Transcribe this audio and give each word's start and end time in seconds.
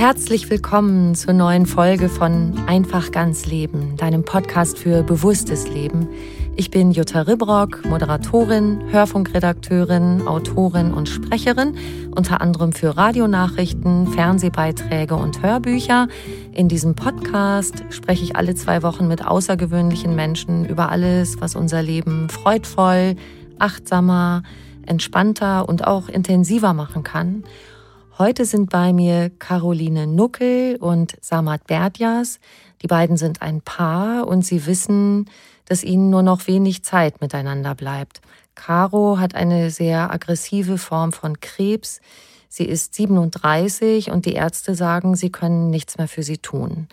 Herzlich 0.00 0.48
willkommen 0.48 1.14
zur 1.14 1.34
neuen 1.34 1.66
Folge 1.66 2.08
von 2.08 2.54
Einfach 2.66 3.12
ganz 3.12 3.44
Leben, 3.44 3.98
deinem 3.98 4.24
Podcast 4.24 4.78
für 4.78 5.02
bewusstes 5.02 5.68
Leben. 5.68 6.08
Ich 6.56 6.70
bin 6.70 6.90
Jutta 6.90 7.20
Ribrock, 7.20 7.84
Moderatorin, 7.84 8.80
Hörfunkredakteurin, 8.90 10.26
Autorin 10.26 10.94
und 10.94 11.10
Sprecherin, 11.10 11.76
unter 12.16 12.40
anderem 12.40 12.72
für 12.72 12.96
Radionachrichten, 12.96 14.06
Fernsehbeiträge 14.06 15.16
und 15.16 15.42
Hörbücher. 15.42 16.08
In 16.54 16.68
diesem 16.68 16.94
Podcast 16.94 17.84
spreche 17.90 18.24
ich 18.24 18.36
alle 18.36 18.54
zwei 18.54 18.82
Wochen 18.82 19.06
mit 19.06 19.26
außergewöhnlichen 19.26 20.14
Menschen 20.14 20.64
über 20.64 20.88
alles, 20.88 21.42
was 21.42 21.54
unser 21.54 21.82
Leben 21.82 22.30
freudvoll, 22.30 23.16
achtsamer, 23.58 24.44
entspannter 24.86 25.68
und 25.68 25.86
auch 25.86 26.08
intensiver 26.08 26.72
machen 26.72 27.02
kann. 27.02 27.44
Heute 28.20 28.44
sind 28.44 28.68
bei 28.68 28.92
mir 28.92 29.30
Caroline 29.30 30.06
Nuckel 30.06 30.76
und 30.78 31.16
Samat 31.22 31.66
Berdjas. 31.66 32.38
Die 32.82 32.86
beiden 32.86 33.16
sind 33.16 33.40
ein 33.40 33.62
Paar 33.62 34.28
und 34.28 34.44
sie 34.44 34.66
wissen, 34.66 35.30
dass 35.64 35.82
ihnen 35.82 36.10
nur 36.10 36.22
noch 36.22 36.46
wenig 36.46 36.84
Zeit 36.84 37.22
miteinander 37.22 37.74
bleibt. 37.74 38.20
Caro 38.54 39.18
hat 39.18 39.34
eine 39.34 39.70
sehr 39.70 40.12
aggressive 40.12 40.76
Form 40.76 41.12
von 41.12 41.40
Krebs. 41.40 42.02
Sie 42.50 42.66
ist 42.66 42.94
37 42.94 44.10
und 44.10 44.26
die 44.26 44.34
Ärzte 44.34 44.74
sagen, 44.74 45.16
sie 45.16 45.32
können 45.32 45.70
nichts 45.70 45.96
mehr 45.96 46.06
für 46.06 46.22
sie 46.22 46.36
tun. 46.36 46.88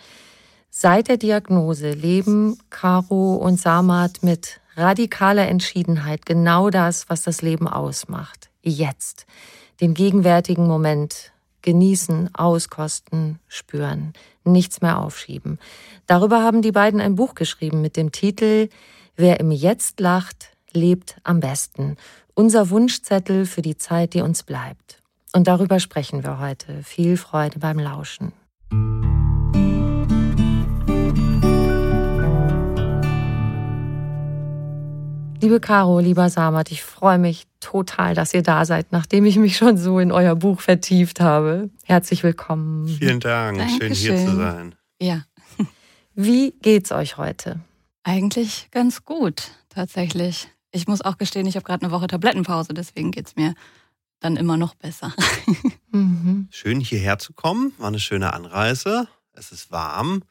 Seit 0.70 1.08
der 1.08 1.18
Diagnose 1.18 1.90
leben 1.90 2.58
Caro 2.70 3.34
und 3.34 3.60
Samat 3.60 4.22
mit 4.22 4.62
radikaler 4.76 5.46
Entschiedenheit 5.46 6.24
genau 6.24 6.70
das, 6.70 7.10
was 7.10 7.20
das 7.20 7.42
Leben 7.42 7.68
ausmacht. 7.68 8.48
Jetzt 8.62 9.26
den 9.80 9.94
gegenwärtigen 9.94 10.66
Moment 10.66 11.32
genießen, 11.62 12.34
auskosten, 12.34 13.38
spüren, 13.48 14.12
nichts 14.44 14.80
mehr 14.80 14.98
aufschieben. 14.98 15.58
Darüber 16.06 16.42
haben 16.42 16.62
die 16.62 16.72
beiden 16.72 17.00
ein 17.00 17.14
Buch 17.14 17.34
geschrieben 17.34 17.80
mit 17.80 17.96
dem 17.96 18.12
Titel 18.12 18.68
Wer 19.16 19.40
im 19.40 19.50
Jetzt 19.50 20.00
lacht, 20.00 20.50
lebt 20.72 21.16
am 21.24 21.40
besten. 21.40 21.96
Unser 22.34 22.70
Wunschzettel 22.70 23.46
für 23.46 23.62
die 23.62 23.76
Zeit, 23.76 24.14
die 24.14 24.20
uns 24.20 24.44
bleibt. 24.44 25.02
Und 25.32 25.48
darüber 25.48 25.80
sprechen 25.80 26.22
wir 26.22 26.38
heute. 26.38 26.82
Viel 26.84 27.16
Freude 27.16 27.58
beim 27.58 27.78
Lauschen. 27.78 28.32
Liebe 35.40 35.60
Caro, 35.60 36.00
lieber 36.00 36.28
Samat, 36.30 36.70
ich 36.72 36.82
freue 36.82 37.18
mich 37.18 37.46
total, 37.60 38.14
dass 38.14 38.34
ihr 38.34 38.42
da 38.42 38.64
seid, 38.64 38.90
nachdem 38.92 39.24
ich 39.24 39.36
mich 39.36 39.56
schon 39.56 39.76
so 39.76 40.00
in 40.00 40.10
euer 40.10 40.34
Buch 40.34 40.60
vertieft 40.60 41.20
habe. 41.20 41.70
Herzlich 41.84 42.22
willkommen. 42.24 42.88
Vielen 42.88 43.20
Dank, 43.20 43.58
Dankeschön. 43.58 43.94
schön 43.94 44.16
hier 44.16 44.26
zu 44.26 44.36
sein. 44.36 44.74
Ja, 45.00 45.24
Wie 46.14 46.52
geht's 46.62 46.90
euch 46.92 47.16
heute? 47.16 47.60
eigentlich 48.04 48.68
ganz 48.70 49.04
gut, 49.04 49.50
tatsächlich. 49.68 50.48
Ich 50.70 50.88
muss 50.88 51.02
auch 51.02 51.18
gestehen, 51.18 51.46
ich 51.46 51.56
habe 51.56 51.64
gerade 51.64 51.84
eine 51.84 51.92
Woche 51.92 52.06
Tablettenpause, 52.06 52.72
deswegen 52.72 53.10
geht's 53.10 53.36
mir 53.36 53.54
dann 54.20 54.36
immer 54.36 54.56
noch 54.56 54.74
besser. 54.74 55.12
Mhm. 55.90 56.48
Schön 56.50 56.80
hierher 56.80 57.18
zu 57.18 57.32
kommen, 57.32 57.72
war 57.78 57.88
eine 57.88 57.98
schöne 57.98 58.34
Anreise. 58.34 59.08
Es 59.32 59.52
ist 59.52 59.72
warm. 59.72 60.22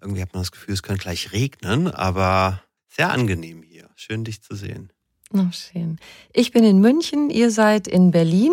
Irgendwie 0.00 0.22
hat 0.22 0.32
man 0.32 0.40
das 0.42 0.52
Gefühl, 0.52 0.72
es 0.72 0.82
könnte 0.82 1.02
gleich 1.02 1.32
regnen, 1.32 1.88
aber 1.88 2.62
sehr 2.88 3.10
angenehm 3.10 3.62
hier. 3.62 3.75
Schön 3.96 4.24
dich 4.24 4.42
zu 4.42 4.54
sehen. 4.54 4.90
Na 5.32 5.50
schön. 5.52 5.98
Ich 6.32 6.52
bin 6.52 6.64
in 6.64 6.80
München, 6.80 7.30
ihr 7.30 7.50
seid 7.50 7.88
in 7.88 8.10
Berlin, 8.10 8.52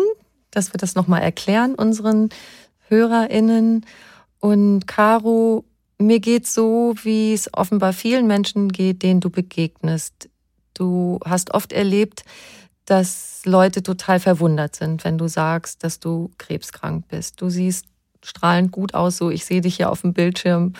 dass 0.50 0.72
wir 0.72 0.78
das 0.78 0.94
nochmal 0.94 1.22
erklären 1.22 1.74
unseren 1.74 2.30
HörerInnen. 2.88 3.84
Und 4.40 4.86
Caro, 4.86 5.64
mir 5.98 6.18
geht's 6.18 6.54
so, 6.54 6.94
wie 7.02 7.34
es 7.34 7.52
offenbar 7.52 7.92
vielen 7.92 8.26
Menschen 8.26 8.72
geht, 8.72 9.02
denen 9.02 9.20
du 9.20 9.28
begegnest. 9.28 10.30
Du 10.72 11.20
hast 11.24 11.52
oft 11.52 11.72
erlebt, 11.72 12.24
dass 12.86 13.42
Leute 13.44 13.82
total 13.82 14.20
verwundert 14.20 14.76
sind, 14.76 15.04
wenn 15.04 15.18
du 15.18 15.28
sagst, 15.28 15.84
dass 15.84 16.00
du 16.00 16.30
krebskrank 16.38 17.06
bist. 17.08 17.40
Du 17.40 17.50
siehst 17.50 17.84
strahlend 18.22 18.72
gut 18.72 18.94
aus, 18.94 19.18
so 19.18 19.30
ich 19.30 19.44
sehe 19.44 19.60
dich 19.60 19.76
hier 19.76 19.90
auf 19.90 20.00
dem 20.00 20.14
Bildschirm 20.14 20.72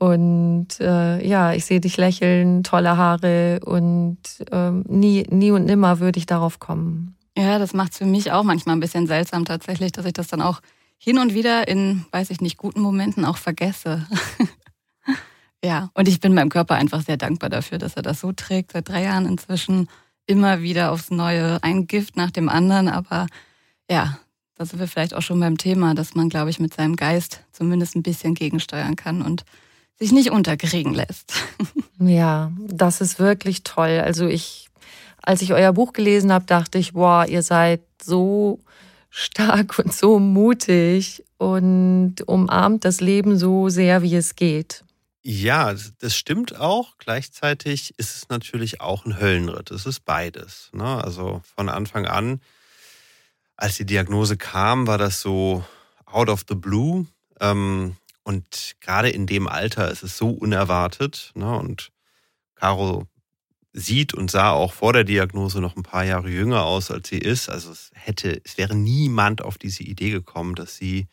und 0.00 0.80
äh, 0.80 1.26
ja, 1.26 1.52
ich 1.52 1.66
sehe 1.66 1.78
dich 1.78 1.98
lächeln, 1.98 2.64
tolle 2.64 2.96
Haare 2.96 3.60
und 3.62 4.16
ähm, 4.50 4.82
nie, 4.88 5.26
nie 5.28 5.50
und 5.50 5.66
nimmer 5.66 6.00
würde 6.00 6.18
ich 6.18 6.24
darauf 6.24 6.58
kommen. 6.58 7.16
ja, 7.36 7.58
das 7.58 7.74
macht's 7.74 7.98
für 7.98 8.06
mich 8.06 8.32
auch 8.32 8.42
manchmal 8.42 8.76
ein 8.76 8.80
bisschen 8.80 9.06
seltsam 9.06 9.44
tatsächlich, 9.44 9.92
dass 9.92 10.06
ich 10.06 10.14
das 10.14 10.28
dann 10.28 10.40
auch 10.40 10.60
hin 10.96 11.18
und 11.18 11.34
wieder 11.34 11.68
in, 11.68 12.06
weiß 12.12 12.30
ich 12.30 12.40
nicht, 12.40 12.56
guten 12.56 12.80
Momenten 12.80 13.26
auch 13.26 13.36
vergesse. 13.36 14.06
ja, 15.62 15.90
und 15.92 16.08
ich 16.08 16.18
bin 16.18 16.32
meinem 16.32 16.48
Körper 16.48 16.76
einfach 16.76 17.02
sehr 17.02 17.18
dankbar 17.18 17.50
dafür, 17.50 17.76
dass 17.76 17.94
er 17.94 18.02
das 18.02 18.20
so 18.20 18.32
trägt, 18.32 18.72
seit 18.72 18.88
drei 18.88 19.02
Jahren 19.02 19.26
inzwischen 19.26 19.86
immer 20.24 20.62
wieder 20.62 20.92
aufs 20.92 21.10
Neue, 21.10 21.62
ein 21.62 21.86
Gift 21.86 22.16
nach 22.16 22.30
dem 22.30 22.48
anderen, 22.48 22.88
aber 22.88 23.26
ja, 23.90 24.18
da 24.54 24.64
sind 24.64 24.78
wir 24.78 24.88
vielleicht 24.88 25.12
auch 25.12 25.22
schon 25.22 25.40
beim 25.40 25.58
Thema, 25.58 25.94
dass 25.94 26.14
man, 26.14 26.30
glaube 26.30 26.48
ich, 26.48 26.58
mit 26.58 26.72
seinem 26.72 26.96
Geist 26.96 27.44
zumindest 27.52 27.96
ein 27.96 28.02
bisschen 28.02 28.32
gegensteuern 28.32 28.96
kann 28.96 29.20
und 29.20 29.44
sich 30.00 30.12
nicht 30.12 30.30
unterkriegen 30.30 30.94
lässt. 30.94 31.32
Ja, 32.02 32.50
das 32.66 33.02
ist 33.02 33.18
wirklich 33.18 33.62
toll. 33.62 34.00
Also 34.02 34.26
ich, 34.26 34.70
als 35.20 35.42
ich 35.42 35.52
euer 35.52 35.74
Buch 35.74 35.92
gelesen 35.92 36.32
habe, 36.32 36.46
dachte 36.46 36.78
ich, 36.78 36.94
boah, 36.94 37.26
ihr 37.28 37.42
seid 37.42 37.82
so 38.02 38.58
stark 39.10 39.78
und 39.78 39.92
so 39.92 40.18
mutig 40.18 41.22
und 41.36 42.14
umarmt 42.26 42.86
das 42.86 43.02
Leben 43.02 43.36
so 43.38 43.68
sehr, 43.68 44.00
wie 44.00 44.16
es 44.16 44.34
geht. 44.34 44.82
Ja, 45.22 45.72
das- 45.72 45.92
das 45.98 46.16
stimmt 46.16 46.56
auch. 46.58 46.96
Gleichzeitig 46.96 47.92
ist 47.98 48.16
es 48.16 48.30
natürlich 48.30 48.80
auch 48.80 49.04
ein 49.04 49.20
Höllenritt. 49.20 49.70
Es 49.70 49.84
ist 49.84 50.06
beides. 50.06 50.70
Ne? 50.72 51.04
Also 51.04 51.42
von 51.54 51.68
Anfang 51.68 52.06
an, 52.06 52.40
als 53.56 53.76
die 53.76 53.84
Diagnose 53.84 54.38
kam, 54.38 54.86
war 54.86 54.96
das 54.96 55.20
so 55.20 55.62
out 56.06 56.30
of 56.30 56.44
the 56.48 56.54
blue. 56.54 57.06
Ähm, 57.40 57.96
und 58.30 58.76
gerade 58.80 59.10
in 59.10 59.26
dem 59.26 59.48
Alter 59.48 59.90
ist 59.90 60.04
es 60.04 60.16
so 60.16 60.30
unerwartet. 60.30 61.32
Ne? 61.34 61.52
Und 61.58 61.90
Caro 62.54 63.08
sieht 63.72 64.14
und 64.14 64.30
sah 64.30 64.52
auch 64.52 64.72
vor 64.72 64.92
der 64.92 65.02
Diagnose 65.02 65.60
noch 65.60 65.74
ein 65.74 65.82
paar 65.82 66.04
Jahre 66.04 66.28
jünger 66.28 66.62
aus, 66.62 66.92
als 66.92 67.08
sie 67.08 67.18
ist. 67.18 67.48
Also 67.48 67.72
es 67.72 67.90
hätte, 67.92 68.40
es 68.44 68.56
wäre 68.56 68.76
niemand 68.76 69.42
auf 69.42 69.58
diese 69.58 69.82
Idee 69.82 70.10
gekommen, 70.10 70.54
dass 70.54 70.76
sie 70.76 71.08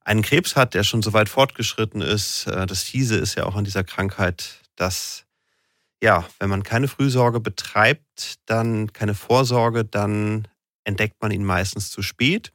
einen 0.00 0.22
Krebs 0.22 0.56
hat, 0.56 0.72
der 0.72 0.84
schon 0.84 1.02
so 1.02 1.12
weit 1.12 1.28
fortgeschritten 1.28 2.00
ist. 2.00 2.46
Äh, 2.46 2.64
das 2.64 2.82
Fiese 2.82 3.16
ist 3.16 3.34
ja 3.34 3.44
auch 3.44 3.56
an 3.56 3.64
dieser 3.64 3.84
Krankheit, 3.84 4.62
dass 4.74 5.26
ja, 6.02 6.26
wenn 6.38 6.48
man 6.48 6.62
keine 6.62 6.88
Frühsorge 6.88 7.40
betreibt, 7.40 8.38
dann 8.46 8.94
keine 8.94 9.12
Vorsorge, 9.14 9.84
dann 9.84 10.48
entdeckt 10.84 11.20
man 11.20 11.30
ihn 11.30 11.44
meistens 11.44 11.90
zu 11.90 12.00
spät. 12.00 12.54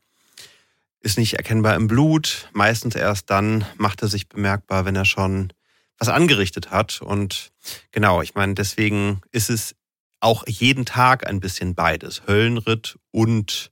Ist 1.07 1.17
nicht 1.17 1.35
erkennbar 1.35 1.75
im 1.75 1.87
Blut. 1.87 2.49
Meistens 2.51 2.93
erst 2.93 3.29
dann 3.29 3.65
macht 3.77 4.01
er 4.01 4.09
sich 4.09 4.27
bemerkbar, 4.27 4.83
wenn 4.83 4.97
er 4.97 5.05
schon 5.05 5.53
was 5.97 6.09
angerichtet 6.09 6.69
hat. 6.69 7.01
Und 7.01 7.53
genau, 7.93 8.21
ich 8.21 8.35
meine, 8.35 8.55
deswegen 8.55 9.21
ist 9.31 9.49
es 9.49 9.73
auch 10.19 10.43
jeden 10.47 10.85
Tag 10.85 11.25
ein 11.25 11.39
bisschen 11.39 11.75
beides. 11.75 12.23
Höllenritt 12.27 12.99
und 13.11 13.71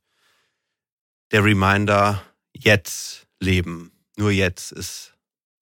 der 1.33 1.43
Reminder, 1.43 2.23
jetzt 2.53 3.27
leben. 3.41 3.91
Nur 4.15 4.31
jetzt 4.31 4.71
ist 4.71 5.13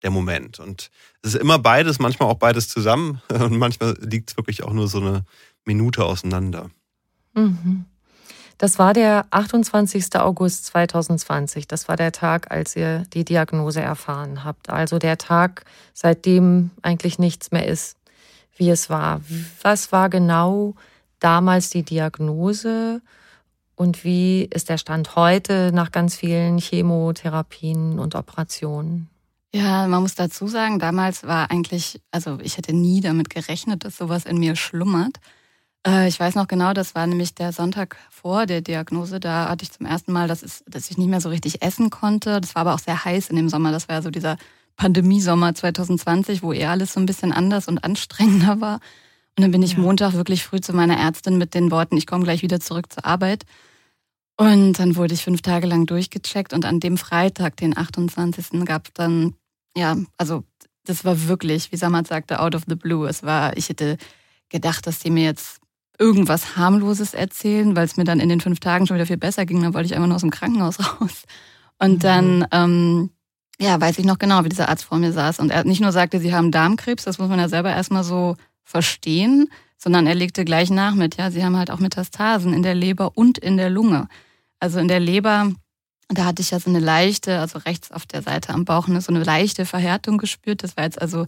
der 0.04 0.12
Moment. 0.12 0.60
Und 0.60 0.92
es 1.24 1.34
ist 1.34 1.42
immer 1.42 1.58
beides, 1.58 1.98
manchmal 1.98 2.30
auch 2.30 2.38
beides 2.38 2.70
zusammen. 2.70 3.20
Und 3.30 3.58
manchmal 3.58 3.98
liegt 4.00 4.30
es 4.30 4.38
wirklich 4.38 4.62
auch 4.62 4.74
nur 4.74 4.88
so 4.88 5.00
eine 5.00 5.26
Minute 5.66 6.06
auseinander. 6.06 6.70
Mhm. 7.34 7.86
Das 8.64 8.80
war 8.80 8.94
der 8.94 9.26
28. 9.32 10.16
August 10.16 10.68
2020. 10.68 11.68
Das 11.68 11.90
war 11.90 11.98
der 11.98 12.14
Tag, 12.14 12.50
als 12.50 12.78
ihr 12.78 13.04
die 13.14 13.26
Diagnose 13.26 13.82
erfahren 13.82 14.46
habt. 14.46 14.70
Also 14.70 15.00
der 15.00 15.18
Tag, 15.18 15.66
seitdem 15.94 16.72
eigentlich 16.82 17.20
nichts 17.20 17.52
mehr 17.52 17.68
ist, 17.68 17.98
wie 18.56 18.70
es 18.70 18.90
war. 18.90 19.20
Was 19.64 19.92
war 19.92 20.10
genau 20.10 20.76
damals 21.20 21.72
die 21.72 21.84
Diagnose 21.84 23.02
und 23.76 24.06
wie 24.06 24.46
ist 24.46 24.70
der 24.70 24.78
Stand 24.78 25.18
heute 25.18 25.72
nach 25.74 25.92
ganz 25.92 26.16
vielen 26.16 26.58
Chemotherapien 26.58 28.00
und 28.00 28.16
Operationen? 28.16 29.10
Ja, 29.54 29.86
man 29.88 30.04
muss 30.04 30.16
dazu 30.16 30.48
sagen, 30.48 30.80
damals 30.80 31.28
war 31.28 31.52
eigentlich, 31.52 32.00
also 32.12 32.38
ich 32.42 32.56
hätte 32.56 32.72
nie 32.72 33.02
damit 33.02 33.30
gerechnet, 33.30 33.84
dass 33.84 33.98
sowas 33.98 34.24
in 34.24 34.38
mir 34.38 34.56
schlummert. 34.56 35.20
Äh, 35.86 36.08
ich 36.08 36.20
weiß 36.20 36.36
noch 36.36 36.48
genau, 36.48 36.74
das 36.74 36.96
war 36.96 37.08
nämlich 37.08 37.36
der 37.36 37.52
Sonntag 37.52 37.98
vor 38.10 38.46
der 38.46 38.62
Diagnose. 38.62 39.20
Da 39.20 39.50
hatte 39.50 39.64
ich 39.64 39.72
zum 39.72 39.86
ersten 39.86 40.12
Mal, 40.12 40.28
dass, 40.28 40.44
es, 40.44 40.64
dass 40.68 40.90
ich 40.90 40.98
nicht 40.98 41.10
mehr 41.10 41.22
so 41.22 41.30
richtig 41.30 41.62
essen 41.62 41.90
konnte. 41.90 42.42
Das 42.42 42.56
war 42.56 42.62
aber 42.62 42.74
auch 42.74 42.80
sehr 42.80 43.04
heiß 43.04 43.30
in 43.30 43.36
dem 43.36 43.50
Sommer. 43.50 43.72
Das 43.72 43.88
war 43.88 43.98
ja 43.98 44.02
so 44.02 44.10
dieser 44.10 44.38
Pandemiesommer 44.76 45.54
2020, 45.54 46.44
wo 46.44 46.54
eher 46.54 46.72
alles 46.72 46.94
so 46.94 47.00
ein 47.00 47.06
bisschen 47.06 47.32
anders 47.32 47.68
und 47.68 47.84
anstrengender 47.84 48.62
war. 48.62 48.80
Und 49.36 49.42
dann 49.44 49.52
bin 49.52 49.64
ich 49.64 49.74
ja. 49.74 49.80
Montag 49.80 50.14
wirklich 50.14 50.44
früh 50.44 50.62
zu 50.62 50.74
meiner 50.74 50.98
Ärztin 50.98 51.38
mit 51.38 51.54
den 51.54 51.72
Worten, 51.72 51.98
ich 51.98 52.08
komme 52.08 52.24
gleich 52.24 52.44
wieder 52.44 52.60
zurück 52.60 52.92
zur 52.92 53.06
Arbeit. 53.06 53.46
Und 54.38 54.80
dann 54.80 54.96
wurde 54.96 55.14
ich 55.14 55.24
fünf 55.24 55.42
Tage 55.42 55.68
lang 55.68 55.86
durchgecheckt 55.86 56.54
und 56.54 56.66
an 56.66 56.80
dem 56.80 56.98
Freitag, 56.98 57.56
den 57.58 57.78
28. 57.78 58.66
gab 58.66 58.94
dann 58.94 59.36
ja, 59.76 59.98
also 60.18 60.44
das 60.86 61.06
war 61.06 61.28
wirklich, 61.28 61.72
wie 61.72 61.78
Samad 61.78 62.08
sagte, 62.08 62.40
out 62.40 62.56
of 62.56 62.64
the 62.68 62.76
blue. 62.76 63.08
Es 63.08 63.24
war, 63.24 63.58
ich 63.58 63.70
hätte 63.70 63.98
gedacht, 64.50 64.86
dass 64.86 65.00
die 65.00 65.10
mir 65.10 65.24
jetzt 65.24 65.62
irgendwas 66.00 66.58
harmloses 66.58 67.14
erzählen, 67.14 67.76
weil 67.76 67.86
es 67.86 67.98
mir 67.98 68.04
dann 68.04 68.20
in 68.20 68.30
den 68.30 68.42
fünf 68.42 68.60
Tagen 68.60 68.88
schon 68.88 68.96
wieder 68.96 69.06
viel 69.06 69.18
besser 69.18 69.46
ging. 69.46 69.62
Dann 69.62 69.74
wollte 69.74 69.86
ich 69.86 69.96
einfach 69.96 70.08
nur 70.08 70.16
aus 70.16 70.22
dem 70.22 70.32
Krankenhaus 70.32 70.80
raus. 71.02 71.24
Und 71.80 71.96
mhm. 71.96 72.00
dann, 72.00 72.48
ähm, 72.52 73.10
ja, 73.60 73.80
weiß 73.80 74.00
ich 74.00 74.06
noch 74.06 74.20
genau, 74.20 74.44
wie 74.44 74.50
dieser 74.50 74.70
Arzt 74.70 74.86
vor 74.86 74.98
mir 74.98 75.12
saß. 75.12 75.40
Und 75.40 75.52
er 75.52 75.64
nicht 75.64 75.82
nur 75.82 75.92
sagte, 75.92 76.20
sie 76.20 76.34
haben 76.34 76.52
Darmkrebs, 76.52 77.04
das 77.04 77.20
muss 77.20 77.30
man 77.30 77.40
ja 77.40 77.50
selber 77.50 77.72
erstmal 77.72 78.04
so 78.04 78.36
verstehen, 78.64 79.50
sondern 79.78 80.08
er 80.08 80.16
legte 80.16 80.46
gleich 80.46 80.70
nach 80.70 80.96
mit, 80.96 81.18
ja, 81.18 81.30
sie 81.30 81.44
haben 81.44 81.58
halt 81.58 81.70
auch 81.70 81.80
Metastasen 81.80 82.54
in 82.54 82.64
der 82.64 82.76
Leber 82.76 83.12
und 83.16 83.38
in 83.38 83.58
der 83.58 83.70
Lunge. 83.70 84.08
Also 84.60 84.80
in 84.80 84.88
der 84.88 85.00
Leber 85.00 85.52
da 86.10 86.26
hatte 86.26 86.42
ich 86.42 86.52
ja 86.52 86.60
so 86.60 86.70
eine 86.70 86.80
leichte, 86.80 87.40
also 87.40 87.60
rechts 87.60 87.92
auf 87.92 88.06
der 88.06 88.22
Seite 88.22 88.54
am 88.54 88.66
Bauch, 88.66 88.88
ne, 88.88 89.02
so 89.02 89.12
eine 89.12 89.24
leichte 89.24 89.66
Verhärtung 89.66 90.18
gespürt. 90.18 90.64
Das 90.64 90.78
war 90.78 90.84
jetzt 90.84 91.02
also, 91.02 91.26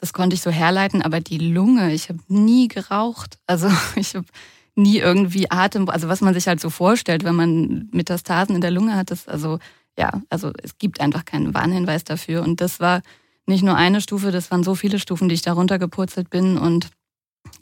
das 0.00 0.12
konnte 0.12 0.34
ich 0.34 0.42
so 0.42 0.50
herleiten, 0.50 1.02
aber 1.02 1.20
die 1.20 1.38
Lunge, 1.38 1.92
ich 1.92 2.08
habe 2.08 2.20
nie 2.28 2.68
geraucht. 2.68 3.38
Also 3.46 3.70
ich 3.96 4.14
habe 4.14 4.26
nie 4.74 4.98
irgendwie 4.98 5.50
Atem, 5.50 5.88
also 5.88 6.08
was 6.08 6.20
man 6.20 6.34
sich 6.34 6.48
halt 6.48 6.60
so 6.60 6.70
vorstellt, 6.70 7.24
wenn 7.24 7.34
man 7.34 7.88
Metastasen 7.92 8.54
in 8.54 8.60
der 8.60 8.70
Lunge 8.70 8.96
hat, 8.96 9.10
das 9.10 9.28
also 9.28 9.58
ja, 9.98 10.22
also 10.30 10.52
es 10.62 10.78
gibt 10.78 11.00
einfach 11.00 11.24
keinen 11.24 11.52
Warnhinweis 11.52 12.04
dafür. 12.04 12.42
Und 12.42 12.60
das 12.60 12.80
war 12.80 13.02
nicht 13.46 13.62
nur 13.62 13.76
eine 13.76 14.00
Stufe, 14.00 14.30
das 14.30 14.50
waren 14.50 14.62
so 14.62 14.74
viele 14.74 14.98
Stufen, 14.98 15.28
die 15.28 15.34
ich 15.34 15.42
da 15.42 15.52
runtergepurzelt 15.52 16.30
bin. 16.30 16.56
Und 16.56 16.88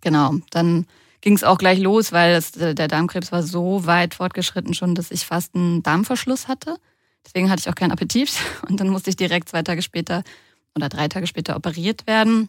genau, 0.01 0.35
dann 0.51 0.87
ging 1.21 1.35
es 1.35 1.45
auch 1.45 1.59
gleich 1.59 1.81
los, 1.81 2.13
weil 2.13 2.35
es, 2.35 2.57
äh, 2.57 2.75
der 2.75 2.89
Darmkrebs 2.89 3.33
war 3.33 3.43
so 3.43 3.87
weit 3.87 4.15
fortgeschritten 4.15 4.75
schon, 4.75 4.95
dass 4.95 5.11
ich 5.11 5.27
fast 5.27 5.55
einen 5.55 5.83
Darmverschluss 5.83 6.47
hatte. 6.47 6.77
Deswegen 7.27 7.51
hatte 7.51 7.61
ich 7.61 7.69
auch 7.69 7.75
keinen 7.75 7.93
Appetit. 7.93 8.33
Und 8.69 8.79
dann 8.79 8.89
musste 8.89 9.11
ich 9.11 9.17
direkt 9.17 9.49
zwei 9.49 9.63
Tage 9.63 9.83
später 9.83 10.23
oder 10.77 10.89
drei 10.89 11.09
Tage 11.09 11.27
später 11.27 11.57
operiert 11.57 12.07
werden. 12.07 12.49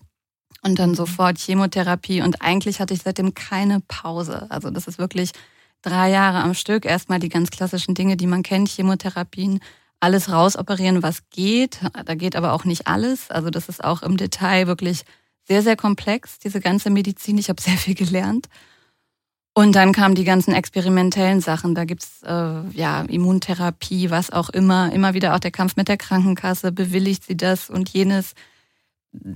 Und 0.61 0.79
dann 0.79 0.95
sofort 0.95 1.37
Chemotherapie. 1.37 2.21
Und 2.21 2.41
eigentlich 2.41 2.79
hatte 2.79 2.93
ich 2.93 3.01
seitdem 3.03 3.33
keine 3.33 3.81
Pause. 3.81 4.47
Also 4.49 4.71
das 4.71 4.87
ist 4.87 4.97
wirklich 4.97 5.31
drei 5.81 6.09
Jahre 6.09 6.39
am 6.39 6.53
Stück. 6.53 6.85
Erstmal 6.85 7.19
die 7.19 7.29
ganz 7.29 7.49
klassischen 7.49 7.95
Dinge, 7.95 8.17
die 8.17 8.27
man 8.27 8.43
kennt, 8.43 8.67
Chemotherapien, 8.67 9.59
alles 9.99 10.31
rausoperieren, 10.31 11.03
was 11.03 11.29
geht. 11.29 11.79
Da 12.05 12.15
geht 12.15 12.35
aber 12.35 12.53
auch 12.53 12.65
nicht 12.65 12.87
alles. 12.87 13.29
Also 13.29 13.49
das 13.49 13.69
ist 13.69 13.83
auch 13.83 14.01
im 14.01 14.17
Detail 14.17 14.67
wirklich 14.67 15.03
sehr, 15.47 15.61
sehr 15.61 15.75
komplex, 15.75 16.39
diese 16.39 16.59
ganze 16.59 16.89
Medizin. 16.89 17.37
Ich 17.37 17.49
habe 17.49 17.61
sehr 17.61 17.77
viel 17.77 17.95
gelernt. 17.95 18.47
Und 19.59 19.73
dann 19.73 19.91
kamen 19.91 20.15
die 20.15 20.23
ganzen 20.23 20.53
experimentellen 20.53 21.41
Sachen. 21.41 21.75
Da 21.75 21.83
gibt's 21.83 22.23
äh, 22.23 22.61
ja 22.71 23.01
Immuntherapie, 23.01 24.09
was 24.09 24.31
auch 24.31 24.47
immer. 24.47 24.89
Immer 24.93 25.13
wieder 25.13 25.35
auch 25.35 25.39
der 25.39 25.51
Kampf 25.51 25.75
mit 25.75 25.89
der 25.89 25.97
Krankenkasse. 25.97 26.71
Bewilligt 26.71 27.25
sie 27.25 27.35
das 27.35 27.69
und 27.69 27.89
jenes? 27.89 28.35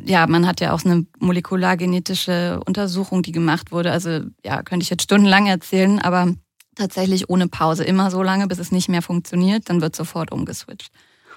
Ja, 0.05 0.25
man 0.25 0.47
hat 0.47 0.61
ja 0.61 0.71
auch 0.71 0.85
eine 0.85 1.05
molekulargenetische 1.19 2.61
Untersuchung, 2.65 3.21
die 3.21 3.33
gemacht 3.33 3.73
wurde. 3.73 3.91
Also 3.91 4.21
ja, 4.45 4.63
könnte 4.63 4.85
ich 4.85 4.89
jetzt 4.89 5.03
stundenlang 5.03 5.47
erzählen, 5.47 5.99
aber 5.99 6.33
tatsächlich 6.75 7.29
ohne 7.29 7.49
Pause. 7.49 7.83
Immer 7.83 8.09
so 8.09 8.23
lange, 8.23 8.47
bis 8.47 8.59
es 8.59 8.71
nicht 8.71 8.87
mehr 8.87 9.01
funktioniert. 9.01 9.69
Dann 9.69 9.81
wird 9.81 9.93
sofort 9.93 10.31
umgeswitcht. 10.31 10.93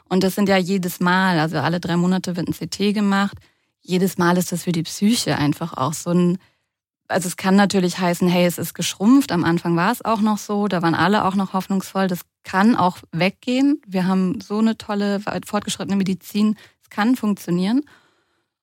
Und 0.09 0.23
das 0.23 0.37
sind 0.37 0.49
ja 0.49 0.59
jedes 0.59 1.01
Mal, 1.01 1.41
also 1.41 1.59
alle 1.59 1.81
drei 1.81 1.97
Monate 1.97 2.37
wird 2.37 2.47
ein 2.47 2.55
CT 2.55 2.95
gemacht 2.95 3.37
jedes 3.87 4.19
Mal 4.19 4.37
ist 4.37 4.53
das 4.53 4.65
für 4.65 4.73
die 4.73 4.83
Psyche 4.83 5.39
einfach 5.39 5.77
auch 5.77 5.93
so 5.93 6.11
ein, 6.11 6.39
also 7.09 7.29
es 7.29 7.37
kann 7.37 7.57
natürlich 7.57 7.99
heißen, 7.99 8.29
hey, 8.29 8.47
es 8.47 8.59
ist 8.59 8.75
geschrumpft. 8.75 9.33
Am 9.33 9.45
Anfang 9.45 9.77
war 9.77 9.93
es 9.93 10.05
auch 10.05 10.21
noch 10.21 10.39
so, 10.39 10.69
da 10.69 10.83
waren 10.83 10.95
alle 10.95 11.25
auch 11.25 11.35
noch 11.35 11.53
hoffnungsvoll. 11.53 12.09
Das 12.09 12.21
kann 12.45 12.77
auch 12.77 12.99
weggehen. 13.13 13.81
Wir 13.87 14.07
haben 14.07 14.41
so 14.41 14.59
eine 14.59 14.77
tolle, 14.77 15.21
fortgeschrittene 15.45 15.97
Medizin. 15.97 16.57
Es 16.83 16.91
kann 16.91 17.17
funktionieren. 17.17 17.83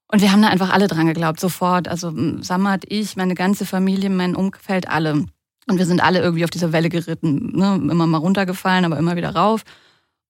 Und 0.08 0.22
wir 0.22 0.32
haben 0.32 0.42
da 0.42 0.50
einfach 0.50 0.72
alle 0.72 0.88
dran 0.88 1.08
geglaubt, 1.08 1.40
sofort. 1.40 1.88
Also 1.88 2.14
Samad, 2.42 2.84
ich, 2.88 3.16
meine 3.16 3.36
ganze 3.36 3.66
Familie, 3.66 4.10
mein 4.10 4.36
Umfeld, 4.36 4.88
alle. 4.88 5.26
Und 5.68 5.78
wir 5.78 5.86
sind 5.86 6.04
alle 6.04 6.22
irgendwie 6.22 6.44
auf 6.44 6.52
dieser 6.52 6.72
Welle 6.72 6.90
geritten. 6.90 7.58
Ne? 7.58 7.76
Immer 7.76 8.08
mal 8.08 8.18
runtergefallen, 8.18 8.86
aber 8.86 8.98
immer 8.98 9.16
wieder 9.16 9.36
rauf. 9.36 9.64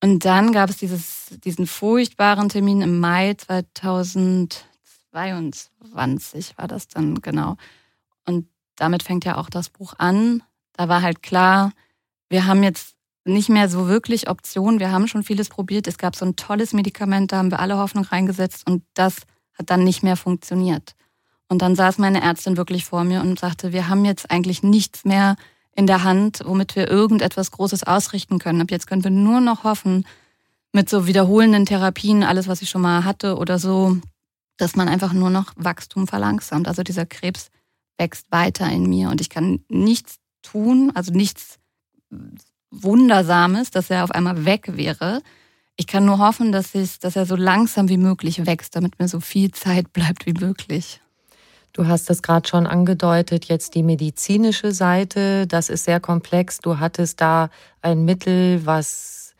Und 0.02 0.26
dann 0.26 0.52
gab 0.52 0.70
es 0.70 0.78
dieses, 0.78 1.38
diesen 1.44 1.68
furchtbaren 1.68 2.50
Termin 2.50 2.82
im 2.82 3.00
Mai 3.00 3.34
2000. 3.34 4.66
22 5.14 6.58
war 6.58 6.68
das 6.68 6.88
dann 6.88 7.22
genau. 7.22 7.56
Und 8.26 8.48
damit 8.76 9.04
fängt 9.04 9.26
ja 9.26 9.38
auch 9.38 9.50
das 9.50 9.70
Buch 9.70 9.94
an. 9.98 10.44
Da 10.74 10.90
war 10.90 11.02
halt 11.02 11.22
klar, 11.22 11.72
wir 12.30 12.46
haben 12.46 12.64
jetzt 12.64 12.96
nicht 13.26 13.50
mehr 13.50 13.70
so 13.70 13.88
wirklich 13.88 14.30
Optionen. 14.30 14.80
Wir 14.80 14.92
haben 14.92 15.08
schon 15.08 15.24
vieles 15.24 15.50
probiert. 15.50 15.88
Es 15.88 15.98
gab 15.98 16.16
so 16.16 16.26
ein 16.26 16.36
tolles 16.36 16.74
Medikament, 16.74 17.32
da 17.32 17.38
haben 17.38 17.52
wir 17.52 17.60
alle 17.60 17.78
Hoffnung 17.78 18.04
reingesetzt 18.04 18.68
und 18.68 18.84
das 18.94 19.22
hat 19.54 19.70
dann 19.70 19.84
nicht 19.84 20.04
mehr 20.04 20.18
funktioniert. 20.18 20.96
Und 21.48 21.62
dann 21.62 21.76
saß 21.76 22.00
meine 22.00 22.22
Ärztin 22.22 22.58
wirklich 22.58 22.86
vor 22.86 23.04
mir 23.04 23.22
und 23.22 23.40
sagte, 23.40 23.72
wir 23.72 23.88
haben 23.88 24.06
jetzt 24.06 24.32
eigentlich 24.32 24.64
nichts 24.64 25.06
mehr 25.06 25.36
in 25.76 25.88
der 25.88 26.04
Hand, 26.04 26.42
womit 26.46 26.76
wir 26.76 26.90
irgendetwas 26.90 27.52
Großes 27.52 27.84
ausrichten 27.84 28.40
können. 28.40 28.62
Ab 28.62 28.72
jetzt 28.72 28.88
können 28.88 29.04
wir 29.04 29.12
nur 29.12 29.42
noch 29.42 29.64
hoffen, 29.64 30.06
mit 30.72 30.90
so 30.90 31.06
wiederholenden 31.06 31.68
Therapien, 31.68 32.24
alles, 32.24 32.48
was 32.48 32.64
ich 32.64 32.70
schon 32.70 32.82
mal 32.82 33.04
hatte 33.04 33.38
oder 33.38 33.60
so, 33.60 33.98
dass 34.58 34.76
man 34.76 34.88
einfach 34.88 35.14
nur 35.14 35.30
noch 35.30 35.54
Wachstum 35.56 36.08
verlangsamt. 36.08 36.68
Also 36.68 36.82
dieser 36.82 37.06
Krebs 37.06 37.50
wächst 37.98 38.32
weiter 38.32 38.70
in 38.70 38.90
mir 38.90 39.10
und 39.10 39.22
ich 39.22 39.30
kann 39.30 39.64
nichts 39.70 40.18
tun, 40.42 40.92
also 40.94 41.12
nichts 41.14 41.60
Wundersames, 42.72 43.72
dass 43.72 43.90
er 43.90 44.04
auf 44.04 44.12
einmal 44.12 44.46
weg 44.46 44.76
wäre. 44.76 45.22
Ich 45.76 45.88
kann 45.88 46.06
nur 46.06 46.20
hoffen, 46.20 46.52
dass, 46.52 46.76
ich, 46.76 47.00
dass 47.00 47.16
er 47.16 47.26
so 47.26 47.36
langsam 47.36 47.90
wie 47.90 47.98
möglich 47.98 48.46
wächst, 48.46 48.76
damit 48.76 49.00
mir 49.00 49.08
so 49.08 49.20
viel 49.20 49.52
Zeit 49.52 49.92
bleibt 49.94 50.26
wie 50.26 50.34
möglich. 50.34 51.02
Du 51.72 51.88
hast 51.88 52.12
es 52.12 52.22
gerade 52.22 52.48
schon 52.48 52.68
angedeutet, 52.68 53.46
jetzt 53.46 53.74
die 53.74 53.82
medizinische 53.82 54.72
Seite, 54.72 55.48
das 55.48 55.70
ist 55.70 55.86
sehr 55.86 56.00
komplex. 56.00 56.60
Du 56.60 56.80
hattest 56.80 57.20
da 57.20 57.50
ein 57.82 58.06
Mittel, 58.06 58.64
was, 58.64 59.34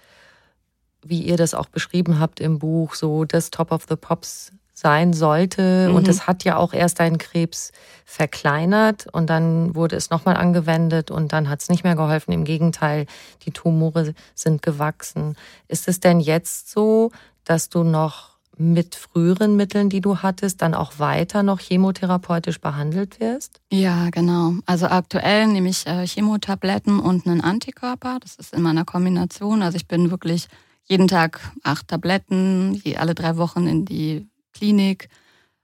wie 1.04 1.22
ihr 1.22 1.38
das 1.38 1.54
auch 1.54 1.68
beschrieben 1.68 2.20
habt 2.20 2.40
im 2.40 2.58
Buch, 2.58 2.96
so 2.96 3.24
das 3.26 3.52
Top 3.52 3.72
of 3.72 3.86
the 3.88 3.96
Pops 3.96 4.52
sein 4.74 5.14
sollte. 5.14 5.90
Mhm. 5.90 5.96
Und 5.96 6.08
es 6.08 6.28
hat 6.28 6.44
ja 6.44 6.58
auch 6.58 6.74
erst 6.74 7.00
einen 7.00 7.18
Krebs 7.18 7.72
verkleinert 8.06 9.08
und 9.12 9.30
dann 9.30 9.76
wurde 9.76 9.96
es 9.96 10.10
nochmal 10.10 10.36
angewendet 10.36 11.12
und 11.12 11.32
dann 11.34 11.50
hat 11.50 11.62
es 11.62 11.70
nicht 11.70 11.84
mehr 11.84 11.96
geholfen. 11.96 12.32
Im 12.32 12.44
Gegenteil, 12.44 13.06
die 13.46 13.52
Tumore 13.52 14.14
sind 14.36 14.62
gewachsen. 14.62 15.36
Ist 15.68 15.88
es 15.88 16.00
denn 16.00 16.20
jetzt 16.20 16.70
so, 16.70 17.12
dass 17.44 17.70
du 17.70 17.84
noch 17.84 18.34
mit 18.56 18.96
früheren 18.96 19.56
Mitteln, 19.56 19.90
die 19.90 20.02
du 20.02 20.18
hattest, 20.18 20.62
dann 20.62 20.76
auch 20.76 21.00
weiter 21.00 21.44
noch 21.44 21.60
chemotherapeutisch 21.60 22.62
behandelt 22.62 23.20
wirst? 23.20 23.62
Ja, 23.72 24.10
genau. 24.12 24.54
Also 24.66 24.88
aktuell 24.88 25.48
nehme 25.48 25.70
ich 25.70 25.88
äh, 25.88 26.06
Chemotabletten 26.06 27.00
und 27.00 27.26
einen 27.26 27.42
Antikörper. 27.42 28.20
Das 28.22 28.36
ist 28.36 28.54
in 28.54 28.62
meiner 28.62 28.86
Kombination. 28.86 29.64
Also 29.64 29.78
ich 29.78 29.88
bin 29.88 30.12
wirklich 30.12 30.48
jeden 30.86 31.08
Tag 31.08 31.40
acht 31.64 31.88
Tabletten, 31.88 32.74
je 32.76 32.98
alle 32.98 33.16
drei 33.16 33.38
Wochen 33.38 33.68
in 33.68 33.86
die 33.86 34.28
Klinik 34.54 35.10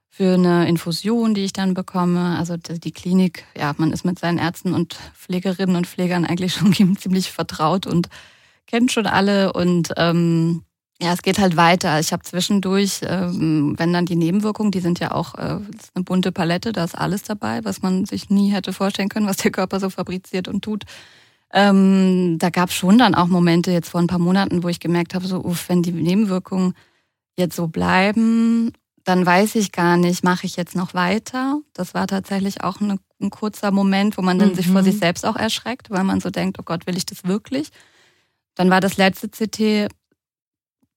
für 0.08 0.34
eine 0.34 0.68
Infusion, 0.68 1.34
die 1.34 1.44
ich 1.44 1.52
dann 1.52 1.74
bekomme. 1.74 2.36
Also 2.38 2.56
die 2.56 2.92
Klinik, 2.92 3.44
ja, 3.56 3.74
man 3.78 3.92
ist 3.92 4.04
mit 4.04 4.18
seinen 4.18 4.38
Ärzten 4.38 4.74
und 4.74 4.98
Pflegerinnen 5.14 5.76
und 5.76 5.86
Pflegern 5.86 6.24
eigentlich 6.24 6.54
schon 6.54 6.74
ziemlich 6.96 7.30
vertraut 7.30 7.86
und 7.86 8.08
kennt 8.66 8.92
schon 8.92 9.06
alle 9.06 9.52
und 9.52 9.92
ähm, 9.96 10.62
ja, 11.02 11.14
es 11.14 11.22
geht 11.22 11.38
halt 11.38 11.56
weiter. 11.56 11.98
Ich 11.98 12.12
habe 12.12 12.22
zwischendurch, 12.22 13.00
ähm, 13.02 13.74
wenn 13.78 13.92
dann 13.92 14.04
die 14.04 14.16
Nebenwirkungen, 14.16 14.70
die 14.70 14.80
sind 14.80 15.00
ja 15.00 15.12
auch 15.12 15.34
äh, 15.34 15.58
eine 15.94 16.04
bunte 16.04 16.30
Palette, 16.30 16.72
da 16.72 16.84
ist 16.84 16.96
alles 16.96 17.22
dabei, 17.22 17.64
was 17.64 17.80
man 17.80 18.04
sich 18.04 18.28
nie 18.28 18.50
hätte 18.50 18.74
vorstellen 18.74 19.08
können, 19.08 19.26
was 19.26 19.38
der 19.38 19.50
Körper 19.50 19.80
so 19.80 19.88
fabriziert 19.88 20.46
und 20.46 20.62
tut. 20.62 20.84
Ähm, 21.52 22.36
da 22.38 22.50
gab 22.50 22.68
es 22.68 22.74
schon 22.74 22.98
dann 22.98 23.14
auch 23.14 23.26
Momente 23.28 23.72
jetzt 23.72 23.88
vor 23.88 24.00
ein 24.00 24.06
paar 24.06 24.18
Monaten, 24.18 24.62
wo 24.62 24.68
ich 24.68 24.78
gemerkt 24.78 25.14
habe, 25.14 25.26
so, 25.26 25.42
uff, 25.42 25.68
wenn 25.68 25.82
die 25.82 25.92
Nebenwirkungen 25.92 26.74
jetzt 27.36 27.56
so 27.56 27.66
bleiben, 27.66 28.72
dann 29.10 29.26
weiß 29.26 29.56
ich 29.56 29.72
gar 29.72 29.96
nicht, 29.96 30.22
mache 30.22 30.46
ich 30.46 30.54
jetzt 30.54 30.76
noch 30.76 30.94
weiter? 30.94 31.60
Das 31.72 31.94
war 31.94 32.06
tatsächlich 32.06 32.62
auch 32.62 32.80
eine, 32.80 33.00
ein 33.20 33.30
kurzer 33.30 33.72
Moment, 33.72 34.16
wo 34.16 34.22
man 34.22 34.38
dann 34.38 34.50
mhm. 34.50 34.54
sich 34.54 34.68
vor 34.68 34.84
sich 34.84 34.94
mhm. 34.94 35.00
selbst 35.00 35.26
auch 35.26 35.34
erschreckt, 35.34 35.90
weil 35.90 36.04
man 36.04 36.20
so 36.20 36.30
denkt, 36.30 36.60
oh 36.60 36.62
Gott, 36.62 36.86
will 36.86 36.96
ich 36.96 37.06
das 37.06 37.24
wirklich? 37.24 37.70
Dann 38.54 38.70
war 38.70 38.80
das 38.80 38.98
letzte 38.98 39.28
CT 39.28 39.92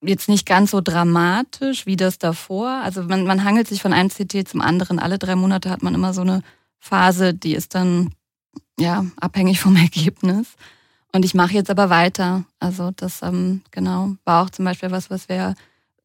jetzt 0.04 0.30
nicht 0.30 0.46
ganz 0.46 0.70
so 0.70 0.80
dramatisch 0.80 1.88
wie 1.88 1.96
das 1.96 2.20
davor. 2.20 2.82
Also 2.84 3.02
man, 3.02 3.26
man 3.26 3.44
hangelt 3.44 3.68
sich 3.68 3.82
von 3.82 3.94
einem 3.94 4.10
CT 4.10 4.48
zum 4.48 4.62
anderen. 4.62 5.00
Alle 5.00 5.18
drei 5.18 5.36
Monate 5.36 5.72
hat 5.72 5.82
man 5.82 5.96
immer 5.96 6.14
so 6.14 6.22
eine 6.22 6.44
Phase, 6.78 7.34
die 7.34 7.56
ist 7.56 7.74
dann 7.74 8.14
ja 8.80 9.08
abhängig 9.20 9.60
vom 9.60 9.76
Ergebnis. 9.76 10.54
Und 11.14 11.26
ich 11.26 11.34
mache 11.34 11.56
jetzt 11.56 11.72
aber 11.72 11.90
weiter. 11.90 12.44
Also 12.60 12.92
das 12.96 13.24
ähm, 13.24 13.64
genau 13.72 14.18
war 14.24 14.44
auch 14.44 14.52
zum 14.52 14.66
Beispiel 14.66 14.92
was, 14.92 15.10
was 15.10 15.30
wir, 15.30 15.56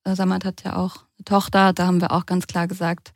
äh, 0.05 0.15
Samad 0.15 0.47
hat 0.47 0.65
ja 0.65 0.77
auch 0.77 1.08
Tochter, 1.25 1.73
da 1.73 1.87
haben 1.87 2.01
wir 2.01 2.13
auch 2.13 2.27
ganz 2.27 2.47
klar 2.47 2.67
gesagt, 2.67 3.13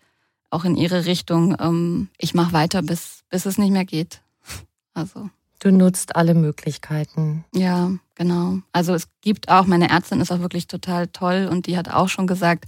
auch 0.50 0.64
in 0.64 0.76
ihre 0.76 1.06
Richtung, 1.06 1.56
ähm, 1.58 2.08
ich 2.18 2.34
mache 2.34 2.52
weiter, 2.52 2.82
bis, 2.82 3.22
bis 3.30 3.46
es 3.46 3.58
nicht 3.58 3.72
mehr 3.72 3.84
geht. 3.84 4.20
Also. 4.94 5.30
Du 5.58 5.70
nutzt 5.70 6.16
alle 6.16 6.34
Möglichkeiten. 6.34 7.46
Ja, 7.54 7.92
genau. 8.14 8.58
Also 8.72 8.92
es 8.92 9.08
gibt 9.22 9.48
auch, 9.48 9.64
meine 9.64 9.88
Ärztin 9.88 10.20
ist 10.20 10.30
auch 10.30 10.40
wirklich 10.40 10.66
total 10.66 11.06
toll 11.06 11.48
und 11.50 11.66
die 11.66 11.78
hat 11.78 11.88
auch 11.88 12.10
schon 12.10 12.26
gesagt, 12.26 12.66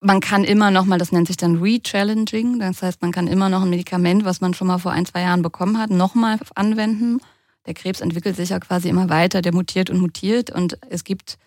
man 0.00 0.20
kann 0.20 0.44
immer 0.44 0.70
noch 0.70 0.84
mal, 0.84 0.98
das 0.98 1.12
nennt 1.12 1.28
sich 1.28 1.38
dann 1.38 1.62
Rechallenging, 1.62 2.58
das 2.58 2.82
heißt, 2.82 3.00
man 3.00 3.10
kann 3.10 3.26
immer 3.26 3.48
noch 3.48 3.62
ein 3.62 3.70
Medikament, 3.70 4.26
was 4.26 4.42
man 4.42 4.52
schon 4.52 4.66
mal 4.66 4.76
vor 4.76 4.92
ein, 4.92 5.06
zwei 5.06 5.22
Jahren 5.22 5.40
bekommen 5.40 5.78
hat, 5.78 5.88
nochmal 5.88 6.38
anwenden. 6.54 7.20
Der 7.64 7.72
Krebs 7.72 8.02
entwickelt 8.02 8.36
sich 8.36 8.50
ja 8.50 8.60
quasi 8.60 8.90
immer 8.90 9.08
weiter, 9.08 9.40
der 9.40 9.54
mutiert 9.54 9.88
und 9.88 9.98
mutiert 9.98 10.50
und 10.50 10.78
es 10.90 11.04
gibt 11.04 11.38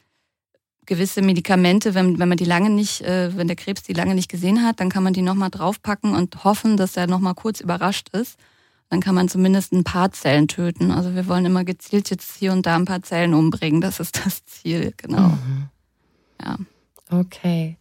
gewisse 0.88 1.22
Medikamente, 1.22 1.94
wenn, 1.94 2.17
wenn 2.17 2.29
man 2.29 2.38
die 2.38 2.46
lange 2.46 2.72
nicht, 2.72 3.01
äh, 3.01 3.38
wenn 3.38 3.48
der 3.48 3.56
Krebs 3.56 3.84
die 3.84 3.94
lange 3.94 4.15
nicht 4.15 4.29
gesehen 4.29 4.63
hat, 4.63 4.79
dann 4.79 4.89
kann 4.89 5.03
man 5.03 5.13
die 5.13 5.22
nochmal 5.22 5.51
draufpacken 5.51 6.15
und 6.15 6.44
hoffen, 6.44 6.77
dass 6.77 6.98
er 6.98 7.06
nochmal 7.06 7.36
kurz 7.36 7.62
überrascht 7.62 8.10
ist 8.13 8.38
dann 8.89 9.01
kann 9.01 9.15
man 9.15 9.27
zumindest 9.27 9.74
ein 9.74 9.84
paar 9.84 10.12
Zellen 10.12 10.48
töten. 10.48 10.91
Also 10.91 11.13
wir 11.13 11.27
wollen 11.27 11.46
immer 11.46 11.65
gezielt 11.65 12.10
jetzt 12.10 12.38
hier 12.38 12.53
und 12.53 12.65
da 12.65 12.75
ein 12.75 12.86
paar 12.86 13.03
Zellen 13.03 13.34
umbringen. 13.34 13.82
Das 13.82 14.00
ist 14.00 14.25
das 14.25 14.46
Ziel, 14.46 14.94
genau. 14.96 15.29
Mhm. 15.29 15.70
Ja. 16.41 16.58
Okay. 17.10 17.77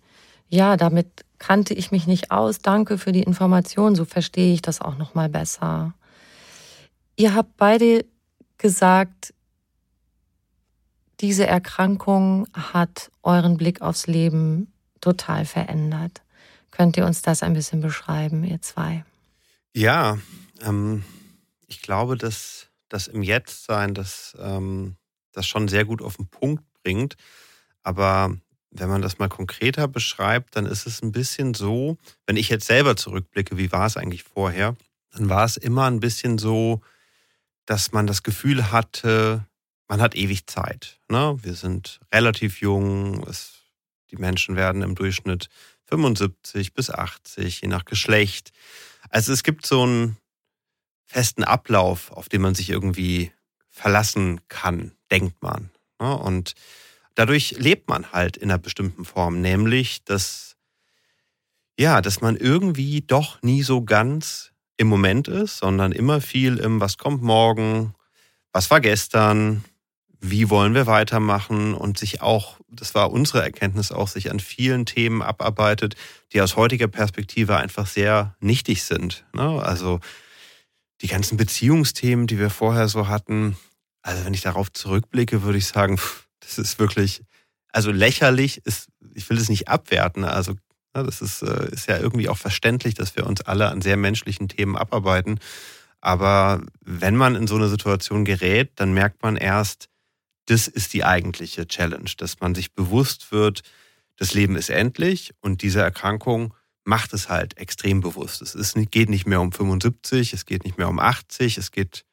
Ja, 0.48 0.76
damit 0.76 1.24
kannte 1.38 1.74
ich 1.74 1.90
mich 1.92 2.06
nicht 2.06 2.30
aus. 2.30 2.58
Danke 2.58 2.98
für 2.98 3.12
die 3.12 3.22
Information. 3.22 3.94
So 3.94 4.04
verstehe 4.04 4.54
ich 4.54 4.62
das 4.62 4.80
auch 4.80 4.96
noch 4.96 5.14
mal 5.14 5.28
besser. 5.28 5.94
Ihr 7.16 7.34
habt 7.34 7.56
beide 7.56 8.04
gesagt, 8.58 9.32
diese 11.20 11.46
Erkrankung 11.46 12.46
hat 12.52 13.10
euren 13.22 13.56
Blick 13.56 13.80
aufs 13.80 14.06
Leben 14.06 14.72
total 15.00 15.44
verändert. 15.44 16.22
Könnt 16.70 16.96
ihr 16.96 17.06
uns 17.06 17.22
das 17.22 17.42
ein 17.42 17.54
bisschen 17.54 17.80
beschreiben, 17.80 18.44
ihr 18.44 18.60
zwei? 18.60 19.04
Ja, 19.74 20.18
ähm, 20.62 21.04
ich 21.66 21.80
glaube, 21.80 22.16
dass 22.16 22.68
das 22.88 23.08
im 23.08 23.22
Jetzt-Sein 23.22 23.94
das, 23.94 24.36
ähm, 24.38 24.96
das 25.32 25.46
schon 25.46 25.68
sehr 25.68 25.84
gut 25.84 26.02
auf 26.02 26.16
den 26.16 26.28
Punkt 26.28 26.64
bringt. 26.82 27.16
Aber 27.82 28.36
wenn 28.70 28.88
man 28.88 29.02
das 29.02 29.18
mal 29.18 29.28
konkreter 29.28 29.88
beschreibt, 29.88 30.56
dann 30.56 30.66
ist 30.66 30.86
es 30.86 31.02
ein 31.02 31.12
bisschen 31.12 31.54
so, 31.54 31.96
wenn 32.26 32.36
ich 32.36 32.48
jetzt 32.48 32.66
selber 32.66 32.96
zurückblicke, 32.96 33.56
wie 33.56 33.72
war 33.72 33.86
es 33.86 33.96
eigentlich 33.96 34.22
vorher, 34.22 34.76
dann 35.12 35.28
war 35.28 35.44
es 35.44 35.56
immer 35.56 35.86
ein 35.86 36.00
bisschen 36.00 36.38
so, 36.38 36.80
dass 37.64 37.92
man 37.92 38.06
das 38.06 38.22
Gefühl 38.22 38.70
hatte, 38.70 39.46
man 39.88 40.00
hat 40.00 40.14
ewig 40.14 40.46
Zeit. 40.46 41.00
Ne? 41.08 41.38
Wir 41.42 41.54
sind 41.54 42.00
relativ 42.12 42.60
jung, 42.60 43.26
es, 43.28 43.62
die 44.10 44.16
Menschen 44.16 44.56
werden 44.56 44.82
im 44.82 44.94
Durchschnitt 44.94 45.48
75 45.84 46.74
bis 46.74 46.90
80, 46.90 47.60
je 47.60 47.68
nach 47.68 47.84
Geschlecht. 47.84 48.52
Also 49.10 49.32
es 49.32 49.42
gibt 49.42 49.66
so 49.66 49.86
ein, 49.86 50.16
festen 51.06 51.44
Ablauf, 51.44 52.10
auf 52.10 52.28
den 52.28 52.42
man 52.42 52.54
sich 52.54 52.70
irgendwie 52.70 53.32
verlassen 53.70 54.40
kann, 54.48 54.92
denkt 55.10 55.42
man. 55.42 55.70
Ne? 56.00 56.16
Und 56.16 56.54
dadurch 57.14 57.52
lebt 57.52 57.88
man 57.88 58.12
halt 58.12 58.36
in 58.36 58.50
einer 58.50 58.58
bestimmten 58.58 59.04
Form, 59.04 59.40
nämlich, 59.40 60.04
dass, 60.04 60.56
ja, 61.78 62.02
dass 62.02 62.20
man 62.20 62.36
irgendwie 62.36 63.02
doch 63.02 63.40
nie 63.42 63.62
so 63.62 63.82
ganz 63.82 64.52
im 64.76 64.88
Moment 64.88 65.28
ist, 65.28 65.58
sondern 65.58 65.92
immer 65.92 66.20
viel 66.20 66.58
im, 66.58 66.80
was 66.80 66.98
kommt 66.98 67.22
morgen, 67.22 67.94
was 68.52 68.70
war 68.70 68.80
gestern, 68.80 69.64
wie 70.30 70.50
wollen 70.50 70.74
wir 70.74 70.86
weitermachen 70.86 71.74
und 71.74 71.98
sich 71.98 72.22
auch, 72.22 72.58
das 72.68 72.94
war 72.94 73.10
unsere 73.10 73.42
Erkenntnis 73.42 73.92
auch, 73.92 74.08
sich 74.08 74.30
an 74.30 74.40
vielen 74.40 74.86
Themen 74.86 75.22
abarbeitet, 75.22 75.96
die 76.32 76.40
aus 76.40 76.56
heutiger 76.56 76.88
Perspektive 76.88 77.56
einfach 77.56 77.86
sehr 77.86 78.34
nichtig 78.40 78.84
sind. 78.84 79.24
Ne? 79.34 79.62
Also 79.62 80.00
die 81.02 81.08
ganzen 81.08 81.36
Beziehungsthemen, 81.36 82.26
die 82.26 82.38
wir 82.38 82.50
vorher 82.50 82.88
so 82.88 83.08
hatten, 83.08 83.56
also 84.02 84.24
wenn 84.24 84.34
ich 84.34 84.42
darauf 84.42 84.72
zurückblicke, 84.72 85.42
würde 85.42 85.58
ich 85.58 85.66
sagen, 85.66 85.98
das 86.40 86.58
ist 86.58 86.78
wirklich, 86.78 87.22
also 87.72 87.90
lächerlich 87.90 88.64
ist, 88.64 88.88
ich 89.14 89.28
will 89.28 89.38
es 89.38 89.48
nicht 89.48 89.68
abwerten, 89.68 90.24
also 90.24 90.54
das 90.92 91.20
ist, 91.20 91.42
äh, 91.42 91.70
ist 91.70 91.88
ja 91.88 91.98
irgendwie 91.98 92.28
auch 92.28 92.38
verständlich, 92.38 92.94
dass 92.94 93.16
wir 93.16 93.26
uns 93.26 93.42
alle 93.42 93.68
an 93.68 93.82
sehr 93.82 93.96
menschlichen 93.96 94.48
Themen 94.48 94.76
abarbeiten. 94.76 95.40
Aber 96.00 96.62
wenn 96.80 97.16
man 97.16 97.34
in 97.34 97.46
so 97.46 97.56
eine 97.56 97.68
Situation 97.68 98.24
gerät, 98.24 98.70
dann 98.76 98.94
merkt 98.94 99.22
man 99.22 99.36
erst, 99.36 99.88
das 100.46 100.68
ist 100.68 100.92
die 100.94 101.04
eigentliche 101.04 101.66
Challenge, 101.66 102.10
dass 102.16 102.40
man 102.40 102.54
sich 102.54 102.72
bewusst 102.72 103.32
wird, 103.32 103.62
das 104.16 104.34
Leben 104.34 104.56
ist 104.56 104.70
endlich 104.70 105.34
und 105.40 105.62
diese 105.62 105.80
Erkrankung 105.80 106.54
macht 106.84 107.12
es 107.12 107.28
halt 107.28 107.58
extrem 107.58 108.00
bewusst. 108.00 108.40
Es 108.40 108.54
ist, 108.54 108.76
geht 108.90 109.10
nicht 109.10 109.26
mehr 109.26 109.40
um 109.40 109.52
75, 109.52 110.32
es 110.32 110.46
geht 110.46 110.64
nicht 110.64 110.78
mehr 110.78 110.88
um 110.88 110.98
80, 110.98 111.58
es 111.58 111.72
geht 111.72 112.04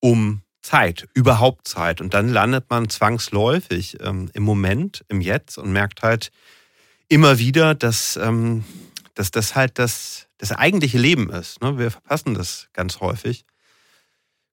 um 0.00 0.42
Zeit, 0.62 1.06
überhaupt 1.14 1.68
Zeit. 1.68 2.00
Und 2.00 2.12
dann 2.12 2.28
landet 2.28 2.68
man 2.68 2.88
zwangsläufig 2.88 3.98
ähm, 4.00 4.28
im 4.34 4.42
Moment, 4.42 5.04
im 5.08 5.20
Jetzt 5.20 5.58
und 5.58 5.72
merkt 5.72 6.02
halt 6.02 6.32
immer 7.08 7.38
wieder, 7.38 7.74
dass, 7.74 8.16
ähm, 8.16 8.64
dass 9.14 9.30
das 9.30 9.54
halt 9.54 9.78
das, 9.78 10.26
das 10.38 10.50
eigentliche 10.50 10.98
Leben 10.98 11.30
ist. 11.30 11.62
Ne? 11.62 11.78
Wir 11.78 11.92
verpassen 11.92 12.34
das 12.34 12.68
ganz 12.72 13.00
häufig. 13.00 13.44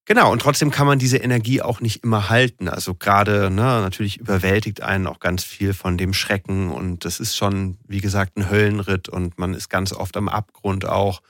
Genau, 0.06 0.34
und 0.34 0.42
trotzdem 0.42 0.70
kann 0.70 0.86
man 0.86 1.00
diese 1.00 1.18
Energie 1.18 1.62
auch 1.62 1.80
nicht 1.80 2.04
immer 2.04 2.30
halten. 2.30 2.68
Also 2.68 2.94
gerade, 2.94 3.50
ne, 3.50 3.62
natürlich 3.62 4.18
überwältigt 4.18 4.82
einen 4.82 5.08
auch 5.08 5.22
ganz 5.22 5.46
viel 5.46 5.74
von 5.74 5.98
dem 5.98 6.14
Schrecken 6.14 6.72
und 6.72 7.06
das 7.06 7.22
ist 7.22 7.38
schon, 7.38 7.78
wie 7.88 8.02
gesagt, 8.02 8.36
ein 8.36 8.50
Höllenritt 8.50 9.08
und 9.08 9.40
man 9.40 9.54
ist 9.54 9.70
ganz 9.70 9.94
oft 9.94 10.18
am 10.18 10.28
Abgrund 10.28 10.86
auch. 10.86 11.22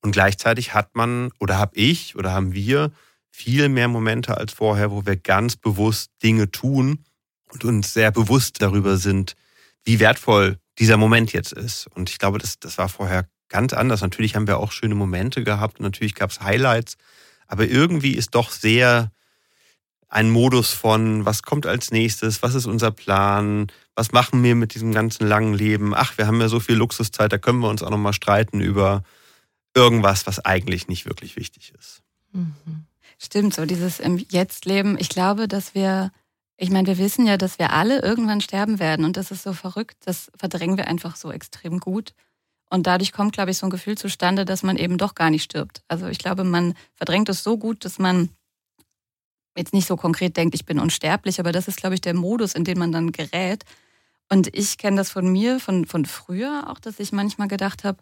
Und 0.00 0.12
gleichzeitig 0.12 0.74
hat 0.74 0.94
man 0.94 1.32
oder 1.40 1.58
habe 1.58 1.74
ich 1.74 2.14
oder 2.14 2.32
haben 2.32 2.52
wir 2.52 2.92
viel 3.32 3.68
mehr 3.68 3.88
Momente 3.88 4.36
als 4.36 4.52
vorher, 4.52 4.92
wo 4.92 5.04
wir 5.04 5.16
ganz 5.16 5.56
bewusst 5.56 6.12
Dinge 6.22 6.52
tun 6.52 7.04
und 7.52 7.64
uns 7.64 7.92
sehr 7.94 8.12
bewusst 8.12 8.62
darüber 8.62 8.96
sind, 8.96 9.34
wie 9.82 9.98
wertvoll 9.98 10.58
dieser 10.78 10.98
Moment 10.98 11.32
jetzt 11.32 11.52
ist. 11.52 11.88
Und 11.94 12.10
ich 12.10 12.18
glaube, 12.18 12.38
das, 12.38 12.60
das 12.60 12.78
war 12.78 12.88
vorher 12.88 13.26
ganz 13.48 13.72
anders. 13.72 14.02
Natürlich 14.02 14.36
haben 14.36 14.46
wir 14.46 14.58
auch 14.58 14.70
schöne 14.70 14.94
Momente 14.94 15.42
gehabt 15.42 15.80
und 15.80 15.84
natürlich 15.84 16.14
gab 16.14 16.30
es 16.30 16.42
Highlights. 16.42 16.96
Aber 17.54 17.68
irgendwie 17.68 18.14
ist 18.14 18.34
doch 18.34 18.50
sehr 18.50 19.12
einen 20.08 20.32
Modus 20.32 20.72
von, 20.72 21.24
was 21.24 21.44
kommt 21.44 21.66
als 21.66 21.92
nächstes, 21.92 22.42
was 22.42 22.56
ist 22.56 22.66
unser 22.66 22.90
Plan, 22.90 23.68
was 23.94 24.10
machen 24.10 24.42
wir 24.42 24.56
mit 24.56 24.74
diesem 24.74 24.90
ganzen 24.90 25.24
langen 25.24 25.54
Leben? 25.54 25.94
Ach, 25.94 26.18
wir 26.18 26.26
haben 26.26 26.40
ja 26.40 26.48
so 26.48 26.58
viel 26.58 26.74
Luxuszeit, 26.74 27.32
da 27.32 27.38
können 27.38 27.60
wir 27.60 27.68
uns 27.68 27.84
auch 27.84 27.90
nochmal 27.90 28.12
streiten 28.12 28.60
über 28.60 29.04
irgendwas, 29.72 30.26
was 30.26 30.44
eigentlich 30.44 30.88
nicht 30.88 31.06
wirklich 31.06 31.36
wichtig 31.36 31.72
ist. 31.78 32.02
Mhm. 32.32 32.86
Stimmt, 33.20 33.54
so 33.54 33.66
dieses 33.66 34.00
im 34.00 34.18
Jetzt-Leben. 34.18 34.96
Ich 34.98 35.08
glaube, 35.08 35.46
dass 35.46 35.76
wir, 35.76 36.10
ich 36.56 36.70
meine, 36.70 36.88
wir 36.88 36.98
wissen 36.98 37.24
ja, 37.24 37.36
dass 37.36 37.60
wir 37.60 37.72
alle 37.72 38.02
irgendwann 38.02 38.40
sterben 38.40 38.80
werden 38.80 39.04
und 39.04 39.16
das 39.16 39.30
ist 39.30 39.44
so 39.44 39.52
verrückt, 39.52 39.98
das 40.06 40.32
verdrängen 40.36 40.76
wir 40.76 40.88
einfach 40.88 41.14
so 41.14 41.30
extrem 41.30 41.78
gut. 41.78 42.14
Und 42.70 42.86
dadurch 42.86 43.12
kommt, 43.12 43.32
glaube 43.34 43.50
ich, 43.50 43.58
so 43.58 43.66
ein 43.66 43.70
Gefühl 43.70 43.96
zustande, 43.96 44.44
dass 44.44 44.62
man 44.62 44.76
eben 44.76 44.98
doch 44.98 45.14
gar 45.14 45.30
nicht 45.30 45.44
stirbt. 45.44 45.82
Also 45.88 46.06
ich 46.08 46.18
glaube, 46.18 46.44
man 46.44 46.74
verdrängt 46.94 47.28
es 47.28 47.44
so 47.44 47.56
gut, 47.56 47.84
dass 47.84 47.98
man 47.98 48.30
jetzt 49.56 49.72
nicht 49.72 49.86
so 49.86 49.96
konkret 49.96 50.36
denkt, 50.36 50.54
ich 50.54 50.64
bin 50.64 50.80
unsterblich, 50.80 51.38
aber 51.38 51.52
das 51.52 51.68
ist, 51.68 51.76
glaube 51.76 51.94
ich, 51.94 52.00
der 52.00 52.14
Modus, 52.14 52.54
in 52.54 52.64
den 52.64 52.78
man 52.78 52.92
dann 52.92 53.12
gerät. 53.12 53.64
Und 54.28 54.54
ich 54.56 54.78
kenne 54.78 54.96
das 54.96 55.10
von 55.10 55.30
mir, 55.30 55.60
von, 55.60 55.84
von 55.84 56.06
früher 56.06 56.64
auch, 56.68 56.80
dass 56.80 56.98
ich 56.98 57.12
manchmal 57.12 57.48
gedacht 57.48 57.84
habe, 57.84 57.98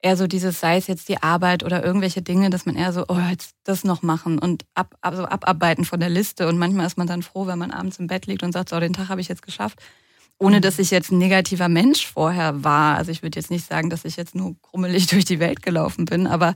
eher 0.00 0.16
so 0.16 0.26
dieses, 0.26 0.60
sei 0.60 0.76
es 0.76 0.86
jetzt 0.86 1.08
die 1.08 1.22
Arbeit 1.22 1.64
oder 1.64 1.84
irgendwelche 1.84 2.22
Dinge, 2.22 2.50
dass 2.50 2.66
man 2.66 2.76
eher 2.76 2.92
so, 2.92 3.04
oh, 3.08 3.18
jetzt 3.30 3.54
das 3.64 3.84
noch 3.84 4.02
machen 4.02 4.38
und 4.38 4.64
ab, 4.74 4.94
also 5.00 5.24
abarbeiten 5.24 5.84
von 5.84 6.00
der 6.00 6.10
Liste. 6.10 6.48
Und 6.48 6.58
manchmal 6.58 6.86
ist 6.86 6.98
man 6.98 7.06
dann 7.06 7.22
froh, 7.22 7.46
wenn 7.46 7.58
man 7.58 7.70
abends 7.70 7.98
im 7.98 8.06
Bett 8.06 8.26
liegt 8.26 8.42
und 8.42 8.52
sagt, 8.52 8.68
so, 8.68 8.80
den 8.80 8.92
Tag 8.92 9.08
habe 9.08 9.20
ich 9.20 9.28
jetzt 9.28 9.42
geschafft. 9.42 9.80
Ohne 10.38 10.60
dass 10.60 10.78
ich 10.78 10.90
jetzt 10.90 11.10
ein 11.10 11.18
negativer 11.18 11.68
Mensch 11.68 12.06
vorher 12.06 12.62
war. 12.62 12.96
Also 12.96 13.10
ich 13.10 13.22
würde 13.22 13.38
jetzt 13.38 13.50
nicht 13.50 13.66
sagen, 13.66 13.88
dass 13.88 14.04
ich 14.04 14.16
jetzt 14.16 14.34
nur 14.34 14.60
krummelig 14.60 15.06
durch 15.08 15.24
die 15.24 15.40
Welt 15.40 15.62
gelaufen 15.62 16.04
bin, 16.04 16.26
aber 16.26 16.54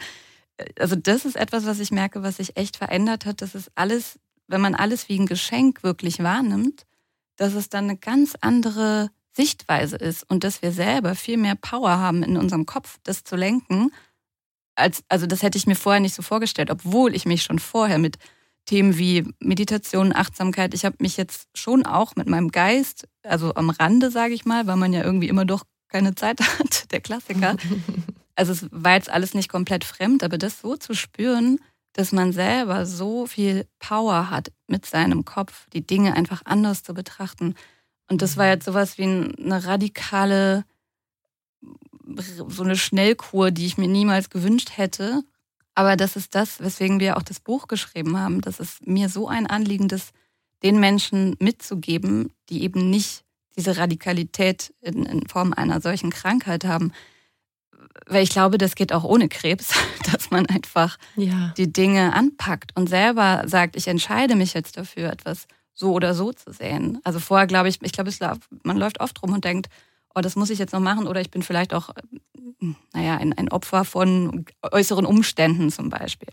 äh, 0.58 0.66
also 0.78 0.96
das 0.96 1.24
ist 1.24 1.36
etwas, 1.36 1.66
was 1.66 1.80
ich 1.80 1.90
merke, 1.90 2.22
was 2.22 2.36
sich 2.36 2.56
echt 2.56 2.76
verändert 2.76 3.26
hat. 3.26 3.42
Das 3.42 3.54
ist 3.54 3.70
alles, 3.74 4.18
wenn 4.46 4.60
man 4.60 4.74
alles 4.74 5.08
wie 5.08 5.18
ein 5.18 5.26
Geschenk 5.26 5.82
wirklich 5.82 6.22
wahrnimmt, 6.22 6.86
dass 7.36 7.54
es 7.54 7.68
dann 7.68 7.84
eine 7.84 7.96
ganz 7.96 8.34
andere 8.40 9.10
Sichtweise 9.32 9.96
ist 9.96 10.28
und 10.28 10.44
dass 10.44 10.60
wir 10.60 10.72
selber 10.72 11.14
viel 11.14 11.36
mehr 11.36 11.54
Power 11.54 11.98
haben 11.98 12.22
in 12.22 12.36
unserem 12.36 12.66
Kopf, 12.66 12.98
das 13.04 13.24
zu 13.24 13.36
lenken. 13.36 13.90
Als, 14.74 15.04
also 15.08 15.26
das 15.26 15.42
hätte 15.42 15.56
ich 15.56 15.66
mir 15.66 15.76
vorher 15.76 16.00
nicht 16.00 16.14
so 16.14 16.22
vorgestellt, 16.22 16.70
obwohl 16.70 17.14
ich 17.14 17.26
mich 17.26 17.42
schon 17.42 17.58
vorher 17.58 17.98
mit 17.98 18.18
Themen 18.66 18.98
wie 18.98 19.24
Meditation, 19.40 20.14
Achtsamkeit, 20.14 20.74
ich 20.74 20.84
habe 20.84 20.96
mich 21.00 21.16
jetzt 21.16 21.48
schon 21.54 21.84
auch 21.84 22.16
mit 22.16 22.28
meinem 22.28 22.50
Geist, 22.50 23.08
also 23.22 23.54
am 23.54 23.70
Rande, 23.70 24.10
sage 24.10 24.34
ich 24.34 24.44
mal, 24.44 24.66
weil 24.66 24.76
man 24.76 24.92
ja 24.92 25.02
irgendwie 25.02 25.28
immer 25.28 25.44
doch 25.44 25.64
keine 25.88 26.14
Zeit 26.14 26.40
hat, 26.58 26.90
der 26.92 27.00
Klassiker. 27.00 27.56
Also 28.36 28.52
es 28.52 28.66
war 28.70 28.94
jetzt 28.94 29.10
alles 29.10 29.34
nicht 29.34 29.50
komplett 29.50 29.84
fremd, 29.84 30.24
aber 30.24 30.38
das 30.38 30.62
so 30.62 30.74
zu 30.74 30.94
spüren, 30.94 31.58
dass 31.92 32.10
man 32.10 32.32
selber 32.32 32.86
so 32.86 33.26
viel 33.26 33.66
Power 33.80 34.30
hat 34.30 34.50
mit 34.66 34.86
seinem 34.86 35.26
Kopf, 35.26 35.66
die 35.74 35.86
Dinge 35.86 36.16
einfach 36.16 36.40
anders 36.46 36.82
zu 36.82 36.94
betrachten, 36.94 37.54
und 38.10 38.22
das 38.22 38.36
war 38.36 38.48
jetzt 38.48 38.64
sowas 38.64 38.98
wie 38.98 39.04
eine 39.04 39.64
radikale, 39.64 40.64
so 42.48 42.64
eine 42.64 42.76
Schnellkur, 42.76 43.52
die 43.52 43.66
ich 43.66 43.78
mir 43.78 43.86
niemals 43.86 44.30
gewünscht 44.30 44.72
hätte. 44.76 45.22
Aber 45.74 45.96
das 45.96 46.16
ist 46.16 46.34
das, 46.34 46.60
weswegen 46.60 47.00
wir 47.00 47.16
auch 47.16 47.22
das 47.22 47.40
Buch 47.40 47.68
geschrieben 47.68 48.18
haben. 48.18 48.40
Das 48.40 48.60
ist 48.60 48.86
mir 48.86 49.08
so 49.08 49.28
ein 49.28 49.46
Anliegen, 49.46 49.88
das 49.88 50.12
den 50.62 50.78
Menschen 50.78 51.36
mitzugeben, 51.38 52.32
die 52.48 52.62
eben 52.62 52.90
nicht 52.90 53.24
diese 53.56 53.76
Radikalität 53.76 54.74
in, 54.80 55.04
in 55.06 55.26
Form 55.26 55.52
einer 55.52 55.80
solchen 55.80 56.10
Krankheit 56.10 56.64
haben. 56.64 56.92
Weil 58.06 58.22
ich 58.22 58.30
glaube, 58.30 58.58
das 58.58 58.74
geht 58.74 58.92
auch 58.92 59.04
ohne 59.04 59.28
Krebs, 59.28 59.72
dass 60.12 60.30
man 60.30 60.46
einfach 60.46 60.98
ja. 61.16 61.52
die 61.56 61.72
Dinge 61.72 62.14
anpackt 62.14 62.76
und 62.76 62.88
selber 62.88 63.44
sagt, 63.46 63.76
ich 63.76 63.88
entscheide 63.88 64.36
mich 64.36 64.54
jetzt 64.54 64.76
dafür, 64.76 65.10
etwas 65.10 65.46
so 65.72 65.92
oder 65.92 66.14
so 66.14 66.32
zu 66.32 66.52
sehen. 66.52 66.98
Also 67.04 67.20
vorher 67.20 67.46
glaube 67.46 67.68
ich, 67.68 67.80
ich 67.82 67.92
glaube, 67.92 68.10
man 68.62 68.76
läuft 68.76 69.00
oft 69.00 69.22
rum 69.22 69.32
und 69.32 69.44
denkt, 69.44 69.68
oh, 70.14 70.20
das 70.20 70.36
muss 70.36 70.50
ich 70.50 70.58
jetzt 70.58 70.72
noch 70.72 70.80
machen 70.80 71.06
oder 71.06 71.20
ich 71.20 71.30
bin 71.30 71.42
vielleicht 71.42 71.74
auch, 71.74 71.90
naja, 72.92 73.16
ein, 73.16 73.32
ein 73.32 73.48
Opfer 73.50 73.84
von 73.84 74.44
äußeren 74.62 75.06
Umständen 75.06 75.70
zum 75.70 75.88
Beispiel. 75.88 76.30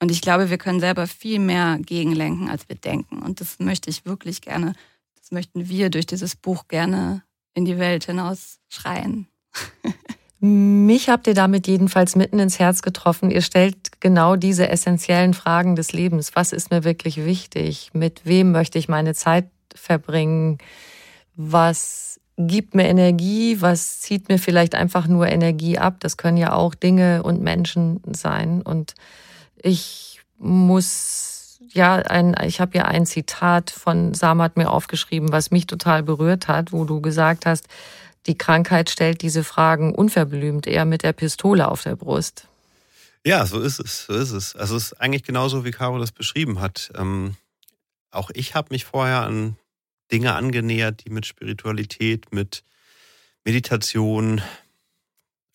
Und 0.00 0.10
ich 0.10 0.22
glaube, 0.22 0.50
wir 0.50 0.58
können 0.58 0.80
selber 0.80 1.06
viel 1.06 1.38
mehr 1.38 1.78
gegenlenken, 1.78 2.48
als 2.48 2.68
wir 2.68 2.76
denken. 2.76 3.20
Und 3.22 3.40
das 3.40 3.58
möchte 3.58 3.90
ich 3.90 4.06
wirklich 4.06 4.40
gerne, 4.40 4.72
das 5.18 5.30
möchten 5.30 5.68
wir 5.68 5.90
durch 5.90 6.06
dieses 6.06 6.36
Buch 6.36 6.68
gerne 6.68 7.22
in 7.54 7.64
die 7.64 7.78
Welt 7.78 8.04
hinaus 8.04 8.58
schreien. 8.68 9.28
Mich 10.42 11.10
habt 11.10 11.26
ihr 11.26 11.34
damit 11.34 11.66
jedenfalls 11.66 12.16
mitten 12.16 12.38
ins 12.38 12.58
Herz 12.58 12.80
getroffen. 12.80 13.30
Ihr 13.30 13.42
stellt 13.42 14.00
genau 14.00 14.36
diese 14.36 14.70
essentiellen 14.70 15.34
Fragen 15.34 15.76
des 15.76 15.92
Lebens. 15.92 16.34
Was 16.34 16.52
ist 16.52 16.70
mir 16.70 16.82
wirklich 16.82 17.18
wichtig? 17.18 17.90
Mit 17.92 18.24
wem 18.24 18.50
möchte 18.50 18.78
ich 18.78 18.88
meine 18.88 19.14
Zeit 19.14 19.50
verbringen? 19.74 20.56
Was 21.36 22.20
gibt 22.46 22.74
mir 22.74 22.88
Energie? 22.88 23.60
Was 23.60 24.00
zieht 24.00 24.28
mir 24.28 24.38
vielleicht 24.38 24.74
einfach 24.74 25.06
nur 25.06 25.28
Energie 25.28 25.78
ab? 25.78 25.96
Das 26.00 26.16
können 26.16 26.36
ja 26.36 26.52
auch 26.52 26.74
Dinge 26.74 27.22
und 27.22 27.40
Menschen 27.40 28.00
sein. 28.12 28.62
Und 28.62 28.94
ich 29.62 30.20
muss, 30.38 31.58
ja, 31.72 31.96
ein, 31.96 32.34
ich 32.44 32.60
habe 32.60 32.76
ja 32.78 32.84
ein 32.84 33.06
Zitat 33.06 33.70
von 33.70 34.14
Samat 34.14 34.56
mir 34.56 34.70
aufgeschrieben, 34.70 35.32
was 35.32 35.50
mich 35.50 35.66
total 35.66 36.02
berührt 36.02 36.48
hat, 36.48 36.72
wo 36.72 36.84
du 36.84 37.00
gesagt 37.00 37.46
hast, 37.46 37.66
die 38.26 38.36
Krankheit 38.36 38.90
stellt 38.90 39.22
diese 39.22 39.44
Fragen 39.44 39.94
unverblümt, 39.94 40.66
eher 40.66 40.84
mit 40.84 41.02
der 41.02 41.12
Pistole 41.12 41.68
auf 41.68 41.82
der 41.82 41.96
Brust. 41.96 42.46
Ja, 43.24 43.44
so 43.46 43.60
ist 43.60 43.80
es, 43.80 44.06
so 44.06 44.14
ist 44.14 44.32
es. 44.32 44.56
Also 44.56 44.76
es 44.76 44.92
ist 44.92 45.00
eigentlich 45.00 45.24
genauso, 45.24 45.64
wie 45.64 45.70
Caro 45.70 45.98
das 45.98 46.12
beschrieben 46.12 46.60
hat. 46.60 46.90
Ähm, 46.96 47.36
auch 48.10 48.30
ich 48.32 48.54
habe 48.54 48.68
mich 48.70 48.84
vorher 48.84 49.22
an 49.22 49.56
Dinge 50.12 50.34
angenähert, 50.34 51.04
die 51.04 51.10
mit 51.10 51.26
Spiritualität, 51.26 52.32
mit 52.32 52.62
Meditation, 53.44 54.42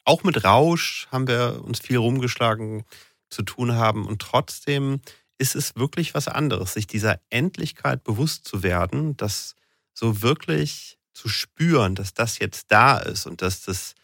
auch 0.04 0.24
mit 0.24 0.44
Rausch 0.44 1.08
haben 1.12 1.28
wir 1.28 1.62
uns 1.64 1.80
viel 1.80 1.98
rumgeschlagen 1.98 2.84
zu 3.30 3.42
tun 3.44 3.74
haben. 3.74 4.06
Und 4.06 4.22
trotzdem 4.22 5.02
ist 5.38 5.56
es 5.56 5.76
wirklich 5.76 6.14
was 6.14 6.28
anderes, 6.28 6.74
sich 6.74 6.88
dieser 6.88 7.20
Endlichkeit 7.30 8.04
bewusst 8.04 8.46
zu 8.46 8.64
werden, 8.64 9.18
dass 9.18 9.56
so 9.94 10.22
wirklich 10.22 10.98
zu 11.14 11.28
spüren, 11.30 11.96
dass 11.96 12.14
das 12.14 12.40
jetzt 12.40 12.72
da 12.72 12.98
ist 12.98 13.26
und 13.26 13.42
dass 13.42 13.64
das 13.64 13.96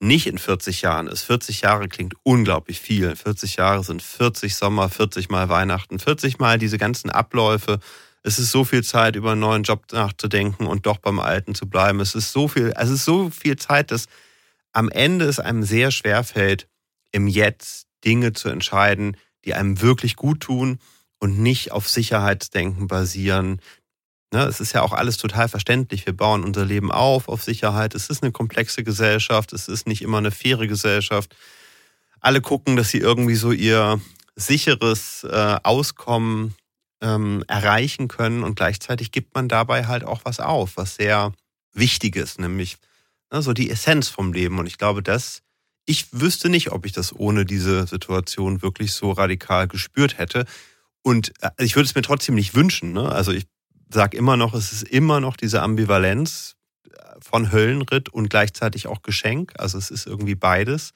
nicht 0.00 0.26
in 0.26 0.38
40 0.38 0.82
Jahren 0.82 1.06
ist. 1.06 1.22
40 1.22 1.62
Jahre 1.62 1.88
klingt 1.88 2.14
unglaublich 2.22 2.80
viel. 2.80 3.16
40 3.16 3.56
Jahre 3.56 3.82
sind 3.84 4.02
40 4.02 4.54
Sommer, 4.54 4.90
40 4.90 5.30
Mal 5.30 5.48
Weihnachten, 5.48 5.98
40 5.98 6.38
Mal 6.38 6.58
diese 6.58 6.76
ganzen 6.76 7.10
Abläufe. 7.10 7.78
Es 8.26 8.40
ist 8.40 8.50
so 8.50 8.64
viel 8.64 8.82
Zeit, 8.82 9.14
über 9.14 9.30
einen 9.30 9.40
neuen 9.40 9.62
Job 9.62 9.84
nachzudenken 9.92 10.66
und 10.66 10.84
doch 10.84 10.98
beim 10.98 11.20
Alten 11.20 11.54
zu 11.54 11.68
bleiben. 11.68 12.00
Es 12.00 12.16
ist 12.16 12.32
so 12.32 12.48
viel, 12.48 12.72
es 12.76 12.90
ist 12.90 13.04
so 13.04 13.30
viel 13.30 13.54
Zeit, 13.54 13.92
dass 13.92 14.06
am 14.72 14.88
Ende 14.88 15.26
es 15.26 15.38
einem 15.38 15.62
sehr 15.62 15.92
schwer 15.92 16.24
fällt, 16.24 16.66
im 17.12 17.28
Jetzt 17.28 17.86
Dinge 18.04 18.32
zu 18.32 18.48
entscheiden, 18.48 19.16
die 19.44 19.54
einem 19.54 19.80
wirklich 19.80 20.16
gut 20.16 20.40
tun 20.40 20.80
und 21.20 21.38
nicht 21.38 21.70
auf 21.70 21.88
Sicherheitsdenken 21.88 22.88
basieren, 22.88 23.60
Ne, 24.32 24.42
es 24.42 24.58
ist 24.58 24.72
ja 24.72 24.82
auch 24.82 24.92
alles 24.92 25.18
total 25.18 25.48
verständlich. 25.48 26.04
Wir 26.04 26.12
bauen 26.12 26.42
unser 26.42 26.64
Leben 26.64 26.90
auf 26.90 27.28
auf 27.28 27.44
Sicherheit. 27.44 27.94
Es 27.94 28.10
ist 28.10 28.24
eine 28.24 28.32
komplexe 28.32 28.82
Gesellschaft. 28.82 29.52
Es 29.52 29.68
ist 29.68 29.86
nicht 29.86 30.02
immer 30.02 30.18
eine 30.18 30.32
faire 30.32 30.66
Gesellschaft. 30.66 31.36
Alle 32.18 32.40
gucken, 32.40 32.74
dass 32.74 32.88
sie 32.88 32.98
irgendwie 32.98 33.36
so 33.36 33.52
ihr 33.52 34.00
sicheres 34.34 35.22
äh, 35.22 35.58
Auskommen 35.62 36.56
ähm, 37.00 37.44
erreichen 37.46 38.08
können 38.08 38.42
und 38.42 38.56
gleichzeitig 38.56 39.12
gibt 39.12 39.34
man 39.34 39.48
dabei 39.48 39.86
halt 39.86 40.04
auch 40.04 40.22
was 40.24 40.40
auf, 40.40 40.76
was 40.76 40.96
sehr 40.96 41.32
wichtig 41.72 42.16
ist, 42.16 42.38
nämlich 42.38 42.78
ne, 43.30 43.42
so 43.42 43.52
die 43.52 43.70
Essenz 43.70 44.08
vom 44.08 44.32
Leben. 44.32 44.58
Und 44.58 44.66
ich 44.66 44.78
glaube, 44.78 45.02
dass 45.02 45.42
ich 45.84 46.08
wüsste 46.12 46.48
nicht, 46.48 46.72
ob 46.72 46.84
ich 46.84 46.92
das 46.92 47.14
ohne 47.14 47.44
diese 47.44 47.86
Situation 47.86 48.62
wirklich 48.62 48.92
so 48.92 49.12
radikal 49.12 49.68
gespürt 49.68 50.18
hätte. 50.18 50.44
Und 51.02 51.32
äh, 51.40 51.50
ich 51.58 51.76
würde 51.76 51.86
es 51.86 51.94
mir 51.94 52.02
trotzdem 52.02 52.34
nicht 52.34 52.54
wünschen. 52.54 52.92
Ne? 52.92 53.10
Also 53.10 53.32
ich 53.32 53.46
sage 53.88 54.16
immer 54.16 54.36
noch, 54.36 54.54
es 54.54 54.72
ist 54.72 54.82
immer 54.82 55.20
noch 55.20 55.36
diese 55.36 55.62
Ambivalenz 55.62 56.56
von 57.20 57.52
Höllenritt 57.52 58.08
und 58.08 58.28
gleichzeitig 58.28 58.88
auch 58.88 59.02
Geschenk. 59.02 59.52
Also 59.58 59.78
es 59.78 59.90
ist 59.90 60.06
irgendwie 60.06 60.34
beides. 60.34 60.92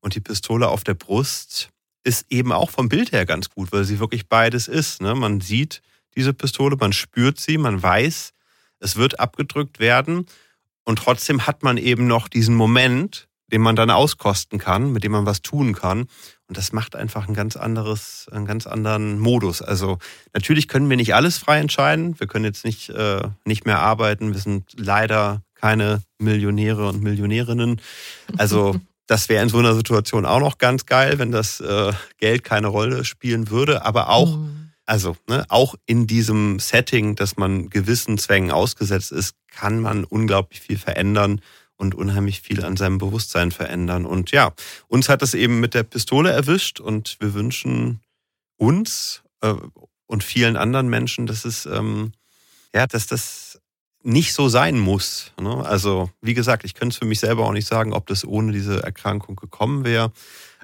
Und 0.00 0.14
die 0.14 0.20
Pistole 0.20 0.68
auf 0.68 0.84
der 0.84 0.94
Brust 0.94 1.70
ist 2.06 2.26
eben 2.30 2.52
auch 2.52 2.70
vom 2.70 2.88
Bild 2.88 3.10
her 3.10 3.26
ganz 3.26 3.50
gut, 3.50 3.72
weil 3.72 3.84
sie 3.84 3.98
wirklich 3.98 4.28
beides 4.28 4.68
ist. 4.68 5.02
Ne? 5.02 5.14
Man 5.16 5.40
sieht 5.40 5.82
diese 6.14 6.32
Pistole, 6.32 6.76
man 6.76 6.92
spürt 6.92 7.40
sie, 7.40 7.58
man 7.58 7.82
weiß, 7.82 8.32
es 8.78 8.96
wird 8.96 9.18
abgedrückt 9.18 9.80
werden. 9.80 10.26
Und 10.84 11.00
trotzdem 11.00 11.48
hat 11.48 11.64
man 11.64 11.78
eben 11.78 12.06
noch 12.06 12.28
diesen 12.28 12.54
Moment, 12.54 13.26
den 13.52 13.60
man 13.60 13.74
dann 13.74 13.90
auskosten 13.90 14.60
kann, 14.60 14.92
mit 14.92 15.02
dem 15.02 15.12
man 15.12 15.26
was 15.26 15.42
tun 15.42 15.74
kann. 15.74 16.06
Und 16.46 16.56
das 16.56 16.72
macht 16.72 16.94
einfach 16.94 17.26
ein 17.26 17.34
ganz 17.34 17.56
anderes, 17.56 18.28
einen 18.30 18.46
ganz 18.46 18.68
anderen 18.68 19.18
Modus. 19.18 19.60
Also 19.60 19.98
natürlich 20.32 20.68
können 20.68 20.88
wir 20.88 20.96
nicht 20.96 21.14
alles 21.16 21.38
frei 21.38 21.58
entscheiden. 21.58 22.18
Wir 22.20 22.28
können 22.28 22.44
jetzt 22.44 22.64
nicht, 22.64 22.88
äh, 22.88 23.22
nicht 23.44 23.66
mehr 23.66 23.80
arbeiten. 23.80 24.32
Wir 24.32 24.40
sind 24.40 24.74
leider 24.76 25.42
keine 25.54 26.02
Millionäre 26.18 26.88
und 26.88 27.02
Millionärinnen. 27.02 27.80
Also 28.36 28.80
das 29.06 29.28
wäre 29.28 29.42
in 29.42 29.48
so 29.48 29.58
einer 29.58 29.74
Situation 29.74 30.26
auch 30.26 30.40
noch 30.40 30.58
ganz 30.58 30.86
geil, 30.86 31.18
wenn 31.18 31.30
das 31.30 31.60
äh, 31.60 31.92
Geld 32.18 32.44
keine 32.44 32.68
Rolle 32.68 33.04
spielen 33.04 33.50
würde. 33.50 33.84
Aber 33.84 34.08
auch 34.08 34.36
mhm. 34.36 34.66
Also 34.86 35.16
ne, 35.28 35.44
auch 35.48 35.74
in 35.84 36.06
diesem 36.06 36.60
Setting, 36.60 37.16
dass 37.16 37.36
man 37.36 37.70
gewissen 37.70 38.18
Zwängen 38.18 38.52
ausgesetzt 38.52 39.10
ist, 39.10 39.34
kann 39.48 39.80
man 39.80 40.04
unglaublich 40.04 40.60
viel 40.60 40.78
verändern 40.78 41.40
und 41.74 41.94
unheimlich 41.96 42.40
viel 42.40 42.64
an 42.64 42.76
seinem 42.76 42.98
Bewusstsein 42.98 43.50
verändern. 43.50 44.06
Und 44.06 44.30
ja, 44.30 44.52
uns 44.86 45.08
hat 45.08 45.22
es 45.22 45.34
eben 45.34 45.58
mit 45.58 45.74
der 45.74 45.82
Pistole 45.82 46.30
erwischt 46.30 46.78
und 46.78 47.16
wir 47.18 47.34
wünschen 47.34 48.00
uns 48.56 49.22
äh, 49.40 49.54
und 50.06 50.22
vielen 50.22 50.56
anderen 50.56 50.88
Menschen, 50.88 51.26
dass 51.26 51.44
es 51.44 51.66
ähm, 51.66 52.12
ja, 52.72 52.86
dass 52.86 53.08
das 53.08 53.45
nicht 54.06 54.34
so 54.34 54.48
sein 54.48 54.78
muss. 54.78 55.32
Ne? 55.40 55.66
Also 55.66 56.10
wie 56.20 56.34
gesagt, 56.34 56.64
ich 56.64 56.74
könnte 56.74 56.94
es 56.94 56.98
für 56.98 57.06
mich 57.06 57.18
selber 57.18 57.44
auch 57.44 57.52
nicht 57.52 57.66
sagen, 57.66 57.92
ob 57.92 58.06
das 58.06 58.24
ohne 58.24 58.52
diese 58.52 58.82
Erkrankung 58.82 59.34
gekommen 59.34 59.84
wäre. 59.84 60.12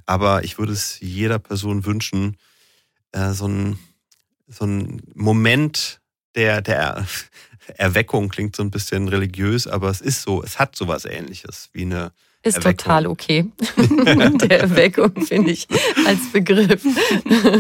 Aber 0.07 0.45
ich 0.45 0.59
würde 0.59 0.73
es 0.73 1.01
jeder 1.01 1.41
Person 1.41 1.85
wünschen, 1.85 2.37
äh, 3.11 3.33
so 3.33 3.49
ein 3.49 3.79
so 4.47 4.67
Moment 5.15 6.01
der, 6.37 6.63
der 6.63 7.07
Erweckung 7.77 8.29
klingt 8.29 8.55
so 8.55 8.63
ein 8.63 8.71
bisschen 8.71 9.09
religiös, 9.09 9.67
aber 9.67 9.91
es 9.91 10.01
ist 10.01 10.23
so, 10.23 10.43
es 10.43 10.59
hat 10.59 10.77
sowas 10.77 11.05
ähnliches 11.05 11.69
wie 11.73 11.83
eine 11.83 12.13
ist 12.43 12.59
Erweckung. 12.59 12.77
total 12.77 13.07
okay. 13.07 13.47
der 14.49 14.61
Erweckung 14.61 15.13
finde 15.25 15.53
ich 15.53 15.69
als 16.07 16.33
Begriff. 16.33 16.85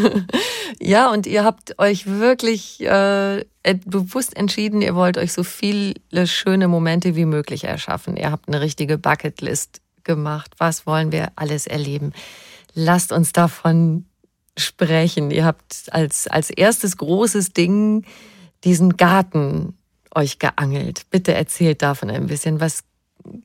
ja, 0.80 1.10
und 1.10 1.26
ihr 1.26 1.44
habt 1.44 1.78
euch 1.78 2.06
wirklich 2.06 2.80
äh, 2.80 3.44
bewusst 3.84 4.36
entschieden, 4.36 4.82
ihr 4.82 4.94
wollt 4.94 5.18
euch 5.18 5.32
so 5.32 5.44
viele 5.44 5.94
schöne 6.26 6.68
Momente 6.68 7.14
wie 7.14 7.26
möglich 7.26 7.64
erschaffen. 7.64 8.16
Ihr 8.16 8.30
habt 8.30 8.48
eine 8.48 8.60
richtige 8.60 8.98
Bucketlist 8.98 9.80
gemacht. 10.04 10.52
Was 10.58 10.86
wollen 10.86 11.12
wir 11.12 11.30
alles 11.36 11.66
erleben? 11.66 12.12
Lasst 12.74 13.12
uns 13.12 13.32
davon 13.32 14.06
sprechen. 14.58 15.30
Ihr 15.30 15.44
habt 15.44 15.86
als, 15.90 16.26
als 16.26 16.50
erstes 16.50 16.96
großes 16.96 17.52
Ding 17.52 18.04
diesen 18.64 18.96
Garten 18.96 19.78
euch 20.14 20.38
geangelt. 20.38 21.06
Bitte 21.10 21.34
erzählt 21.34 21.82
davon 21.82 22.10
ein 22.10 22.26
bisschen. 22.26 22.60
Was 22.60 22.84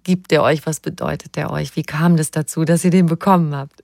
gibt 0.04 0.32
der 0.32 0.44
euch? 0.44 0.66
Was 0.66 0.80
bedeutet 0.80 1.36
der 1.36 1.52
euch? 1.52 1.76
Wie 1.76 1.84
kam 1.84 2.18
das 2.18 2.32
dazu, 2.32 2.66
dass 2.66 2.84
ihr 2.84 2.92
den 2.92 3.06
bekommen 3.06 3.56
habt? 3.56 3.84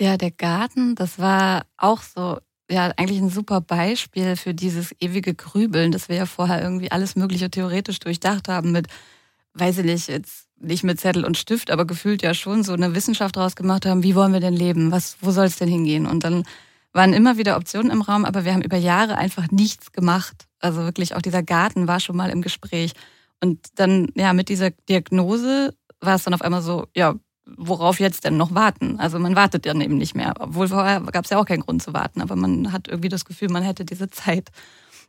Ja, 0.00 0.16
der 0.16 0.30
Garten, 0.30 0.94
das 0.94 1.18
war 1.18 1.66
auch 1.76 2.02
so, 2.02 2.38
ja, 2.70 2.92
eigentlich 2.96 3.20
ein 3.20 3.30
super 3.30 3.60
Beispiel 3.60 4.36
für 4.36 4.54
dieses 4.54 4.94
ewige 5.00 5.34
Grübeln, 5.34 5.90
dass 5.90 6.08
wir 6.08 6.16
ja 6.16 6.26
vorher 6.26 6.62
irgendwie 6.62 6.92
alles 6.92 7.16
Mögliche 7.16 7.50
theoretisch 7.50 7.98
durchdacht 7.98 8.48
haben 8.48 8.72
mit, 8.72 8.86
weiß 9.54 9.78
ich 9.78 9.84
nicht, 9.84 10.08
jetzt 10.08 10.46
nicht 10.60 10.84
mit 10.84 11.00
Zettel 11.00 11.24
und 11.24 11.38
Stift, 11.38 11.70
aber 11.70 11.84
gefühlt 11.86 12.22
ja 12.22 12.34
schon 12.34 12.62
so 12.62 12.72
eine 12.72 12.94
Wissenschaft 12.94 13.36
draus 13.36 13.56
gemacht 13.56 13.86
haben, 13.86 14.02
wie 14.02 14.14
wollen 14.14 14.32
wir 14.32 14.40
denn 14.40 14.54
leben? 14.54 14.90
Was, 14.92 15.16
wo 15.20 15.30
soll 15.30 15.46
es 15.46 15.56
denn 15.56 15.68
hingehen? 15.68 16.06
Und 16.06 16.24
dann 16.24 16.44
waren 16.92 17.12
immer 17.12 17.36
wieder 17.36 17.56
Optionen 17.56 17.90
im 17.90 18.02
Raum, 18.02 18.24
aber 18.24 18.44
wir 18.44 18.52
haben 18.52 18.62
über 18.62 18.76
Jahre 18.76 19.16
einfach 19.16 19.50
nichts 19.50 19.92
gemacht. 19.92 20.46
Also 20.60 20.82
wirklich 20.82 21.14
auch 21.14 21.22
dieser 21.22 21.42
Garten 21.42 21.86
war 21.86 22.00
schon 22.00 22.16
mal 22.16 22.30
im 22.30 22.42
Gespräch. 22.42 22.92
Und 23.40 23.60
dann, 23.76 24.08
ja, 24.14 24.32
mit 24.32 24.48
dieser 24.48 24.70
Diagnose 24.70 25.74
war 26.00 26.16
es 26.16 26.24
dann 26.24 26.34
auf 26.34 26.42
einmal 26.42 26.62
so, 26.62 26.86
ja, 26.94 27.14
worauf 27.56 28.00
jetzt 28.00 28.24
denn 28.24 28.36
noch 28.36 28.54
warten? 28.54 28.98
Also 28.98 29.18
man 29.18 29.36
wartet 29.36 29.64
ja 29.66 29.74
eben 29.74 29.96
nicht 29.96 30.14
mehr. 30.14 30.34
Obwohl 30.38 30.68
vorher 30.68 31.00
gab 31.00 31.24
es 31.24 31.30
ja 31.30 31.38
auch 31.38 31.46
keinen 31.46 31.62
Grund 31.62 31.82
zu 31.82 31.92
warten, 31.92 32.20
aber 32.20 32.36
man 32.36 32.72
hat 32.72 32.88
irgendwie 32.88 33.08
das 33.08 33.24
Gefühl, 33.24 33.48
man 33.48 33.62
hätte 33.62 33.84
diese 33.84 34.10
Zeit. 34.10 34.50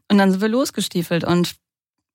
Und 0.10 0.18
dann 0.18 0.32
sind 0.32 0.42
wir 0.42 0.48
losgestiefelt 0.48 1.24
und 1.24 1.56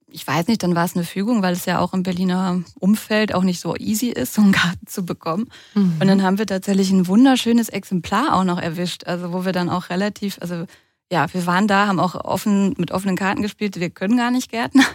ich 0.06 0.26
weiß 0.26 0.46
nicht, 0.46 0.62
dann 0.62 0.76
war 0.76 0.84
es 0.84 0.94
eine 0.94 1.04
Fügung, 1.04 1.42
weil 1.42 1.54
es 1.54 1.66
ja 1.66 1.80
auch 1.80 1.92
im 1.92 2.04
Berliner 2.04 2.62
Umfeld 2.78 3.34
auch 3.34 3.42
nicht 3.42 3.60
so 3.60 3.74
easy 3.74 4.08
ist, 4.10 4.34
so 4.34 4.42
einen 4.42 4.52
Garten 4.52 4.86
zu 4.86 5.04
bekommen. 5.04 5.48
Mhm. 5.74 5.96
Und 6.00 6.06
dann 6.06 6.22
haben 6.22 6.38
wir 6.38 6.46
tatsächlich 6.46 6.90
ein 6.92 7.08
wunderschönes 7.08 7.68
Exemplar 7.68 8.34
auch 8.34 8.44
noch 8.44 8.60
erwischt, 8.60 9.04
also 9.06 9.32
wo 9.32 9.44
wir 9.44 9.52
dann 9.52 9.68
auch 9.68 9.90
relativ, 9.90 10.38
also 10.40 10.66
ja, 11.10 11.32
wir 11.34 11.46
waren 11.46 11.66
da, 11.66 11.88
haben 11.88 11.98
auch 11.98 12.14
offen 12.14 12.74
mit 12.78 12.92
offenen 12.92 13.16
Karten 13.16 13.42
gespielt, 13.42 13.80
wir 13.80 13.90
können 13.90 14.16
gar 14.16 14.30
nicht 14.30 14.50
Gärtnern 14.50 14.86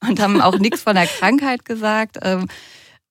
und 0.00 0.20
haben 0.20 0.40
auch 0.40 0.58
nichts 0.58 0.82
von 0.82 0.94
der 0.94 1.06
Krankheit 1.06 1.64
gesagt. 1.64 2.18
Ähm, 2.22 2.48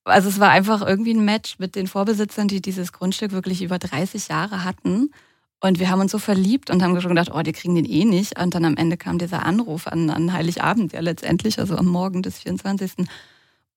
also 0.03 0.29
es 0.29 0.39
war 0.39 0.49
einfach 0.49 0.85
irgendwie 0.85 1.13
ein 1.13 1.25
Match 1.25 1.59
mit 1.59 1.75
den 1.75 1.87
Vorbesitzern, 1.87 2.47
die 2.47 2.61
dieses 2.61 2.93
Grundstück 2.93 3.31
wirklich 3.31 3.61
über 3.61 3.77
30 3.77 4.27
Jahre 4.29 4.63
hatten. 4.63 5.11
Und 5.59 5.79
wir 5.79 5.89
haben 5.89 6.01
uns 6.01 6.11
so 6.11 6.19
verliebt 6.19 6.69
und 6.69 6.83
haben 6.83 6.99
schon 7.01 7.15
gedacht, 7.15 7.31
oh, 7.33 7.41
die 7.41 7.51
kriegen 7.51 7.75
den 7.75 7.85
eh 7.85 8.05
nicht. 8.05 8.39
Und 8.39 8.53
dann 8.53 8.63
am 8.63 8.77
Ende 8.77 8.95
kam 8.95 9.17
dieser 9.17 9.43
Anruf 9.45 9.87
an, 9.87 10.09
an 10.09 10.31
Heiligabend, 10.31 10.93
ja 10.93 10.99
letztendlich, 10.99 11.59
also 11.59 11.75
am 11.75 11.87
Morgen 11.87 12.21
des 12.21 12.39
24. 12.39 13.07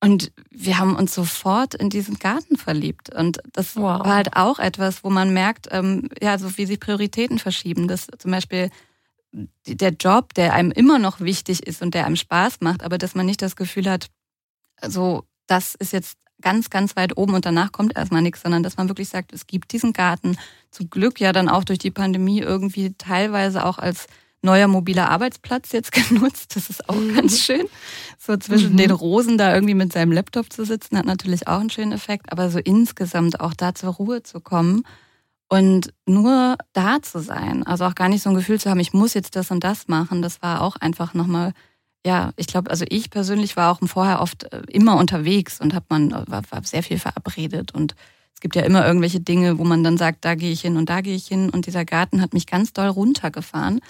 Und 0.03 0.33
wir 0.51 0.79
haben 0.79 0.97
uns 0.97 1.15
sofort 1.15 1.75
in 1.75 1.91
diesen 1.91 2.19
Garten 2.19 2.57
verliebt. 2.57 3.15
Und 3.15 3.39
das 3.53 3.77
wow. 3.77 4.01
war 4.01 4.15
halt 4.15 4.37
auch 4.37 4.59
etwas, 4.59 5.05
wo 5.05 5.11
man 5.11 5.33
merkt, 5.33 5.69
ähm, 5.71 6.09
ja, 6.21 6.39
so 6.39 6.57
wie 6.59 6.67
sich 6.67 6.81
Prioritäten 6.81 7.39
verschieben. 7.39 7.89
Dass 7.89 8.09
zum 8.19 8.31
Beispiel 8.31 8.71
der 9.33 9.93
Job, 9.93 10.35
der 10.35 10.55
einem 10.55 10.71
immer 10.73 10.99
noch 10.99 11.21
wichtig 11.21 11.67
ist 11.67 11.83
und 11.83 11.95
der 11.95 12.07
einem 12.07 12.17
Spaß 12.17 12.61
macht, 12.61 12.83
aber 12.83 12.99
dass 12.99 13.15
man 13.15 13.27
nicht 13.27 13.43
das 13.43 13.57
Gefühl 13.57 13.89
hat, 13.89 14.09
so, 14.87 15.25
das 15.47 15.75
ist 15.75 15.93
jetzt 15.93 16.19
ganz, 16.41 16.71
ganz 16.71 16.97
weit 16.97 17.17
oben 17.17 17.35
und 17.35 17.45
danach 17.45 17.71
kommt 17.73 17.97
erstmal 17.97 18.23
nichts, 18.23 18.43
sondern 18.43 18.63
dass 18.63 18.77
man 18.77 18.89
wirklich 18.89 19.09
sagt, 19.09 19.33
es 19.33 19.47
gibt 19.47 19.73
diesen 19.73 19.93
Garten. 19.93 20.37
Zum 20.71 20.91
Glück 20.91 21.21
ja 21.21 21.33
dann 21.33 21.49
auch 21.49 21.65
durch 21.65 21.79
die 21.79 21.91
Pandemie 21.91 22.41
irgendwie 22.41 22.95
teilweise 22.97 23.65
auch 23.65 23.79
als 23.79 24.07
neuer 24.43 24.69
mobiler 24.69 25.11
Arbeitsplatz 25.11 25.73
jetzt 25.73 25.93
genutzt. 26.09 26.57
Das 26.57 26.71
ist 26.71 26.89
auch 26.89 26.95
mhm. 26.97 27.15
ganz 27.15 27.41
schön. 27.41 27.67
So 28.19 28.37
zwischen 28.37 28.73
mhm. 28.73 28.79
den 28.79 28.91
Rosen 28.91 29.39
da 29.39 29.55
irgendwie 29.55 29.75
mit 29.75 29.93
seinem 29.93 30.13
Laptop 30.13 30.53
zu 30.53 30.65
sitzen, 30.65 30.97
hat 30.97 31.05
natürlich 31.05 31.47
auch 31.47 31.61
einen 31.61 31.71
schönen 31.71 31.93
Effekt. 31.93 32.33
Aber 32.33 32.51
so 32.51 32.59
insgesamt 32.59 33.41
auch 33.41 33.55
da 33.55 33.75
zur 33.75 33.95
Ruhe 33.95 34.23
zu 34.23 34.41
kommen 34.41 34.85
und 35.51 35.93
nur 36.07 36.57
da 36.73 37.03
zu 37.03 37.21
sein. 37.21 37.67
Also 37.67 37.85
auch 37.85 37.95
gar 37.95 38.09
nicht 38.09 38.23
so 38.23 38.31
ein 38.31 38.37
Gefühl 38.37 38.59
zu 38.59 38.71
haben, 38.71 38.81
ich 38.81 38.95
muss 38.95 39.13
jetzt 39.13 39.37
das 39.37 39.51
und 39.51 39.63
das 39.63 39.89
machen. 39.89 40.23
Das 40.23 40.41
war 40.41 40.63
auch 40.63 40.77
einfach 40.77 41.13
nochmal 41.13 41.53
ja, 42.07 42.33
ich 42.37 42.47
glaube, 42.47 42.71
also 42.71 42.85
ich 42.89 43.11
persönlich 43.11 43.57
war 43.57 43.71
auch 43.71 43.87
vorher 43.87 44.23
oft 44.23 44.45
äh, 44.53 44.63
immer 44.69 44.97
unterwegs 44.97 45.61
und 45.61 45.75
hab 45.75 45.91
man 45.91 46.11
war, 46.13 46.43
war 46.51 46.65
sehr 46.65 46.83
viel 46.83 46.99
verabredet 46.99 47.73
und 47.73 47.95
es 48.35 48.41
gibt 48.41 48.57
ja 48.57 48.63
immer 48.63 48.87
irgendwelche 48.87 49.21
Dinge, 49.21 49.59
wo 49.59 49.65
man 49.65 49.85
dann 49.85 49.99
sagt, 49.99 50.25
da 50.25 50.35
gehe 50.35 50.51
ich 50.51 50.63
hin 50.63 50.79
und 50.79 50.89
da 50.89 51.03
gehe 51.03 51.15
ich 51.15 51.27
hin 51.27 51.51
und 51.51 51.67
dieser 51.67 51.85
Garten 51.85 52.23
hat 52.23 52.33
mich 52.33 52.47
ganz 52.47 52.73
doll 52.73 52.89
runtergefahren 52.89 53.81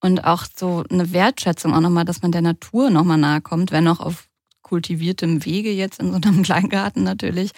und 0.00 0.24
auch 0.24 0.44
so 0.56 0.82
eine 0.88 1.12
Wertschätzung 1.12 1.74
auch 1.74 1.80
nochmal, 1.80 2.06
dass 2.06 2.22
man 2.22 2.32
der 2.32 2.40
Natur 2.40 2.88
nochmal 2.88 3.18
nahe 3.18 3.42
kommt, 3.42 3.70
wenn 3.70 3.86
auch 3.86 4.00
auf 4.00 4.28
kultiviertem 4.62 5.44
Wege 5.44 5.70
jetzt 5.70 6.00
in 6.00 6.10
so 6.10 6.16
einem 6.16 6.42
Kleingarten 6.42 7.02
natürlich. 7.04 7.50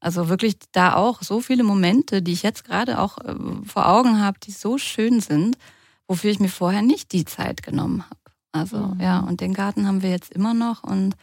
Also 0.00 0.28
wirklich 0.28 0.56
da 0.72 0.94
auch 0.94 1.22
so 1.22 1.40
viele 1.40 1.64
Momente, 1.64 2.22
die 2.22 2.32
ich 2.32 2.42
jetzt 2.42 2.64
gerade 2.64 3.00
auch 3.00 3.18
äh, 3.18 3.34
vor 3.66 3.88
Augen 3.88 4.20
habe, 4.20 4.38
die 4.40 4.52
so 4.52 4.78
schön 4.78 5.20
sind, 5.20 5.58
wofür 6.06 6.30
ich 6.30 6.40
mir 6.40 6.48
vorher 6.48 6.82
nicht 6.82 7.12
die 7.12 7.24
Zeit 7.24 7.62
genommen 7.62 8.04
habe. 8.04 8.16
Also 8.52 8.78
mhm. 8.78 9.00
ja, 9.00 9.20
und 9.20 9.40
den 9.40 9.54
Garten 9.54 9.86
haben 9.86 10.02
wir 10.02 10.10
jetzt 10.10 10.32
immer 10.32 10.54
noch 10.54 10.84
und 10.84 11.14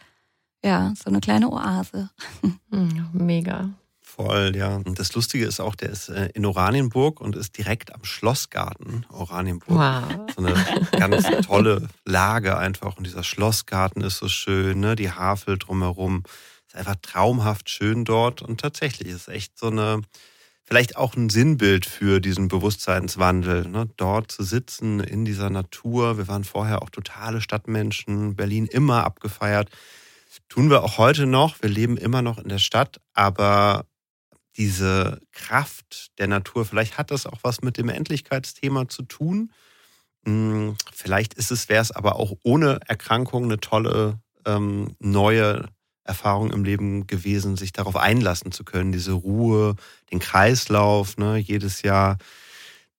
ja, 0.64 0.92
so 0.96 1.10
eine 1.10 1.20
kleine 1.20 1.50
Oase. 1.50 2.10
Mhm, 2.68 3.08
mega. 3.12 3.70
Voll, 4.02 4.56
ja. 4.56 4.76
Und 4.76 4.98
das 4.98 5.14
Lustige 5.14 5.46
ist 5.46 5.60
auch, 5.60 5.74
der 5.74 5.90
ist 5.90 6.08
äh, 6.08 6.30
in 6.34 6.44
Oranienburg 6.46 7.20
und 7.20 7.36
ist 7.36 7.56
direkt 7.56 7.94
am 7.94 8.04
Schlossgarten 8.04 9.06
Oranienburg. 9.10 9.78
Wow. 9.78 10.26
So 10.34 10.44
eine 10.44 10.54
ganz 10.98 11.24
tolle 11.46 11.88
Lage 12.04 12.56
einfach. 12.56 12.96
Und 12.96 13.06
dieser 13.06 13.22
Schlossgarten 13.22 14.02
ist 14.02 14.18
so 14.18 14.28
schön, 14.28 14.80
ne? 14.80 14.96
Die 14.96 15.10
Havel 15.10 15.58
drumherum. 15.58 16.22
Einfach 16.76 16.96
traumhaft 17.02 17.70
schön 17.70 18.04
dort. 18.04 18.42
Und 18.42 18.60
tatsächlich 18.60 19.08
ist 19.08 19.28
echt 19.28 19.58
so 19.58 19.68
eine 19.68 20.02
vielleicht 20.66 20.96
auch 20.96 21.14
ein 21.14 21.30
Sinnbild 21.30 21.86
für 21.86 22.20
diesen 22.20 22.48
Bewusstseinswandel, 22.48 23.68
ne? 23.68 23.88
dort 23.96 24.32
zu 24.32 24.42
sitzen 24.42 25.00
in 25.00 25.24
dieser 25.24 25.48
Natur. 25.48 26.18
Wir 26.18 26.26
waren 26.26 26.44
vorher 26.44 26.82
auch 26.82 26.90
totale 26.90 27.40
Stadtmenschen, 27.40 28.34
Berlin 28.34 28.66
immer 28.66 29.04
abgefeiert. 29.04 29.70
Tun 30.48 30.68
wir 30.68 30.82
auch 30.82 30.98
heute 30.98 31.26
noch. 31.26 31.62
Wir 31.62 31.70
leben 31.70 31.96
immer 31.96 32.20
noch 32.20 32.38
in 32.38 32.48
der 32.48 32.58
Stadt, 32.58 33.00
aber 33.14 33.86
diese 34.56 35.20
Kraft 35.32 36.18
der 36.18 36.26
Natur, 36.28 36.64
vielleicht 36.64 36.98
hat 36.98 37.10
das 37.10 37.26
auch 37.26 37.38
was 37.42 37.62
mit 37.62 37.78
dem 37.78 37.88
Endlichkeitsthema 37.88 38.88
zu 38.88 39.02
tun. 39.02 39.52
Hm, 40.24 40.76
vielleicht 40.92 41.34
ist 41.34 41.52
es, 41.52 41.68
wäre 41.68 41.82
es 41.82 41.92
aber 41.92 42.16
auch 42.16 42.32
ohne 42.42 42.80
Erkrankung 42.86 43.44
eine 43.44 43.60
tolle 43.60 44.18
ähm, 44.44 44.96
neue 44.98 45.68
Erfahrung 46.06 46.52
im 46.52 46.64
Leben 46.64 47.06
gewesen, 47.06 47.56
sich 47.56 47.72
darauf 47.72 47.96
einlassen 47.96 48.52
zu 48.52 48.64
können, 48.64 48.92
diese 48.92 49.12
Ruhe, 49.12 49.76
den 50.10 50.18
Kreislauf, 50.18 51.16
ne, 51.16 51.36
jedes 51.36 51.82
Jahr, 51.82 52.18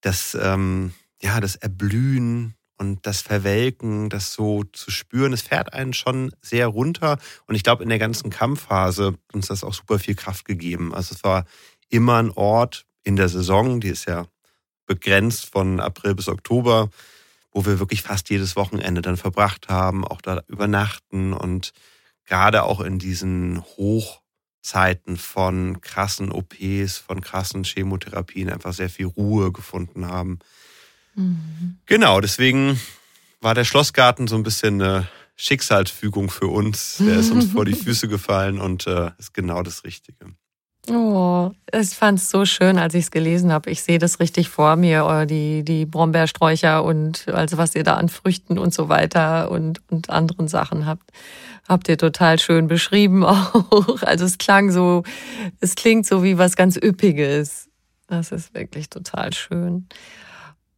das, 0.02 0.38
ähm, 0.39 0.93
ja, 1.22 1.39
das 1.39 1.56
Erblühen 1.56 2.56
und 2.78 3.06
das 3.06 3.22
Verwelken, 3.22 4.10
das 4.10 4.34
so 4.34 4.63
zu 4.63 4.91
spüren, 4.91 5.34
es 5.34 5.41
fährt 5.41 5.74
einen 5.74 5.93
schon 5.93 6.32
sehr 6.41 6.67
runter. 6.67 7.17
Und 7.48 7.56
ich 7.56 7.63
glaube, 7.63 7.84
in 7.84 7.89
der 7.89 8.00
ganzen 8.00 8.30
Kampfphase 8.30 9.08
hat 9.08 9.15
uns 9.34 9.48
das 9.48 9.63
auch 9.63 9.74
super 9.74 10.00
viel 10.00 10.15
Kraft 10.15 10.46
gegeben. 10.46 10.93
Also 10.93 11.15
es 11.15 11.24
war 11.24 11.46
immer 11.89 12.17
ein 12.17 12.32
Ort 12.32 12.86
in 13.04 13.15
der 13.15 13.30
Saison, 13.30 13.80
die 13.80 13.89
ist 13.89 14.06
ja 14.06 14.26
begrenzt 14.86 15.48
von 15.48 15.80
April 15.80 16.15
bis 16.15 16.28
Oktober, 16.28 16.89
wo 17.52 17.65
wir 17.65 17.80
wirklich 17.80 18.04
fast 18.04 18.30
jedes 18.30 18.56
Wochenende 18.56 19.02
dann 19.02 19.17
verbracht 19.17 19.70
haben, 19.70 20.06
auch 20.06 20.22
da 20.22 20.43
übernachten 20.48 21.34
und 21.34 21.74
gerade 22.27 22.63
auch 22.63 22.81
in 22.81 22.99
diesen 22.99 23.63
Hochzeiten 23.77 25.17
von 25.17 25.81
krassen 25.81 26.31
OPs, 26.31 26.97
von 26.97 27.21
krassen 27.21 27.63
Chemotherapien 27.63 28.49
einfach 28.49 28.73
sehr 28.73 28.89
viel 28.89 29.07
Ruhe 29.07 29.51
gefunden 29.51 30.05
haben. 30.05 30.39
Mhm. 31.15 31.77
Genau, 31.85 32.21
deswegen 32.21 32.79
war 33.41 33.55
der 33.55 33.65
Schlossgarten 33.65 34.27
so 34.27 34.35
ein 34.35 34.43
bisschen 34.43 34.81
eine 34.81 35.07
Schicksalsfügung 35.35 36.29
für 36.29 36.47
uns. 36.47 36.97
Der 36.99 37.17
ist 37.17 37.31
uns 37.31 37.51
vor 37.51 37.65
die 37.65 37.73
Füße 37.75 38.07
gefallen 38.07 38.59
und 38.59 38.87
äh, 38.87 39.11
ist 39.17 39.33
genau 39.33 39.63
das 39.63 39.83
Richtige. 39.83 40.33
Oh, 40.89 41.51
ich 41.73 41.89
fand 41.89 42.19
es 42.19 42.29
so 42.29 42.45
schön, 42.45 42.77
als 42.77 42.93
ich 42.93 43.05
es 43.05 43.11
gelesen 43.11 43.51
habe. 43.51 43.69
Ich 43.69 43.83
sehe 43.83 43.99
das 43.99 44.21
richtig 44.21 44.47
vor 44.47 44.77
mir, 44.77 45.05
oh, 45.05 45.25
die, 45.25 45.63
die 45.63 45.85
Brombeersträucher 45.85 46.83
und 46.83 47.27
also 47.27 47.57
was 47.57 47.75
ihr 47.75 47.83
da 47.83 47.95
an 47.95 48.07
Früchten 48.07 48.57
und 48.57 48.73
so 48.73 48.87
weiter 48.87 49.51
und, 49.51 49.81
und 49.89 50.09
anderen 50.09 50.47
Sachen 50.47 50.85
habt. 50.85 51.11
Habt 51.67 51.89
ihr 51.89 51.97
total 51.97 52.39
schön 52.39 52.67
beschrieben 52.67 53.23
auch. 53.25 54.01
Also 54.03 54.25
es 54.25 54.38
klang 54.38 54.71
so, 54.71 55.03
es 55.60 55.75
klingt 55.75 56.06
so 56.06 56.23
wie 56.23 56.38
was 56.38 56.56
ganz 56.56 56.77
Üppiges. 56.77 57.69
Das 58.08 58.32
ist 58.32 58.53
wirklich 58.53 58.89
total 58.89 59.34
schön. 59.34 59.88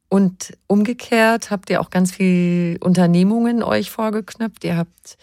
Und 0.09 0.57
umgekehrt 0.65 1.51
habt 1.51 1.69
ihr 1.69 1.81
auch 1.81 1.91
ganz 1.91 2.15
viel 2.15 2.77
Unternehmungen 2.81 3.61
euch 3.61 3.91
vorgeknöpft. 3.91 4.63
Ihr 4.63 4.75
habt 4.75 5.17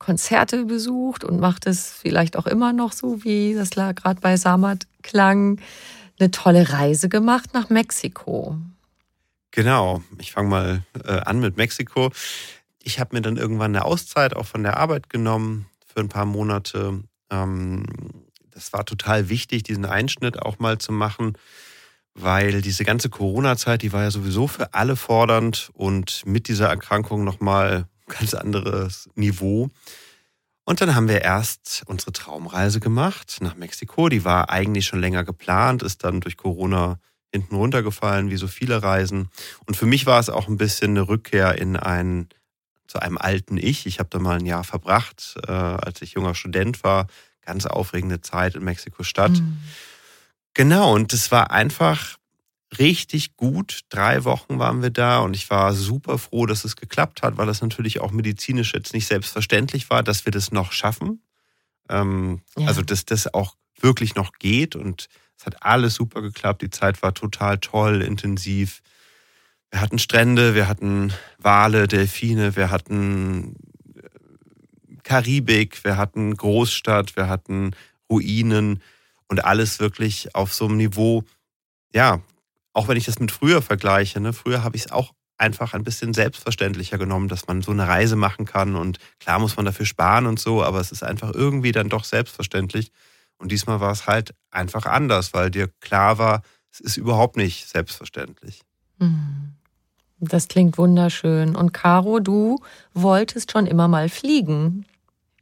Konzerte 0.00 0.64
besucht 0.64 1.22
und 1.22 1.38
macht 1.38 1.66
es 1.68 1.92
vielleicht 1.92 2.36
auch 2.36 2.46
immer 2.46 2.72
noch 2.72 2.90
so, 2.90 3.22
wie 3.22 3.54
das 3.54 3.70
gerade 3.70 4.20
bei 4.20 4.36
Samat 4.36 4.88
klang, 5.02 5.60
eine 6.18 6.32
tolle 6.32 6.72
Reise 6.72 7.08
gemacht 7.08 7.54
nach 7.54 7.70
Mexiko. 7.70 8.56
Genau, 9.52 10.02
ich 10.18 10.32
fange 10.32 10.48
mal 10.48 10.82
äh, 11.04 11.20
an 11.20 11.38
mit 11.38 11.56
Mexiko. 11.56 12.10
Ich 12.82 12.98
habe 13.00 13.16
mir 13.16 13.22
dann 13.22 13.36
irgendwann 13.36 13.74
eine 13.74 13.84
Auszeit 13.84 14.34
auch 14.34 14.46
von 14.46 14.62
der 14.62 14.76
Arbeit 14.76 15.08
genommen 15.08 15.66
für 15.86 16.00
ein 16.00 16.08
paar 16.08 16.26
Monate. 16.26 17.02
Ähm, 17.30 17.84
das 18.50 18.72
war 18.72 18.84
total 18.84 19.28
wichtig, 19.28 19.62
diesen 19.62 19.84
Einschnitt 19.84 20.40
auch 20.40 20.58
mal 20.58 20.78
zu 20.78 20.92
machen, 20.92 21.34
weil 22.14 22.60
diese 22.60 22.84
ganze 22.84 23.08
Corona-Zeit, 23.08 23.82
die 23.82 23.92
war 23.92 24.02
ja 24.02 24.10
sowieso 24.10 24.46
für 24.46 24.74
alle 24.74 24.96
fordernd 24.96 25.70
und 25.72 26.26
mit 26.26 26.48
dieser 26.48 26.68
Erkrankung 26.68 27.24
nochmal 27.24 27.86
ganz 28.06 28.34
anderes 28.34 29.08
Niveau. 29.14 29.70
Und 30.64 30.80
dann 30.80 30.94
haben 30.94 31.08
wir 31.08 31.22
erst 31.22 31.82
unsere 31.86 32.12
Traumreise 32.12 32.78
gemacht 32.78 33.38
nach 33.40 33.56
Mexiko. 33.56 34.08
Die 34.08 34.24
war 34.24 34.50
eigentlich 34.50 34.86
schon 34.86 35.00
länger 35.00 35.24
geplant, 35.24 35.82
ist 35.82 36.04
dann 36.04 36.20
durch 36.20 36.36
Corona 36.36 37.00
hinten 37.32 37.56
runtergefallen, 37.56 38.30
wie 38.30 38.36
so 38.36 38.46
viele 38.46 38.82
Reisen. 38.82 39.30
Und 39.66 39.76
für 39.76 39.86
mich 39.86 40.06
war 40.06 40.20
es 40.20 40.28
auch 40.28 40.48
ein 40.48 40.58
bisschen 40.58 40.90
eine 40.90 41.08
Rückkehr 41.08 41.58
in 41.58 41.76
ein, 41.76 42.28
zu 42.92 43.00
einem 43.00 43.16
alten 43.16 43.56
Ich. 43.56 43.86
Ich 43.86 43.98
habe 44.00 44.10
da 44.10 44.18
mal 44.18 44.38
ein 44.38 44.44
Jahr 44.44 44.64
verbracht, 44.64 45.36
äh, 45.48 45.50
als 45.50 46.02
ich 46.02 46.12
junger 46.12 46.34
Student 46.34 46.84
war. 46.84 47.06
Ganz 47.40 47.64
aufregende 47.64 48.20
Zeit 48.20 48.54
in 48.54 48.64
Mexiko-Stadt. 48.64 49.32
Mhm. 49.32 49.62
Genau, 50.52 50.94
und 50.94 51.14
es 51.14 51.32
war 51.32 51.50
einfach 51.50 52.18
richtig 52.78 53.36
gut. 53.36 53.80
Drei 53.88 54.24
Wochen 54.24 54.58
waren 54.58 54.82
wir 54.82 54.90
da 54.90 55.20
und 55.20 55.34
ich 55.34 55.48
war 55.48 55.72
super 55.72 56.18
froh, 56.18 56.44
dass 56.44 56.66
es 56.66 56.76
geklappt 56.76 57.22
hat, 57.22 57.38
weil 57.38 57.48
es 57.48 57.62
natürlich 57.62 58.00
auch 58.00 58.10
medizinisch 58.10 58.74
jetzt 58.74 58.92
nicht 58.92 59.06
selbstverständlich 59.06 59.88
war, 59.88 60.02
dass 60.02 60.26
wir 60.26 60.32
das 60.32 60.52
noch 60.52 60.72
schaffen. 60.72 61.22
Ähm, 61.88 62.42
ja. 62.58 62.66
Also, 62.66 62.82
dass 62.82 63.06
das 63.06 63.32
auch 63.32 63.56
wirklich 63.80 64.14
noch 64.16 64.34
geht 64.34 64.76
und 64.76 65.08
es 65.38 65.46
hat 65.46 65.62
alles 65.62 65.94
super 65.94 66.20
geklappt. 66.20 66.60
Die 66.60 66.70
Zeit 66.70 67.02
war 67.02 67.14
total 67.14 67.56
toll, 67.56 68.02
intensiv. 68.02 68.82
Wir 69.72 69.80
hatten 69.80 69.98
Strände, 69.98 70.54
wir 70.54 70.68
hatten 70.68 71.14
Wale, 71.38 71.88
Delfine, 71.88 72.56
wir 72.56 72.70
hatten 72.70 73.56
äh, 73.96 74.96
Karibik, 75.02 75.82
wir 75.82 75.96
hatten 75.96 76.36
Großstadt, 76.36 77.16
wir 77.16 77.26
hatten 77.26 77.74
Ruinen 78.10 78.82
und 79.28 79.44
alles 79.46 79.80
wirklich 79.80 80.34
auf 80.34 80.52
so 80.52 80.66
einem 80.66 80.76
Niveau, 80.76 81.24
ja, 81.94 82.20
auch 82.74 82.86
wenn 82.86 82.98
ich 82.98 83.06
das 83.06 83.18
mit 83.18 83.32
früher 83.32 83.62
vergleiche, 83.62 84.20
ne, 84.20 84.34
früher 84.34 84.62
habe 84.62 84.76
ich 84.76 84.84
es 84.84 84.92
auch 84.92 85.14
einfach 85.38 85.72
ein 85.72 85.84
bisschen 85.84 86.12
selbstverständlicher 86.12 86.98
genommen, 86.98 87.28
dass 87.28 87.46
man 87.46 87.62
so 87.62 87.72
eine 87.72 87.88
Reise 87.88 88.14
machen 88.14 88.44
kann 88.44 88.76
und 88.76 88.98
klar 89.20 89.38
muss 89.38 89.56
man 89.56 89.64
dafür 89.64 89.86
sparen 89.86 90.26
und 90.26 90.38
so, 90.38 90.62
aber 90.62 90.80
es 90.80 90.92
ist 90.92 91.02
einfach 91.02 91.32
irgendwie 91.34 91.72
dann 91.72 91.88
doch 91.88 92.04
selbstverständlich. 92.04 92.92
Und 93.38 93.50
diesmal 93.50 93.80
war 93.80 93.90
es 93.90 94.06
halt 94.06 94.34
einfach 94.50 94.84
anders, 94.84 95.32
weil 95.32 95.50
dir 95.50 95.68
klar 95.80 96.18
war, 96.18 96.42
es 96.70 96.78
ist 96.78 96.98
überhaupt 96.98 97.36
nicht 97.38 97.68
selbstverständlich. 97.68 98.60
Mhm. 98.98 99.54
Das 100.24 100.46
klingt 100.46 100.78
wunderschön. 100.78 101.56
Und 101.56 101.72
Caro, 101.72 102.20
du 102.20 102.60
wolltest 102.94 103.50
schon 103.50 103.66
immer 103.66 103.88
mal 103.88 104.08
fliegen. 104.08 104.86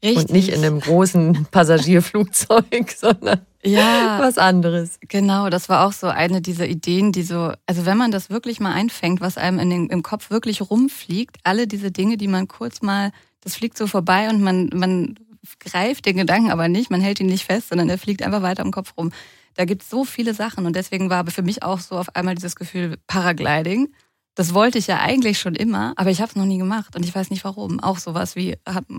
Richtig. 0.02 0.18
Und 0.18 0.32
nicht 0.32 0.48
in 0.48 0.64
einem 0.64 0.80
großen 0.80 1.46
Passagierflugzeug, 1.50 2.90
sondern 2.96 3.42
ja, 3.62 4.18
was 4.20 4.38
anderes. 4.38 4.98
Genau, 5.06 5.50
das 5.50 5.68
war 5.68 5.86
auch 5.86 5.92
so 5.92 6.06
eine 6.06 6.40
dieser 6.40 6.66
Ideen, 6.66 7.12
die 7.12 7.22
so, 7.22 7.52
also 7.66 7.84
wenn 7.84 7.98
man 7.98 8.10
das 8.10 8.30
wirklich 8.30 8.58
mal 8.58 8.72
einfängt, 8.72 9.20
was 9.20 9.36
einem 9.36 9.58
in 9.58 9.68
den, 9.68 9.86
im 9.90 10.02
Kopf 10.02 10.30
wirklich 10.30 10.62
rumfliegt, 10.62 11.36
alle 11.44 11.66
diese 11.66 11.90
Dinge, 11.90 12.16
die 12.16 12.28
man 12.28 12.48
kurz 12.48 12.80
mal, 12.80 13.12
das 13.42 13.56
fliegt 13.56 13.76
so 13.76 13.86
vorbei 13.86 14.30
und 14.30 14.40
man, 14.40 14.70
man 14.72 15.16
greift 15.58 16.06
den 16.06 16.16
Gedanken 16.16 16.50
aber 16.50 16.68
nicht, 16.68 16.90
man 16.90 17.02
hält 17.02 17.20
ihn 17.20 17.26
nicht 17.26 17.44
fest, 17.44 17.68
sondern 17.68 17.90
er 17.90 17.98
fliegt 17.98 18.22
einfach 18.22 18.40
weiter 18.40 18.62
im 18.62 18.72
Kopf 18.72 18.94
rum. 18.96 19.12
Da 19.56 19.66
gibt 19.66 19.82
es 19.82 19.90
so 19.90 20.06
viele 20.06 20.32
Sachen 20.32 20.64
und 20.64 20.74
deswegen 20.74 21.10
war 21.10 21.18
aber 21.18 21.32
für 21.32 21.42
mich 21.42 21.62
auch 21.62 21.80
so 21.80 21.98
auf 21.98 22.16
einmal 22.16 22.34
dieses 22.34 22.56
Gefühl 22.56 22.96
Paragliding 23.08 23.90
das 24.34 24.54
wollte 24.54 24.78
ich 24.78 24.86
ja 24.86 24.98
eigentlich 25.00 25.38
schon 25.38 25.54
immer, 25.54 25.92
aber 25.96 26.10
ich 26.10 26.20
habe 26.20 26.30
es 26.30 26.36
noch 26.36 26.44
nie 26.44 26.58
gemacht 26.58 26.96
und 26.96 27.04
ich 27.04 27.14
weiß 27.14 27.30
nicht 27.30 27.44
warum. 27.44 27.80
Auch 27.80 27.98
sowas 27.98 28.36
wie, 28.36 28.56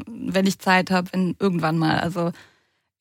wenn 0.08 0.46
ich 0.46 0.60
Zeit 0.60 0.92
habe, 0.92 1.12
wenn 1.14 1.36
irgendwann 1.40 1.78
mal. 1.78 2.00
Also 2.00 2.32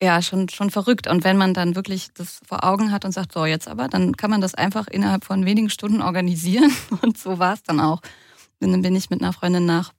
ja, 0.01 0.21
schon, 0.21 0.49
schon 0.49 0.71
verrückt. 0.71 1.07
Und 1.07 1.23
wenn 1.23 1.37
man 1.37 1.53
dann 1.53 1.75
wirklich 1.75 2.09
das 2.15 2.39
vor 2.45 2.63
Augen 2.63 2.91
hat 2.91 3.05
und 3.05 3.11
sagt, 3.11 3.33
so 3.33 3.45
jetzt 3.45 3.67
aber, 3.67 3.87
dann 3.87 4.17
kann 4.17 4.31
man 4.31 4.41
das 4.41 4.55
einfach 4.55 4.87
innerhalb 4.87 5.23
von 5.23 5.45
wenigen 5.45 5.69
Stunden 5.69 6.01
organisieren. 6.01 6.71
Und 7.03 7.19
so 7.19 7.37
war 7.37 7.53
es 7.53 7.61
dann 7.61 7.79
auch. 7.79 8.01
Und 8.59 8.71
dann 8.71 8.81
bin 8.81 8.95
ich 8.95 9.11
mit 9.11 9.21
einer 9.21 9.33
Freundin 9.33 9.65
nach 9.65 9.93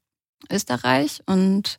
Österreich 0.50 1.20
und 1.26 1.78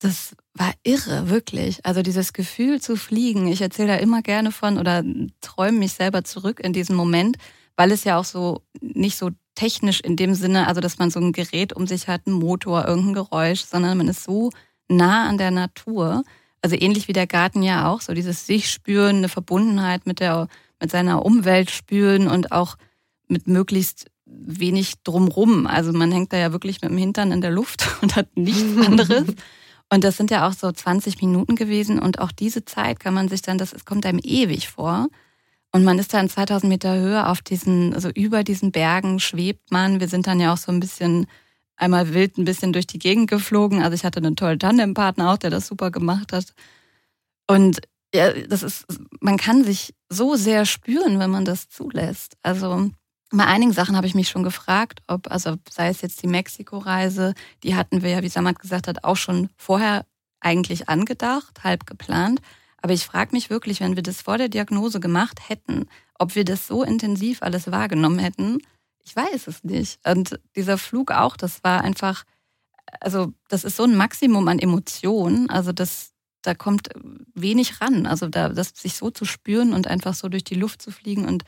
das 0.00 0.36
war 0.52 0.72
irre, 0.82 1.28
wirklich. 1.28 1.84
Also 1.84 2.02
dieses 2.02 2.32
Gefühl 2.32 2.80
zu 2.80 2.96
fliegen. 2.96 3.48
Ich 3.48 3.60
erzähle 3.60 3.88
da 3.88 3.96
immer 3.96 4.22
gerne 4.22 4.52
von 4.52 4.78
oder 4.78 5.02
träume 5.40 5.78
mich 5.78 5.94
selber 5.94 6.24
zurück 6.24 6.60
in 6.60 6.72
diesen 6.72 6.94
Moment, 6.94 7.36
weil 7.76 7.90
es 7.90 8.04
ja 8.04 8.18
auch 8.18 8.24
so 8.24 8.62
nicht 8.80 9.16
so 9.16 9.30
technisch 9.54 10.00
in 10.00 10.16
dem 10.16 10.34
Sinne, 10.34 10.66
also 10.66 10.80
dass 10.80 10.98
man 10.98 11.10
so 11.10 11.20
ein 11.20 11.32
Gerät 11.32 11.72
um 11.72 11.86
sich 11.86 12.08
hat, 12.08 12.26
ein 12.26 12.32
Motor, 12.32 12.86
irgendein 12.86 13.14
Geräusch, 13.14 13.62
sondern 13.62 13.98
man 13.98 14.08
ist 14.08 14.24
so 14.24 14.50
nah 14.88 15.28
an 15.28 15.38
der 15.38 15.50
Natur. 15.50 16.24
Also 16.62 16.76
ähnlich 16.76 17.08
wie 17.08 17.12
der 17.12 17.26
Garten 17.26 17.62
ja 17.62 17.88
auch, 17.88 18.00
so 18.00 18.14
dieses 18.14 18.46
sich 18.46 18.70
spüren, 18.70 19.16
eine 19.16 19.28
Verbundenheit 19.28 20.06
mit 20.06 20.20
der, 20.20 20.48
mit 20.80 20.90
seiner 20.90 21.24
Umwelt 21.24 21.70
spüren 21.70 22.28
und 22.28 22.52
auch 22.52 22.76
mit 23.28 23.46
möglichst 23.46 24.06
wenig 24.26 24.94
drumrum. 25.04 25.66
Also 25.66 25.92
man 25.92 26.10
hängt 26.10 26.32
da 26.32 26.38
ja 26.38 26.52
wirklich 26.52 26.80
mit 26.80 26.90
dem 26.90 26.98
Hintern 26.98 27.32
in 27.32 27.40
der 27.40 27.50
Luft 27.50 27.86
und 28.02 28.16
hat 28.16 28.36
nichts 28.36 28.76
anderes. 28.86 29.26
Und 29.90 30.04
das 30.04 30.16
sind 30.16 30.30
ja 30.30 30.48
auch 30.48 30.52
so 30.52 30.72
20 30.72 31.20
Minuten 31.20 31.56
gewesen 31.56 31.98
und 31.98 32.18
auch 32.18 32.32
diese 32.32 32.64
Zeit 32.64 32.98
kann 32.98 33.14
man 33.14 33.28
sich 33.28 33.42
dann, 33.42 33.58
das 33.58 33.84
kommt 33.84 34.06
einem 34.06 34.20
ewig 34.22 34.68
vor. 34.68 35.08
Und 35.74 35.82
man 35.82 35.98
ist 35.98 36.14
dann 36.14 36.28
2000 36.28 36.70
Meter 36.70 36.94
Höhe 36.94 37.26
auf 37.26 37.42
diesen, 37.42 37.94
also 37.94 38.08
über 38.08 38.44
diesen 38.44 38.70
Bergen 38.70 39.18
schwebt 39.18 39.72
man. 39.72 39.98
Wir 39.98 40.06
sind 40.06 40.28
dann 40.28 40.38
ja 40.38 40.52
auch 40.52 40.56
so 40.56 40.70
ein 40.70 40.78
bisschen 40.78 41.26
einmal 41.74 42.14
wild 42.14 42.38
ein 42.38 42.44
bisschen 42.44 42.72
durch 42.72 42.86
die 42.86 43.00
Gegend 43.00 43.28
geflogen. 43.28 43.82
Also 43.82 43.96
ich 43.96 44.04
hatte 44.04 44.18
einen 44.18 44.36
tollen 44.36 44.60
Tandempartner 44.60 45.32
auch, 45.32 45.36
der 45.36 45.50
das 45.50 45.66
super 45.66 45.90
gemacht 45.90 46.32
hat. 46.32 46.54
Und 47.48 47.80
ja, 48.14 48.32
das 48.32 48.62
ist, 48.62 48.86
man 49.18 49.36
kann 49.36 49.64
sich 49.64 49.92
so 50.08 50.36
sehr 50.36 50.64
spüren, 50.64 51.18
wenn 51.18 51.32
man 51.32 51.44
das 51.44 51.68
zulässt. 51.68 52.36
Also 52.42 52.92
bei 53.32 53.44
einigen 53.44 53.72
Sachen 53.72 53.96
habe 53.96 54.06
ich 54.06 54.14
mich 54.14 54.28
schon 54.28 54.44
gefragt, 54.44 55.00
ob, 55.08 55.28
also 55.28 55.56
sei 55.68 55.88
es 55.88 56.02
jetzt 56.02 56.22
die 56.22 56.28
Mexiko-Reise, 56.28 57.34
die 57.64 57.74
hatten 57.74 58.02
wir 58.02 58.10
ja, 58.10 58.22
wie 58.22 58.28
Samad 58.28 58.60
gesagt 58.60 58.86
hat, 58.86 59.02
auch 59.02 59.16
schon 59.16 59.48
vorher 59.56 60.06
eigentlich 60.38 60.88
angedacht, 60.88 61.64
halb 61.64 61.84
geplant. 61.84 62.40
Aber 62.84 62.92
ich 62.92 63.06
frage 63.06 63.34
mich 63.34 63.48
wirklich, 63.48 63.80
wenn 63.80 63.96
wir 63.96 64.02
das 64.02 64.20
vor 64.20 64.36
der 64.36 64.50
Diagnose 64.50 65.00
gemacht 65.00 65.48
hätten, 65.48 65.86
ob 66.18 66.34
wir 66.34 66.44
das 66.44 66.66
so 66.66 66.82
intensiv 66.82 67.42
alles 67.42 67.70
wahrgenommen 67.70 68.18
hätten. 68.18 68.58
Ich 69.02 69.16
weiß 69.16 69.46
es 69.46 69.64
nicht. 69.64 70.06
Und 70.06 70.38
dieser 70.54 70.76
Flug 70.76 71.10
auch, 71.10 71.38
das 71.38 71.64
war 71.64 71.82
einfach, 71.82 72.24
also 73.00 73.32
das 73.48 73.64
ist 73.64 73.76
so 73.76 73.84
ein 73.84 73.96
Maximum 73.96 74.46
an 74.48 74.58
Emotionen. 74.58 75.48
Also 75.48 75.72
das, 75.72 76.12
da 76.42 76.52
kommt 76.52 76.90
wenig 77.32 77.80
ran. 77.80 78.04
Also 78.04 78.28
da, 78.28 78.50
das 78.50 78.74
sich 78.76 78.96
so 78.96 79.08
zu 79.08 79.24
spüren 79.24 79.72
und 79.72 79.86
einfach 79.86 80.12
so 80.12 80.28
durch 80.28 80.44
die 80.44 80.54
Luft 80.54 80.82
zu 80.82 80.90
fliegen 80.90 81.24
und 81.24 81.44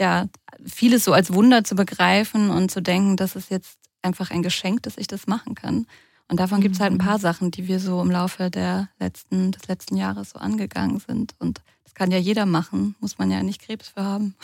ja, 0.00 0.28
vieles 0.64 1.02
so 1.02 1.12
als 1.12 1.32
Wunder 1.32 1.64
zu 1.64 1.74
begreifen 1.74 2.50
und 2.50 2.70
zu 2.70 2.80
denken, 2.80 3.16
das 3.16 3.34
ist 3.34 3.50
jetzt 3.50 3.76
einfach 4.02 4.30
ein 4.30 4.44
Geschenk, 4.44 4.84
dass 4.84 4.98
ich 4.98 5.08
das 5.08 5.26
machen 5.26 5.56
kann. 5.56 5.88
Und 6.28 6.40
davon 6.40 6.60
gibt 6.60 6.74
es 6.74 6.80
halt 6.80 6.92
ein 6.92 6.98
paar 6.98 7.18
mhm. 7.18 7.22
Sachen, 7.22 7.50
die 7.50 7.68
wir 7.68 7.78
so 7.78 8.00
im 8.02 8.10
Laufe 8.10 8.50
der 8.50 8.88
letzten, 8.98 9.52
des 9.52 9.68
letzten 9.68 9.96
Jahres 9.96 10.30
so 10.30 10.38
angegangen 10.38 10.98
sind. 10.98 11.34
Und 11.38 11.62
das 11.84 11.94
kann 11.94 12.10
ja 12.10 12.18
jeder 12.18 12.46
machen, 12.46 12.96
muss 13.00 13.18
man 13.18 13.30
ja 13.30 13.42
nicht 13.42 13.62
Krebs 13.62 13.88
für 13.88 14.02
haben. 14.02 14.34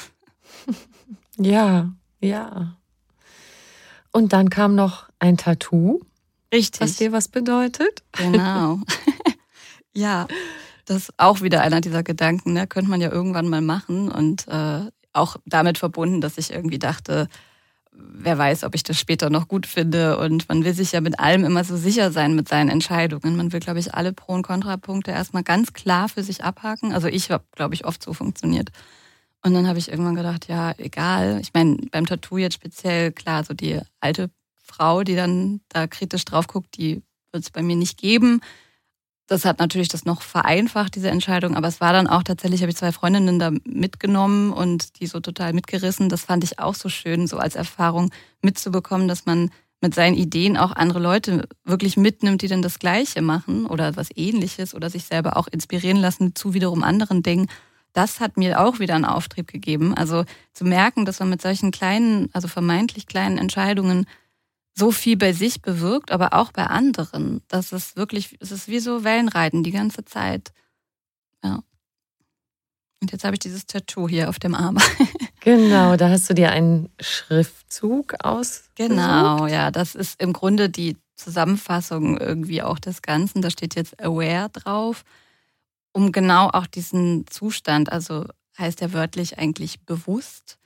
Ja, 1.39 1.91
ja. 2.21 2.77
Und 4.13 4.35
dann 4.35 4.51
kam 4.51 4.75
noch 4.75 5.09
ein 5.19 5.39
Tattoo. 5.39 6.01
Richtig. 6.53 6.81
Was 6.83 6.97
dir 6.97 7.13
was 7.13 7.29
bedeutet? 7.29 8.03
Genau. 8.13 8.81
ja, 9.95 10.29
das 10.85 11.05
ist 11.05 11.15
auch 11.17 11.41
wieder 11.41 11.63
einer 11.63 11.81
dieser 11.81 12.03
Gedanken, 12.03 12.53
ne? 12.53 12.67
könnte 12.67 12.91
man 12.91 13.01
ja 13.01 13.11
irgendwann 13.11 13.49
mal 13.49 13.63
machen. 13.63 14.11
Und 14.11 14.47
äh, 14.49 14.91
auch 15.15 15.37
damit 15.47 15.79
verbunden, 15.79 16.21
dass 16.21 16.37
ich 16.37 16.53
irgendwie 16.53 16.79
dachte, 16.79 17.29
wer 17.93 18.39
weiß, 18.39 18.65
ob 18.65 18.75
ich 18.75 18.83
das 18.83 18.99
später 18.99 19.31
noch 19.31 19.49
gut 19.49 19.67
finde. 19.67 20.19
Und 20.19 20.49
man 20.49 20.65
will 20.65 20.75
sich 20.75 20.93
ja 20.93 21.01
mit 21.01 21.21
allem 21.21 21.45
immer 21.45 21.65
so 21.65 21.77
sicher 21.77 22.11
sein 22.11 22.35
mit 22.35 22.49
seinen 22.49 22.69
Entscheidungen. 22.69 23.37
Man 23.37 23.53
will, 23.53 23.61
glaube 23.61 23.79
ich, 23.79 23.95
alle 23.95 24.13
Pro- 24.13 24.35
und 24.35 24.43
Kontrapunkte 24.43 25.11
erstmal 25.11 25.43
ganz 25.43 25.73
klar 25.73 26.09
für 26.09 26.23
sich 26.23 26.45
abhaken. 26.45 26.93
Also 26.93 27.09
ich 27.09 27.31
habe, 27.31 27.45
glaube 27.53 27.75
ich, 27.75 27.85
oft 27.85 28.03
so 28.03 28.13
funktioniert. 28.13 28.71
Und 29.45 29.55
dann 29.55 29.67
habe 29.67 29.79
ich 29.79 29.91
irgendwann 29.91 30.15
gedacht, 30.15 30.49
ja, 30.49 30.73
egal. 30.79 31.41
Ich 31.41 31.53
meine, 31.53 31.77
beim 31.91 32.07
Tattoo 32.07 32.39
jetzt 32.39 32.55
speziell, 32.55 33.13
klar, 33.13 33.45
so 33.45 33.55
die 33.55 33.81
alte 34.01 34.31
Frau, 34.63 35.03
die 35.03 35.17
dann 35.17 35.61
da 35.69 35.87
kritisch 35.87 36.25
drauf 36.25 36.47
guckt, 36.47 36.77
die 36.77 37.03
wird 37.33 37.45
es 37.45 37.51
bei 37.51 37.63
mir 37.63 37.77
nicht 37.77 37.99
geben. 37.99 38.41
Das 39.33 39.47
hat 39.47 39.61
natürlich 39.61 39.89
das 39.89 40.05
noch 40.05 40.21
vereinfacht, 40.21 40.95
diese 40.95 41.09
Entscheidung. 41.09 41.57
Aber 41.57 41.67
es 41.67 41.81
war 41.81 41.95
dann 41.95 42.07
auch 42.07 42.23
tatsächlich, 42.23 42.61
habe 42.61 42.71
ich 42.71 42.77
zwei 42.77 42.93
Freundinnen 42.93 43.39
da 43.39 43.51
mitgenommen 43.65 44.53
und 44.53 45.01
die 45.01 45.07
so 45.07 45.21
total 45.21 45.55
mitgerissen. 45.55 46.11
Das 46.11 46.27
fand 46.27 46.45
ich 46.45 46.59
auch 46.59 46.75
so 46.75 46.91
schön, 46.91 47.27
so 47.27 47.39
als 47.39 47.55
Erfahrung 47.55 48.11
mitzubekommen, 48.43 49.09
dass 49.09 49.25
man 49.25 49.49
mit 49.81 49.95
seinen 49.95 50.17
Ideen 50.17 50.59
auch 50.59 50.73
andere 50.73 50.99
Leute 50.99 51.49
wirklich 51.65 51.97
mitnimmt, 51.97 52.43
die 52.43 52.49
dann 52.49 52.61
das 52.61 52.79
Gleiche 52.79 53.23
machen 53.23 53.65
oder 53.65 53.97
was 53.97 54.11
ähnliches 54.15 54.75
oder 54.75 54.91
sich 54.91 55.05
selber 55.05 55.39
auch 55.39 55.49
inspirieren 55.49 55.97
lassen 55.97 56.35
zu 56.35 56.53
wiederum 56.53 56.83
anderen 56.83 57.23
Dingen. 57.23 57.49
Das 57.95 58.21
hat 58.21 58.37
mir 58.37 58.61
auch 58.61 58.81
wieder 58.81 58.97
einen 58.97 59.07
Auftrieb 59.07 59.47
gegeben. 59.47 59.95
Also 59.95 60.27
zu 60.53 60.67
merken, 60.67 61.07
dass 61.07 61.21
man 61.21 61.31
mit 61.31 61.41
solchen 61.41 61.71
kleinen, 61.71 62.29
also 62.35 62.49
vermeintlich 62.49 63.07
kleinen 63.07 63.39
Entscheidungen 63.39 64.05
so 64.75 64.91
viel 64.91 65.17
bei 65.17 65.33
sich 65.33 65.61
bewirkt, 65.61 66.11
aber 66.11 66.33
auch 66.33 66.53
bei 66.53 66.67
anderen. 66.67 67.43
Das 67.49 67.73
ist 67.73 67.97
wirklich, 67.97 68.37
es 68.41 68.53
ist 68.53 68.69
wie 68.69 68.81
so 68.81 69.05
Wellenreiten 69.05 69.63
die 69.63 69.71
ganze 69.71 70.05
Zeit. 70.05 70.53
Ja. 71.45 71.63
Und 73.01 73.13
jetzt 73.13 73.25
habe 73.25 73.35
ich 73.35 73.41
dieses 73.41 73.67
Tattoo 73.67 74.09
hier 74.09 74.29
auf 74.29 74.39
dem 74.39 74.55
Arm. 74.55 74.79
genau, 75.41 75.97
da 75.97 76.09
hast 76.09 76.31
du 76.31 76.35
dir 76.35 76.53
einen 76.53 76.89
Schriftzug 77.01 78.15
aus. 78.25 78.65
Genau, 78.77 79.47
ja, 79.47 79.71
das 79.71 79.95
ist 79.95 80.21
im 80.23 80.33
Grunde 80.33 80.71
die 80.71 80.97
Zusammenfassung 81.17 82.17
irgendwie 82.19 82.63
auch 82.63 82.79
des 82.79 83.03
Ganzen. 83.03 83.43
Da 83.43 83.51
steht 83.51 83.75
jetzt 83.75 84.01
Aware 84.03 84.49
drauf, 84.51 85.05
um 85.93 86.13
genau 86.13 86.49
auch 86.49 86.67
diesen 86.67 87.27
Zustand, 87.27 87.93
also 87.93 88.25
heißt 88.59 88.81
ja 88.81 88.93
wörtlich 88.93 89.39
eigentlich 89.39 89.81
bewusst, 89.81 90.59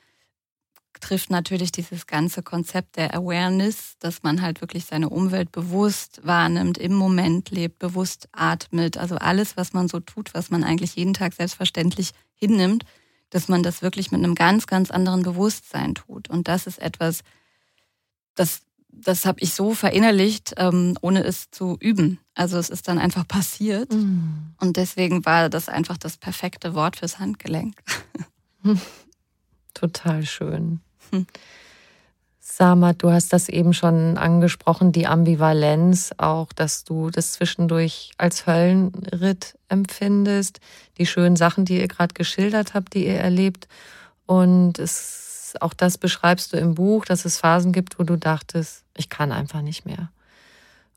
trifft 1.00 1.30
natürlich 1.30 1.72
dieses 1.72 2.06
ganze 2.06 2.42
Konzept 2.42 2.96
der 2.96 3.14
Awareness, 3.14 3.96
dass 3.98 4.22
man 4.22 4.42
halt 4.42 4.60
wirklich 4.60 4.84
seine 4.84 5.08
Umwelt 5.08 5.52
bewusst 5.52 6.20
wahrnimmt, 6.24 6.78
im 6.78 6.94
Moment 6.94 7.50
lebt, 7.50 7.78
bewusst 7.78 8.28
atmet. 8.32 8.96
Also 8.96 9.16
alles, 9.16 9.56
was 9.56 9.72
man 9.72 9.88
so 9.88 10.00
tut, 10.00 10.34
was 10.34 10.50
man 10.50 10.64
eigentlich 10.64 10.96
jeden 10.96 11.14
Tag 11.14 11.34
selbstverständlich 11.34 12.12
hinnimmt, 12.34 12.84
dass 13.30 13.48
man 13.48 13.62
das 13.62 13.82
wirklich 13.82 14.12
mit 14.12 14.22
einem 14.22 14.34
ganz, 14.34 14.66
ganz 14.66 14.90
anderen 14.90 15.22
Bewusstsein 15.22 15.94
tut. 15.94 16.28
Und 16.28 16.48
das 16.48 16.66
ist 16.66 16.78
etwas, 16.78 17.22
das, 18.34 18.62
das 18.88 19.24
habe 19.24 19.40
ich 19.40 19.52
so 19.54 19.74
verinnerlicht, 19.74 20.54
ähm, 20.56 20.96
ohne 21.00 21.24
es 21.24 21.50
zu 21.50 21.76
üben. 21.80 22.20
Also 22.34 22.58
es 22.58 22.70
ist 22.70 22.88
dann 22.88 22.98
einfach 22.98 23.26
passiert. 23.26 23.92
Mhm. 23.92 24.54
Und 24.60 24.76
deswegen 24.76 25.24
war 25.24 25.48
das 25.48 25.68
einfach 25.68 25.96
das 25.96 26.16
perfekte 26.16 26.74
Wort 26.74 26.96
fürs 26.96 27.18
Handgelenk. 27.18 27.76
Total 29.74 30.24
schön. 30.24 30.80
Hm. 31.10 31.26
Samat, 32.56 33.02
du 33.02 33.10
hast 33.10 33.32
das 33.32 33.50
eben 33.50 33.74
schon 33.74 34.16
angesprochen, 34.16 34.92
die 34.92 35.06
Ambivalenz 35.06 36.12
auch, 36.16 36.52
dass 36.54 36.84
du 36.84 37.10
das 37.10 37.32
zwischendurch 37.32 38.12
als 38.16 38.46
Höllenritt 38.46 39.58
empfindest, 39.68 40.60
die 40.96 41.06
schönen 41.06 41.36
Sachen, 41.36 41.66
die 41.66 41.78
ihr 41.80 41.88
gerade 41.88 42.14
geschildert 42.14 42.72
habt, 42.72 42.94
die 42.94 43.06
ihr 43.06 43.18
erlebt. 43.18 43.68
Und 44.26 44.78
es, 44.78 45.54
auch 45.60 45.74
das 45.74 45.98
beschreibst 45.98 46.52
du 46.52 46.56
im 46.56 46.74
Buch, 46.76 47.04
dass 47.04 47.24
es 47.24 47.36
Phasen 47.36 47.72
gibt, 47.72 47.98
wo 47.98 48.04
du 48.04 48.16
dachtest, 48.16 48.84
ich 48.96 49.10
kann 49.10 49.32
einfach 49.32 49.60
nicht 49.60 49.84
mehr. 49.84 50.10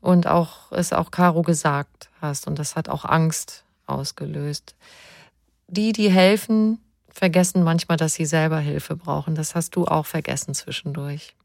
Und 0.00 0.26
auch 0.26 0.72
es 0.72 0.94
auch 0.94 1.10
Caro 1.10 1.42
gesagt 1.42 2.08
hast 2.22 2.46
und 2.46 2.58
das 2.58 2.74
hat 2.74 2.88
auch 2.88 3.04
Angst 3.04 3.64
ausgelöst. 3.86 4.74
Die, 5.68 5.92
die 5.92 6.10
helfen, 6.10 6.78
vergessen 7.20 7.62
manchmal, 7.62 7.98
dass 7.98 8.14
sie 8.14 8.24
selber 8.24 8.60
Hilfe 8.60 8.96
brauchen. 8.96 9.34
Das 9.34 9.54
hast 9.54 9.76
du 9.76 9.84
auch 9.84 10.06
vergessen 10.06 10.54
zwischendurch. 10.54 11.36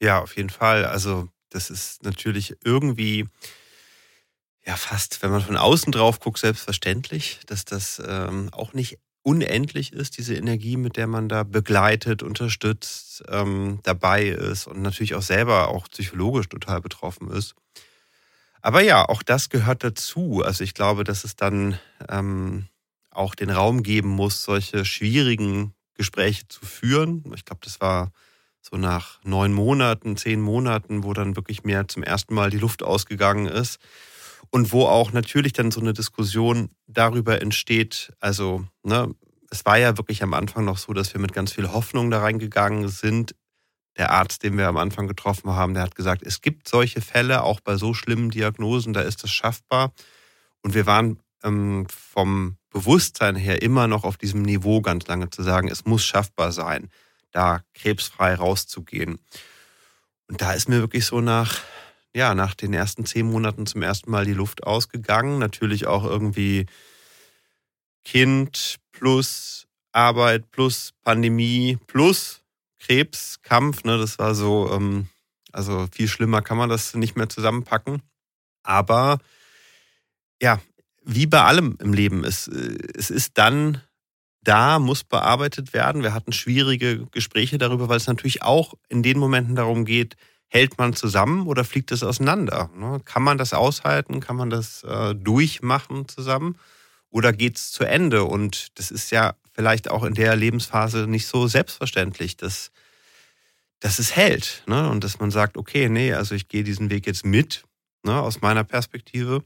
Ja, 0.00 0.20
auf 0.20 0.36
jeden 0.36 0.50
Fall. 0.50 0.84
Also 0.86 1.28
das 1.50 1.70
ist 1.70 2.02
natürlich 2.02 2.56
irgendwie 2.64 3.28
ja 4.66 4.74
fast, 4.74 5.22
wenn 5.22 5.30
man 5.30 5.40
von 5.40 5.56
außen 5.56 5.92
drauf 5.92 6.18
guckt, 6.18 6.38
selbstverständlich, 6.38 7.38
dass 7.46 7.64
das 7.64 8.02
ähm, 8.04 8.48
auch 8.50 8.72
nicht 8.72 8.98
unendlich 9.22 9.92
ist, 9.92 10.18
diese 10.18 10.34
Energie, 10.34 10.76
mit 10.76 10.96
der 10.96 11.06
man 11.06 11.28
da 11.28 11.44
begleitet, 11.44 12.24
unterstützt, 12.24 13.22
ähm, 13.28 13.78
dabei 13.84 14.26
ist 14.26 14.66
und 14.66 14.82
natürlich 14.82 15.14
auch 15.14 15.22
selber 15.22 15.68
auch 15.68 15.88
psychologisch 15.90 16.48
total 16.48 16.80
betroffen 16.80 17.30
ist. 17.30 17.54
Aber 18.62 18.80
ja, 18.80 19.08
auch 19.08 19.22
das 19.22 19.48
gehört 19.48 19.84
dazu. 19.84 20.42
Also 20.44 20.64
ich 20.64 20.74
glaube, 20.74 21.04
dass 21.04 21.22
es 21.22 21.36
dann 21.36 21.78
ähm, 22.08 22.66
auch 23.14 23.34
den 23.34 23.50
Raum 23.50 23.82
geben 23.82 24.10
muss, 24.10 24.42
solche 24.42 24.84
schwierigen 24.84 25.74
Gespräche 25.94 26.48
zu 26.48 26.64
führen. 26.66 27.24
Ich 27.34 27.44
glaube, 27.44 27.60
das 27.64 27.80
war 27.80 28.12
so 28.60 28.76
nach 28.76 29.20
neun 29.24 29.52
Monaten, 29.52 30.16
zehn 30.16 30.40
Monaten, 30.40 31.04
wo 31.04 31.12
dann 31.12 31.36
wirklich 31.36 31.64
mehr 31.64 31.86
zum 31.88 32.02
ersten 32.02 32.34
Mal 32.34 32.50
die 32.50 32.58
Luft 32.58 32.82
ausgegangen 32.82 33.46
ist. 33.46 33.78
Und 34.50 34.72
wo 34.72 34.84
auch 34.86 35.12
natürlich 35.12 35.52
dann 35.52 35.70
so 35.70 35.80
eine 35.80 35.92
Diskussion 35.92 36.70
darüber 36.86 37.42
entsteht. 37.42 38.12
Also, 38.20 38.64
ne, 38.82 39.14
es 39.50 39.64
war 39.64 39.78
ja 39.78 39.96
wirklich 39.96 40.22
am 40.22 40.34
Anfang 40.34 40.64
noch 40.64 40.78
so, 40.78 40.92
dass 40.92 41.12
wir 41.12 41.20
mit 41.20 41.32
ganz 41.32 41.52
viel 41.52 41.72
Hoffnung 41.72 42.10
da 42.10 42.20
reingegangen 42.20 42.88
sind. 42.88 43.34
Der 43.96 44.10
Arzt, 44.10 44.42
den 44.42 44.56
wir 44.56 44.66
am 44.66 44.76
Anfang 44.76 45.06
getroffen 45.06 45.50
haben, 45.50 45.74
der 45.74 45.82
hat 45.82 45.94
gesagt, 45.94 46.22
es 46.22 46.40
gibt 46.40 46.68
solche 46.68 47.00
Fälle, 47.00 47.42
auch 47.42 47.60
bei 47.60 47.76
so 47.76 47.94
schlimmen 47.94 48.30
Diagnosen, 48.30 48.92
da 48.92 49.02
ist 49.02 49.22
das 49.22 49.30
schaffbar. 49.30 49.92
Und 50.62 50.74
wir 50.74 50.86
waren 50.86 51.20
ähm, 51.44 51.86
vom 51.88 52.56
Bewusstsein 52.74 53.36
her 53.36 53.62
immer 53.62 53.86
noch 53.86 54.02
auf 54.02 54.16
diesem 54.16 54.42
Niveau 54.42 54.80
ganz 54.80 55.06
lange 55.06 55.30
zu 55.30 55.44
sagen, 55.44 55.68
es 55.68 55.84
muss 55.84 56.04
schaffbar 56.04 56.50
sein, 56.50 56.90
da 57.30 57.62
krebsfrei 57.72 58.34
rauszugehen. 58.34 59.20
Und 60.26 60.42
da 60.42 60.52
ist 60.54 60.68
mir 60.68 60.80
wirklich 60.80 61.06
so 61.06 61.20
nach, 61.20 61.60
ja, 62.12 62.34
nach 62.34 62.54
den 62.54 62.74
ersten 62.74 63.06
zehn 63.06 63.26
Monaten 63.26 63.66
zum 63.66 63.82
ersten 63.82 64.10
Mal 64.10 64.24
die 64.24 64.32
Luft 64.32 64.64
ausgegangen. 64.64 65.38
Natürlich 65.38 65.86
auch 65.86 66.02
irgendwie 66.02 66.66
Kind 68.04 68.80
plus 68.90 69.68
Arbeit 69.92 70.50
plus 70.50 70.94
Pandemie 71.04 71.78
plus 71.86 72.42
Krebskampf. 72.80 73.84
Ne, 73.84 73.98
das 73.98 74.18
war 74.18 74.34
so, 74.34 74.68
ähm, 74.72 75.06
also 75.52 75.86
viel 75.92 76.08
schlimmer 76.08 76.42
kann 76.42 76.58
man 76.58 76.70
das 76.70 76.96
nicht 76.96 77.14
mehr 77.16 77.28
zusammenpacken. 77.28 78.02
Aber 78.64 79.18
ja, 80.42 80.60
wie 81.04 81.26
bei 81.26 81.42
allem 81.42 81.76
im 81.80 81.92
Leben, 81.92 82.24
es, 82.24 82.48
äh, 82.48 82.78
es 82.94 83.10
ist 83.10 83.38
dann 83.38 83.80
da, 84.42 84.78
muss 84.78 85.04
bearbeitet 85.04 85.72
werden. 85.72 86.02
Wir 86.02 86.12
hatten 86.14 86.32
schwierige 86.32 87.06
Gespräche 87.10 87.58
darüber, 87.58 87.88
weil 87.88 87.96
es 87.96 88.06
natürlich 88.06 88.42
auch 88.42 88.74
in 88.88 89.02
den 89.02 89.18
Momenten 89.18 89.56
darum 89.56 89.84
geht, 89.84 90.16
hält 90.48 90.78
man 90.78 90.92
zusammen 90.94 91.46
oder 91.46 91.64
fliegt 91.64 91.90
es 91.92 92.02
auseinander? 92.02 92.70
Ne? 92.76 93.00
Kann 93.04 93.22
man 93.22 93.38
das 93.38 93.54
aushalten? 93.54 94.20
Kann 94.20 94.36
man 94.36 94.50
das 94.50 94.84
äh, 94.84 95.14
durchmachen 95.14 96.08
zusammen? 96.08 96.56
Oder 97.10 97.32
geht 97.32 97.56
es 97.56 97.72
zu 97.72 97.84
Ende? 97.84 98.24
Und 98.24 98.78
das 98.78 98.90
ist 98.90 99.10
ja 99.10 99.34
vielleicht 99.52 99.90
auch 99.90 100.04
in 100.04 100.14
der 100.14 100.36
Lebensphase 100.36 101.06
nicht 101.06 101.26
so 101.26 101.46
selbstverständlich, 101.46 102.36
dass, 102.36 102.70
dass 103.80 103.98
es 103.98 104.14
hält. 104.14 104.62
Ne? 104.66 104.90
Und 104.90 105.04
dass 105.04 105.18
man 105.18 105.30
sagt, 105.30 105.56
okay, 105.56 105.88
nee, 105.88 106.12
also 106.12 106.34
ich 106.34 106.48
gehe 106.48 106.64
diesen 106.64 106.90
Weg 106.90 107.06
jetzt 107.06 107.24
mit, 107.24 107.64
ne, 108.02 108.20
aus 108.20 108.40
meiner 108.40 108.64
Perspektive. 108.64 109.42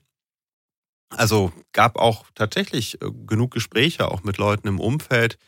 Also 1.10 1.52
gab 1.72 1.96
auch 1.96 2.26
tatsächlich 2.34 3.00
äh, 3.00 3.10
genug 3.26 3.52
Gespräche 3.52 4.10
auch 4.10 4.22
mit 4.22 4.38
Leuten 4.38 4.68
im 4.68 4.80
Umfeld, 4.80 5.38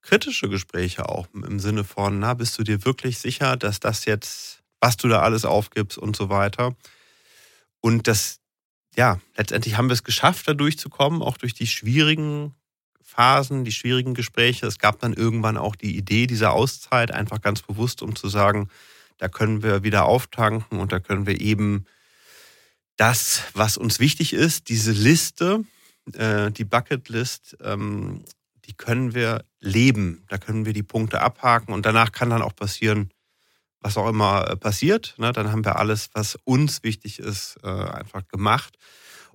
kritische 0.00 0.48
Gespräche 0.48 1.08
auch 1.08 1.28
im 1.34 1.60
Sinne 1.60 1.84
von, 1.84 2.18
na, 2.18 2.34
bist 2.34 2.58
du 2.58 2.64
dir 2.64 2.84
wirklich 2.84 3.18
sicher, 3.18 3.56
dass 3.56 3.78
das 3.78 4.04
jetzt, 4.04 4.62
was 4.80 4.96
du 4.96 5.08
da 5.08 5.20
alles 5.20 5.44
aufgibst 5.44 5.96
und 5.96 6.16
so 6.16 6.28
weiter. 6.28 6.74
Und 7.80 8.08
das, 8.08 8.40
ja, 8.96 9.20
letztendlich 9.36 9.76
haben 9.76 9.88
wir 9.88 9.94
es 9.94 10.04
geschafft, 10.04 10.48
da 10.48 10.54
durchzukommen, 10.54 11.22
auch 11.22 11.36
durch 11.36 11.54
die 11.54 11.66
schwierigen 11.66 12.54
Phasen, 13.00 13.64
die 13.64 13.72
schwierigen 13.72 14.14
Gespräche. 14.14 14.66
Es 14.66 14.78
gab 14.78 14.98
dann 15.00 15.12
irgendwann 15.12 15.56
auch 15.56 15.76
die 15.76 15.96
Idee 15.96 16.26
dieser 16.26 16.52
Auszeit, 16.52 17.12
einfach 17.12 17.40
ganz 17.40 17.62
bewusst, 17.62 18.02
um 18.02 18.16
zu 18.16 18.28
sagen, 18.28 18.68
da 19.18 19.28
können 19.28 19.62
wir 19.62 19.82
wieder 19.82 20.06
auftanken 20.06 20.80
und 20.80 20.90
da 20.90 20.98
können 20.98 21.26
wir 21.26 21.40
eben 21.40 21.84
das, 23.02 23.42
was 23.52 23.76
uns 23.76 23.98
wichtig 23.98 24.32
ist, 24.32 24.68
diese 24.68 24.92
Liste, 24.92 25.64
äh, 26.12 26.52
die 26.52 26.64
Bucketlist, 26.64 27.56
ähm, 27.60 28.24
die 28.64 28.74
können 28.74 29.12
wir 29.12 29.44
leben. 29.58 30.22
Da 30.28 30.38
können 30.38 30.66
wir 30.66 30.72
die 30.72 30.84
Punkte 30.84 31.20
abhaken 31.20 31.74
und 31.74 31.84
danach 31.84 32.12
kann 32.12 32.30
dann 32.30 32.42
auch 32.42 32.54
passieren, 32.54 33.10
was 33.80 33.96
auch 33.96 34.08
immer 34.08 34.48
äh, 34.48 34.56
passiert. 34.56 35.16
Ne? 35.18 35.32
Dann 35.32 35.50
haben 35.50 35.64
wir 35.64 35.80
alles, 35.80 36.10
was 36.12 36.38
uns 36.44 36.84
wichtig 36.84 37.18
ist, 37.18 37.58
äh, 37.64 37.66
einfach 37.66 38.28
gemacht. 38.28 38.78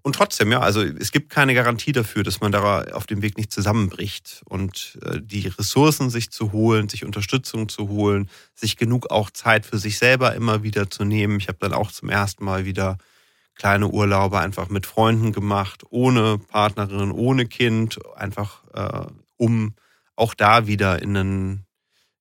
und 0.01 0.15
trotzdem, 0.15 0.49
ja, 0.53 0.61
also 0.61 0.81
es 0.81 1.11
gibt 1.11 1.29
keine 1.29 1.53
Garantie 1.53 1.91
dafür, 1.91 2.23
dass 2.23 2.39
man 2.39 2.53
da 2.53 2.83
auf 2.93 3.05
dem 3.05 3.21
Weg 3.21 3.37
nicht 3.37 3.51
zusammenbricht. 3.51 4.43
Und 4.45 4.97
äh, 5.03 5.19
die 5.21 5.45
Ressourcen 5.45 6.09
sich 6.09 6.31
zu 6.31 6.53
holen, 6.53 6.87
sich 6.87 7.03
Unterstützung 7.03 7.67
zu 7.67 7.89
holen, 7.89 8.29
sich 8.55 8.77
genug 8.77 9.11
auch 9.11 9.29
Zeit 9.29 9.65
für 9.65 9.77
sich 9.77 9.97
selber 9.97 10.35
immer 10.35 10.63
wieder 10.63 10.89
zu 10.89 11.03
nehmen. 11.03 11.37
Ich 11.41 11.49
habe 11.49 11.57
dann 11.59 11.73
auch 11.73 11.91
zum 11.91 12.07
ersten 12.07 12.45
Mal 12.45 12.63
wieder 12.63 12.97
kleine 13.57 13.87
Urlaube 13.87 14.39
einfach 14.39 14.69
mit 14.69 14.85
Freunden 14.85 15.31
gemacht, 15.33 15.83
ohne 15.89 16.37
Partnerin, 16.37 17.11
ohne 17.11 17.47
Kind, 17.47 17.99
einfach 18.15 18.63
äh, 18.73 19.07
um 19.37 19.75
auch 20.15 20.33
da 20.33 20.67
wieder 20.67 21.01
in 21.01 21.17
einen 21.17 21.65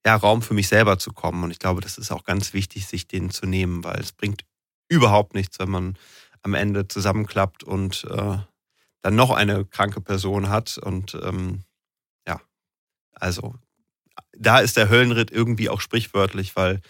ja, 0.05 0.17
Raum 0.17 0.43
für 0.43 0.55
mich 0.55 0.69
selber 0.69 0.99
zu 0.99 1.13
kommen. 1.13 1.45
Und 1.45 1.51
ich 1.51 1.59
glaube, 1.59 1.81
das 1.81 1.99
ist 1.99 2.13
auch 2.13 2.25
ganz 2.25 2.53
wichtig, 2.53 2.87
sich 2.87 3.09
den 3.09 3.31
zu 3.31 3.47
nehmen, 3.47 3.85
weil 3.85 4.01
es 4.01 4.13
bringt 4.13 4.45
überhaupt 4.89 5.35
nichts, 5.35 5.59
wenn 5.59 5.71
man 5.71 5.99
am 6.43 6.55
Ende 6.55 6.87
zusammenklappt 6.87 7.65
und 7.65 8.05
äh, 8.05 8.39
dann 9.03 9.15
noch 9.15 9.31
eine 9.31 9.65
kranke 9.65 10.01
Person 10.01 10.49
hat. 10.49 10.79
Und 10.79 11.19
ähm, 11.23 11.63
ja, 12.27 12.41
also 13.13 13.57
da 14.39 14.61
ist 14.61 14.77
der 14.77 14.89
Höllenritt 14.89 15.31
irgendwie 15.31 15.69
auch 15.69 15.81
sprichwörtlich, 15.81 16.55
weil 16.55 16.81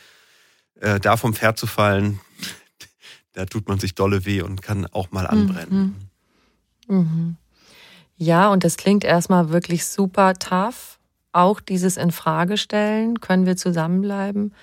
äh, 0.74 1.00
da 1.00 1.16
vom 1.16 1.34
Pferd 1.34 1.58
zu 1.58 1.66
fallen, 1.66 2.20
da 3.36 3.44
tut 3.44 3.68
man 3.68 3.78
sich 3.78 3.94
dolle 3.94 4.24
weh 4.24 4.40
und 4.40 4.62
kann 4.62 4.86
auch 4.86 5.10
mal 5.12 5.26
anbrennen. 5.26 6.10
Mhm. 6.88 6.96
Mhm. 6.96 7.36
Ja, 8.16 8.48
und 8.48 8.64
das 8.64 8.78
klingt 8.78 9.04
erstmal 9.04 9.50
wirklich 9.50 9.84
super 9.84 10.34
tough. 10.34 10.98
Auch 11.32 11.60
dieses 11.60 11.98
Infragestellen, 11.98 13.20
können 13.20 13.44
wir 13.44 13.58
zusammenbleiben? 13.58 14.54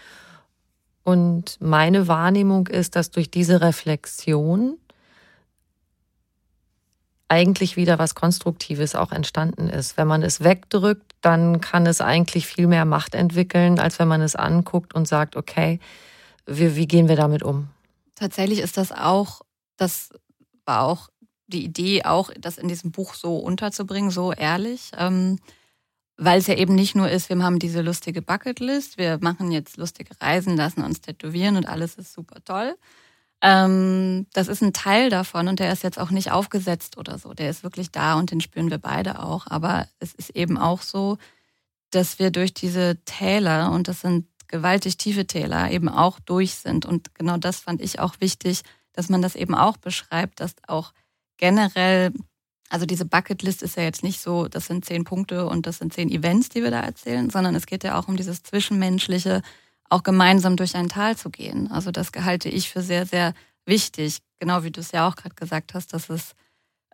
Und 1.03 1.61
meine 1.61 2.07
Wahrnehmung 2.07 2.65
ist, 2.67 2.95
dass 2.95 3.11
durch 3.11 3.29
diese 3.29 3.61
Reflexion 3.61 4.77
eigentlich 7.27 7.77
wieder 7.77 7.99
was 7.99 8.15
Konstruktives 8.15 8.95
auch 8.95 9.11
entstanden 9.11 9.69
ist. 9.69 9.97
Wenn 9.97 10.07
man 10.07 10.23
es 10.23 10.43
wegdrückt, 10.43 11.11
dann 11.21 11.61
kann 11.61 11.85
es 11.85 12.01
eigentlich 12.01 12.47
viel 12.47 12.65
mehr 12.65 12.85
Macht 12.85 13.13
entwickeln, 13.13 13.77
als 13.79 13.99
wenn 13.99 14.07
man 14.07 14.21
es 14.21 14.35
anguckt 14.35 14.95
und 14.95 15.07
sagt, 15.07 15.35
okay, 15.35 15.79
wie, 16.47 16.75
wie 16.75 16.87
gehen 16.87 17.07
wir 17.07 17.15
damit 17.15 17.43
um? 17.43 17.69
Tatsächlich 18.15 18.59
ist 18.59 18.77
das 18.77 18.91
auch, 18.91 19.41
das 19.77 20.09
war 20.65 20.83
auch 20.83 21.09
die 21.47 21.63
Idee, 21.65 22.03
auch 22.05 22.31
das 22.39 22.57
in 22.57 22.67
diesem 22.67 22.91
Buch 22.91 23.13
so 23.15 23.37
unterzubringen, 23.37 24.11
so 24.11 24.31
ehrlich. 24.33 24.91
Ähm, 24.97 25.39
weil 26.17 26.39
es 26.39 26.47
ja 26.47 26.55
eben 26.55 26.75
nicht 26.75 26.95
nur 26.95 27.09
ist, 27.09 27.29
wir 27.29 27.43
haben 27.43 27.59
diese 27.59 27.81
lustige 27.81 28.21
Bucketlist, 28.21 28.97
wir 28.97 29.17
machen 29.21 29.51
jetzt 29.51 29.77
lustige 29.77 30.11
Reisen, 30.21 30.55
lassen 30.55 30.83
uns 30.83 31.01
tätowieren 31.01 31.57
und 31.57 31.67
alles 31.67 31.95
ist 31.95 32.13
super 32.13 32.43
toll, 32.45 32.75
ähm, 33.43 34.25
das 34.33 34.47
ist 34.47 34.63
ein 34.63 34.73
Teil 34.73 35.09
davon 35.09 35.49
und 35.49 35.59
der 35.59 35.71
ist 35.73 35.83
jetzt 35.83 35.99
auch 35.99 36.11
nicht 36.11 36.31
aufgesetzt 36.31 36.97
oder 36.97 37.19
so. 37.19 37.33
Der 37.33 37.49
ist 37.49 37.61
wirklich 37.63 37.91
da 37.91 38.15
und 38.17 38.31
den 38.31 38.41
spüren 38.41 38.71
wir 38.71 38.77
beide 38.79 39.19
auch. 39.21 39.47
Aber 39.47 39.87
es 39.99 40.13
ist 40.13 40.29
eben 40.31 40.57
auch 40.57 40.81
so, 40.81 41.17
dass 41.91 42.19
wir 42.19 42.31
durch 42.31 42.53
diese 42.53 42.97
Täler, 43.05 43.71
und 43.71 43.87
das 43.89 44.01
sind 44.01 44.27
gewaltig 44.47 44.97
tiefe 44.97 45.25
Täler, 45.25 45.71
eben 45.71 45.89
auch 45.89 46.19
durch 46.19 46.55
sind. 46.55 46.85
Und 46.85 47.13
genau 47.15 47.37
das 47.37 47.59
fand 47.59 47.81
ich 47.81 47.99
auch 47.99 48.15
wichtig, 48.19 48.61
dass 48.93 49.09
man 49.09 49.21
das 49.21 49.35
eben 49.35 49.55
auch 49.55 49.77
beschreibt, 49.77 50.39
dass 50.39 50.55
auch 50.67 50.93
generell, 51.37 52.13
also 52.69 52.85
diese 52.85 53.05
Bucketlist 53.05 53.63
ist 53.63 53.77
ja 53.77 53.83
jetzt 53.83 54.03
nicht 54.03 54.21
so, 54.21 54.47
das 54.47 54.67
sind 54.67 54.85
zehn 54.85 55.03
Punkte 55.03 55.47
und 55.47 55.65
das 55.65 55.79
sind 55.79 55.93
zehn 55.93 56.09
Events, 56.09 56.49
die 56.49 56.63
wir 56.63 56.71
da 56.71 56.81
erzählen, 56.81 57.29
sondern 57.29 57.55
es 57.55 57.65
geht 57.65 57.83
ja 57.83 57.97
auch 57.99 58.07
um 58.07 58.17
dieses 58.17 58.43
Zwischenmenschliche, 58.43 59.41
auch 59.89 60.03
gemeinsam 60.03 60.55
durch 60.55 60.75
ein 60.75 60.89
Tal 60.89 61.17
zu 61.17 61.29
gehen. 61.29 61.69
Also 61.71 61.91
das 61.91 62.11
halte 62.15 62.49
ich 62.49 62.69
für 62.69 62.81
sehr, 62.81 63.05
sehr 63.05 63.33
wichtig. 63.65 64.19
Genau 64.39 64.63
wie 64.63 64.71
du 64.71 64.81
es 64.81 64.91
ja 64.91 65.07
auch 65.07 65.15
gerade 65.15 65.35
gesagt 65.35 65.73
hast, 65.73 65.93
dass 65.93 66.09
es 66.09 66.33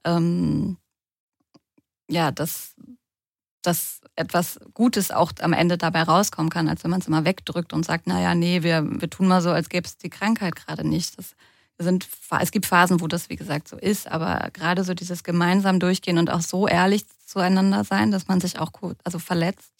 ähm, 0.05 0.77
ja, 2.09 2.31
dass, 2.31 2.75
dass 3.62 4.01
etwas 4.16 4.60
Gutes 4.74 5.12
auch 5.12 5.32
am 5.41 5.53
Ende 5.53 5.78
dabei 5.78 6.03
rauskommen 6.03 6.49
kann, 6.49 6.70
als 6.70 6.84
wenn 6.84 6.91
man 6.91 7.01
es 7.01 7.07
immer 7.07 7.26
wegdrückt 7.26 7.74
und 7.74 7.86
sagt, 7.86 8.07
naja, 8.07 8.36
nee, 8.36 8.64
wir, 8.64 8.84
wir 9.01 9.10
tun 9.10 9.28
mal 9.28 9.41
so, 9.41 9.51
als 9.51 9.70
gäbe 9.70 9.86
es 9.88 9.97
die 9.97 10.10
Krankheit 10.10 10.55
gerade 10.55 10.88
nicht. 10.88 11.18
Das 11.18 11.36
sind, 11.78 12.07
es 12.39 12.51
gibt 12.51 12.66
Phasen, 12.66 13.01
wo 13.01 13.07
das, 13.07 13.30
wie 13.30 13.36
gesagt, 13.36 13.68
so 13.68 13.78
ist, 13.78 14.10
aber 14.10 14.49
gerade 14.53 14.84
so 14.84 14.93
dieses 14.93 15.24
gemeinsam 15.24 15.80
durchgehen 15.80 16.18
und 16.18 16.30
auch 16.30 16.41
so 16.41 16.68
ehrlich 16.68 17.05
zueinander 17.26 17.84
sein, 17.84 18.12
dass 18.12 18.28
man 18.28 18.41
sich 18.41 18.60
auch 18.60 18.72
also 19.03 19.20
verletzt 19.20 19.80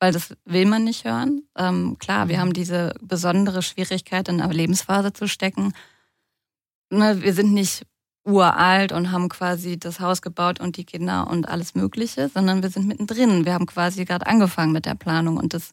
weil 0.00 0.12
das 0.12 0.34
will 0.46 0.66
man 0.66 0.82
nicht 0.82 1.04
hören. 1.04 1.42
Ähm, 1.56 1.96
klar, 1.98 2.28
wir 2.28 2.36
mhm. 2.36 2.40
haben 2.40 2.52
diese 2.54 2.94
besondere 3.02 3.62
Schwierigkeit, 3.62 4.28
in 4.28 4.40
einer 4.40 4.52
Lebensphase 4.52 5.12
zu 5.12 5.28
stecken. 5.28 5.74
Ne, 6.90 7.22
wir 7.22 7.34
sind 7.34 7.52
nicht 7.52 7.86
uralt 8.24 8.92
und 8.92 9.10
haben 9.12 9.28
quasi 9.28 9.78
das 9.78 10.00
Haus 10.00 10.22
gebaut 10.22 10.60
und 10.60 10.76
die 10.76 10.84
Kinder 10.84 11.28
und 11.28 11.48
alles 11.48 11.74
Mögliche, 11.74 12.28
sondern 12.28 12.62
wir 12.62 12.70
sind 12.70 12.86
mittendrin. 12.86 13.44
Wir 13.44 13.54
haben 13.54 13.66
quasi 13.66 14.04
gerade 14.04 14.26
angefangen 14.26 14.72
mit 14.72 14.86
der 14.86 14.94
Planung 14.94 15.36
und 15.36 15.54
das 15.54 15.72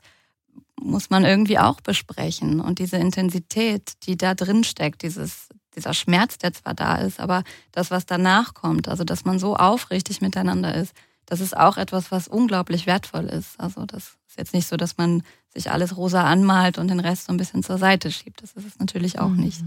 muss 0.79 1.09
man 1.09 1.25
irgendwie 1.25 1.59
auch 1.59 1.81
besprechen. 1.81 2.61
Und 2.61 2.79
diese 2.79 2.97
Intensität, 2.97 3.93
die 4.03 4.17
da 4.17 4.33
drin 4.35 4.63
steckt, 4.63 5.01
dieses, 5.01 5.49
dieser 5.75 5.93
Schmerz, 5.93 6.37
der 6.37 6.53
zwar 6.53 6.73
da 6.73 6.95
ist, 6.95 7.19
aber 7.19 7.43
das, 7.71 7.91
was 7.91 8.05
danach 8.05 8.53
kommt, 8.53 8.87
also 8.87 9.03
dass 9.03 9.25
man 9.25 9.39
so 9.39 9.55
aufrichtig 9.55 10.21
miteinander 10.21 10.73
ist, 10.75 10.93
das 11.25 11.41
ist 11.41 11.57
auch 11.57 11.75
etwas, 11.77 12.11
was 12.11 12.29
unglaublich 12.29 12.85
wertvoll 12.87 13.25
ist. 13.25 13.59
Also 13.59 13.85
das 13.85 14.17
ist 14.27 14.37
jetzt 14.37 14.53
nicht 14.53 14.67
so, 14.67 14.77
dass 14.77 14.97
man 14.97 15.23
sich 15.53 15.71
alles 15.71 15.97
rosa 15.97 16.23
anmalt 16.23 16.77
und 16.77 16.87
den 16.87 17.01
Rest 17.01 17.25
so 17.25 17.33
ein 17.33 17.37
bisschen 17.37 17.63
zur 17.63 17.77
Seite 17.77 18.11
schiebt. 18.11 18.41
Das 18.41 18.53
ist 18.53 18.65
es 18.65 18.79
natürlich 18.79 19.19
auch 19.19 19.29
mhm. 19.29 19.41
nicht. 19.41 19.61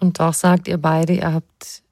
Und 0.00 0.18
doch 0.18 0.34
sagt 0.34 0.66
ihr 0.68 0.78
beide, 0.78 1.14
ihr 1.14 1.32
habt 1.32 1.82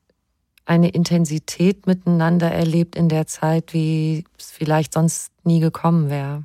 eine 0.64 0.90
Intensität 0.90 1.86
miteinander 1.86 2.50
erlebt 2.50 2.96
in 2.96 3.08
der 3.08 3.26
Zeit, 3.26 3.72
wie 3.72 4.24
es 4.38 4.50
vielleicht 4.50 4.94
sonst 4.94 5.32
nie 5.44 5.60
gekommen 5.60 6.10
wäre. 6.10 6.44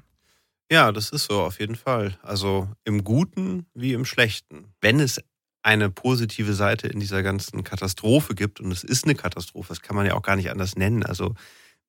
Ja, 0.71 0.91
das 0.91 1.09
ist 1.09 1.25
so 1.25 1.41
auf 1.41 1.59
jeden 1.59 1.75
Fall. 1.75 2.17
Also 2.21 2.67
im 2.83 3.03
Guten 3.03 3.65
wie 3.73 3.93
im 3.93 4.05
Schlechten. 4.05 4.73
Wenn 4.81 4.99
es 4.99 5.21
eine 5.61 5.89
positive 5.89 6.53
Seite 6.53 6.87
in 6.87 6.99
dieser 6.99 7.23
ganzen 7.23 7.63
Katastrophe 7.63 8.35
gibt, 8.35 8.59
und 8.59 8.71
es 8.71 8.83
ist 8.83 9.05
eine 9.05 9.15
Katastrophe, 9.15 9.69
das 9.69 9.81
kann 9.81 9.95
man 9.95 10.05
ja 10.05 10.13
auch 10.13 10.21
gar 10.21 10.35
nicht 10.35 10.51
anders 10.51 10.75
nennen. 10.75 11.03
Also 11.03 11.35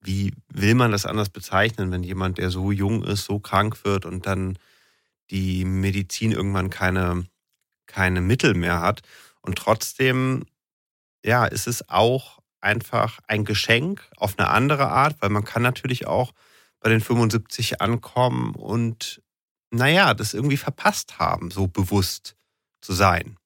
wie 0.00 0.32
will 0.52 0.74
man 0.74 0.92
das 0.92 1.06
anders 1.06 1.30
bezeichnen, 1.30 1.90
wenn 1.90 2.02
jemand, 2.02 2.38
der 2.38 2.50
so 2.50 2.70
jung 2.70 3.02
ist, 3.04 3.24
so 3.24 3.38
krank 3.38 3.84
wird 3.84 4.06
und 4.06 4.26
dann 4.26 4.58
die 5.30 5.64
Medizin 5.64 6.32
irgendwann 6.32 6.70
keine, 6.70 7.24
keine 7.86 8.20
Mittel 8.20 8.54
mehr 8.54 8.80
hat. 8.80 9.02
Und 9.44 9.58
trotzdem, 9.58 10.46
ja, 11.24 11.44
ist 11.44 11.66
es 11.66 11.88
auch 11.90 12.38
einfach 12.60 13.20
ein 13.28 13.44
Geschenk 13.44 14.10
auf 14.16 14.38
eine 14.38 14.48
andere 14.48 14.88
Art, 14.88 15.16
weil 15.20 15.28
man 15.28 15.44
kann 15.44 15.62
natürlich 15.62 16.06
auch 16.06 16.32
bei 16.80 16.88
den 16.88 17.00
75 17.00 17.82
ankommen 17.82 18.54
und, 18.54 19.22
naja, 19.70 20.14
das 20.14 20.32
irgendwie 20.32 20.56
verpasst 20.56 21.18
haben, 21.18 21.50
so 21.50 21.66
bewusst 21.66 22.36
zu 22.80 22.94
sein 22.94 23.36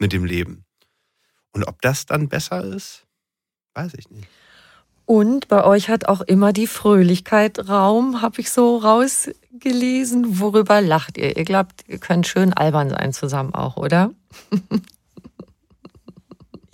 mit 0.00 0.12
dem 0.12 0.24
Leben. 0.24 0.64
Und 1.52 1.64
ob 1.68 1.80
das 1.82 2.04
dann 2.04 2.28
besser 2.28 2.64
ist, 2.64 3.06
weiß 3.74 3.94
ich 3.94 4.10
nicht. 4.10 4.28
Und 5.06 5.48
bei 5.48 5.62
euch 5.64 5.88
hat 5.88 6.08
auch 6.08 6.22
immer 6.22 6.52
die 6.52 6.66
Fröhlichkeit 6.66 7.68
Raum, 7.68 8.22
habe 8.22 8.40
ich 8.40 8.50
so 8.50 8.78
rausgelesen. 8.78 10.40
Worüber 10.40 10.80
lacht 10.80 11.18
ihr? 11.18 11.36
Ihr 11.36 11.44
glaubt, 11.44 11.84
ihr 11.86 11.98
könnt 11.98 12.26
schön 12.26 12.54
albern 12.54 12.90
sein 12.90 13.12
zusammen 13.12 13.54
auch, 13.54 13.76
oder? 13.76 14.10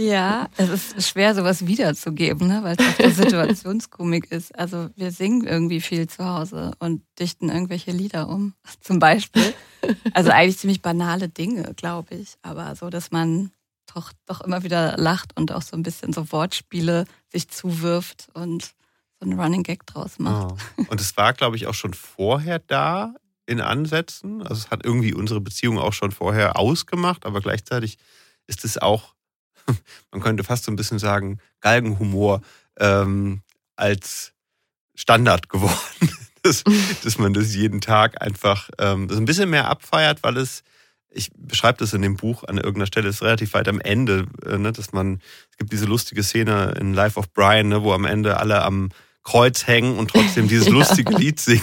Ja, 0.01 0.49
es 0.57 0.93
ist 0.93 1.09
schwer, 1.09 1.35
sowas 1.35 1.67
wiederzugeben, 1.67 2.49
ne? 2.49 2.61
weil 2.63 2.77
es 2.79 2.87
auch 2.87 2.99
eine 2.99 3.13
Situationskomik 3.13 4.33
ist. 4.33 4.59
Also 4.59 4.89
wir 4.97 5.11
singen 5.13 5.47
irgendwie 5.47 5.83
viel 5.83 6.09
zu 6.09 6.25
Hause 6.25 6.73
und 6.79 7.03
dichten 7.19 7.51
irgendwelche 7.51 7.91
Lieder 7.91 8.29
um, 8.29 8.55
zum 8.81 8.99
Beispiel. 8.99 9.55
Also 10.15 10.31
eigentlich 10.31 10.59
ziemlich 10.59 10.81
banale 10.81 11.29
Dinge, 11.29 11.75
glaube 11.75 12.15
ich. 12.15 12.37
Aber 12.41 12.75
so, 12.77 12.89
dass 12.89 13.11
man 13.11 13.51
doch, 13.95 14.13
doch 14.27 14.41
immer 14.41 14.63
wieder 14.63 14.97
lacht 14.97 15.37
und 15.37 15.53
auch 15.53 15.63
so 15.63 15.77
ein 15.77 15.83
bisschen 15.83 16.13
so 16.13 16.33
Wortspiele 16.33 17.05
sich 17.29 17.49
zuwirft 17.49 18.29
und 18.33 18.75
so 19.19 19.29
einen 19.29 19.39
Running 19.39 19.63
Gag 19.65 19.85
draus 19.87 20.19
macht. 20.19 20.57
Oh. 20.79 20.85
Und 20.89 21.01
es 21.01 21.17
war, 21.19 21.35
glaube 21.35 21.57
ich, 21.57 21.67
auch 21.67 21.75
schon 21.75 21.93
vorher 21.93 22.59
da 22.59 23.15
in 23.45 23.61
Ansätzen. 23.61 24.41
Also 24.43 24.55
es 24.55 24.71
hat 24.71 24.85
irgendwie 24.85 25.13
unsere 25.13 25.41
Beziehung 25.41 25.79
auch 25.79 25.93
schon 25.93 26.13
vorher 26.13 26.59
ausgemacht, 26.59 27.27
aber 27.27 27.41
gleichzeitig 27.41 27.99
ist 28.47 28.65
es 28.65 28.79
auch, 28.79 29.15
man 30.11 30.21
könnte 30.21 30.45
fast 30.45 30.65
so 30.65 30.73
ein 30.73 30.77
bisschen 30.77 30.99
sagen, 30.99 31.39
Galgenhumor 31.61 32.41
ähm, 32.79 33.43
als 33.77 34.33
Standard 34.95 35.49
geworden. 35.49 35.77
dass, 36.43 36.65
dass 37.05 37.19
man 37.19 37.33
das 37.35 37.55
jeden 37.55 37.81
Tag 37.81 38.21
einfach 38.23 38.71
ähm, 38.79 39.09
so 39.09 39.17
ein 39.17 39.25
bisschen 39.25 39.51
mehr 39.51 39.69
abfeiert, 39.69 40.23
weil 40.23 40.37
es 40.37 40.63
ich 41.13 41.29
beschreibe 41.37 41.79
das 41.79 41.93
in 41.93 42.03
dem 42.03 42.17
Buch 42.17 42.45
an 42.45 42.57
irgendeiner 42.57 42.87
Stelle, 42.87 43.09
ist 43.09 43.21
relativ 43.21 43.55
weit 43.55 43.67
am 43.67 43.81
Ende, 43.81 44.27
äh, 44.47 44.59
ne, 44.59 44.71
dass 44.71 44.93
man, 44.93 45.21
es 45.51 45.57
gibt 45.57 45.73
diese 45.73 45.87
lustige 45.87 46.23
Szene 46.23 46.75
in 46.79 46.95
Life 46.95 47.19
of 47.19 47.33
Brian, 47.33 47.67
ne, 47.67 47.83
wo 47.83 47.93
am 47.93 48.05
Ende 48.05 48.37
alle 48.37 48.63
am 48.63 48.91
Kreuz 49.25 49.67
hängen 49.67 49.99
und 49.99 50.13
trotzdem 50.13 50.47
dieses 50.47 50.69
ja. 50.69 50.73
lustige 50.73 51.13
Lied 51.17 51.41
singen. 51.41 51.63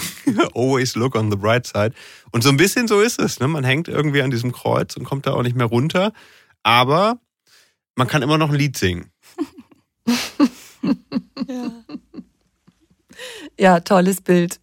Always 0.54 0.96
look 0.96 1.16
on 1.16 1.32
the 1.32 1.38
bright 1.38 1.66
side. 1.66 1.94
Und 2.32 2.44
so 2.44 2.50
ein 2.50 2.58
bisschen 2.58 2.90
so 2.90 3.00
ist 3.00 3.22
es. 3.22 3.40
Ne? 3.40 3.48
Man 3.48 3.64
hängt 3.64 3.88
irgendwie 3.88 4.22
an 4.22 4.32
diesem 4.32 4.52
Kreuz 4.52 4.98
und 4.98 5.06
kommt 5.06 5.26
da 5.26 5.32
auch 5.34 5.44
nicht 5.44 5.56
mehr 5.56 5.66
runter. 5.66 6.12
Aber 6.62 7.20
man 7.98 8.08
kann 8.08 8.22
immer 8.22 8.38
noch 8.38 8.50
ein 8.50 8.56
Lied 8.56 8.78
singen. 8.78 9.12
ja. 11.48 11.72
ja, 13.58 13.80
tolles 13.82 14.22
Bild. 14.22 14.60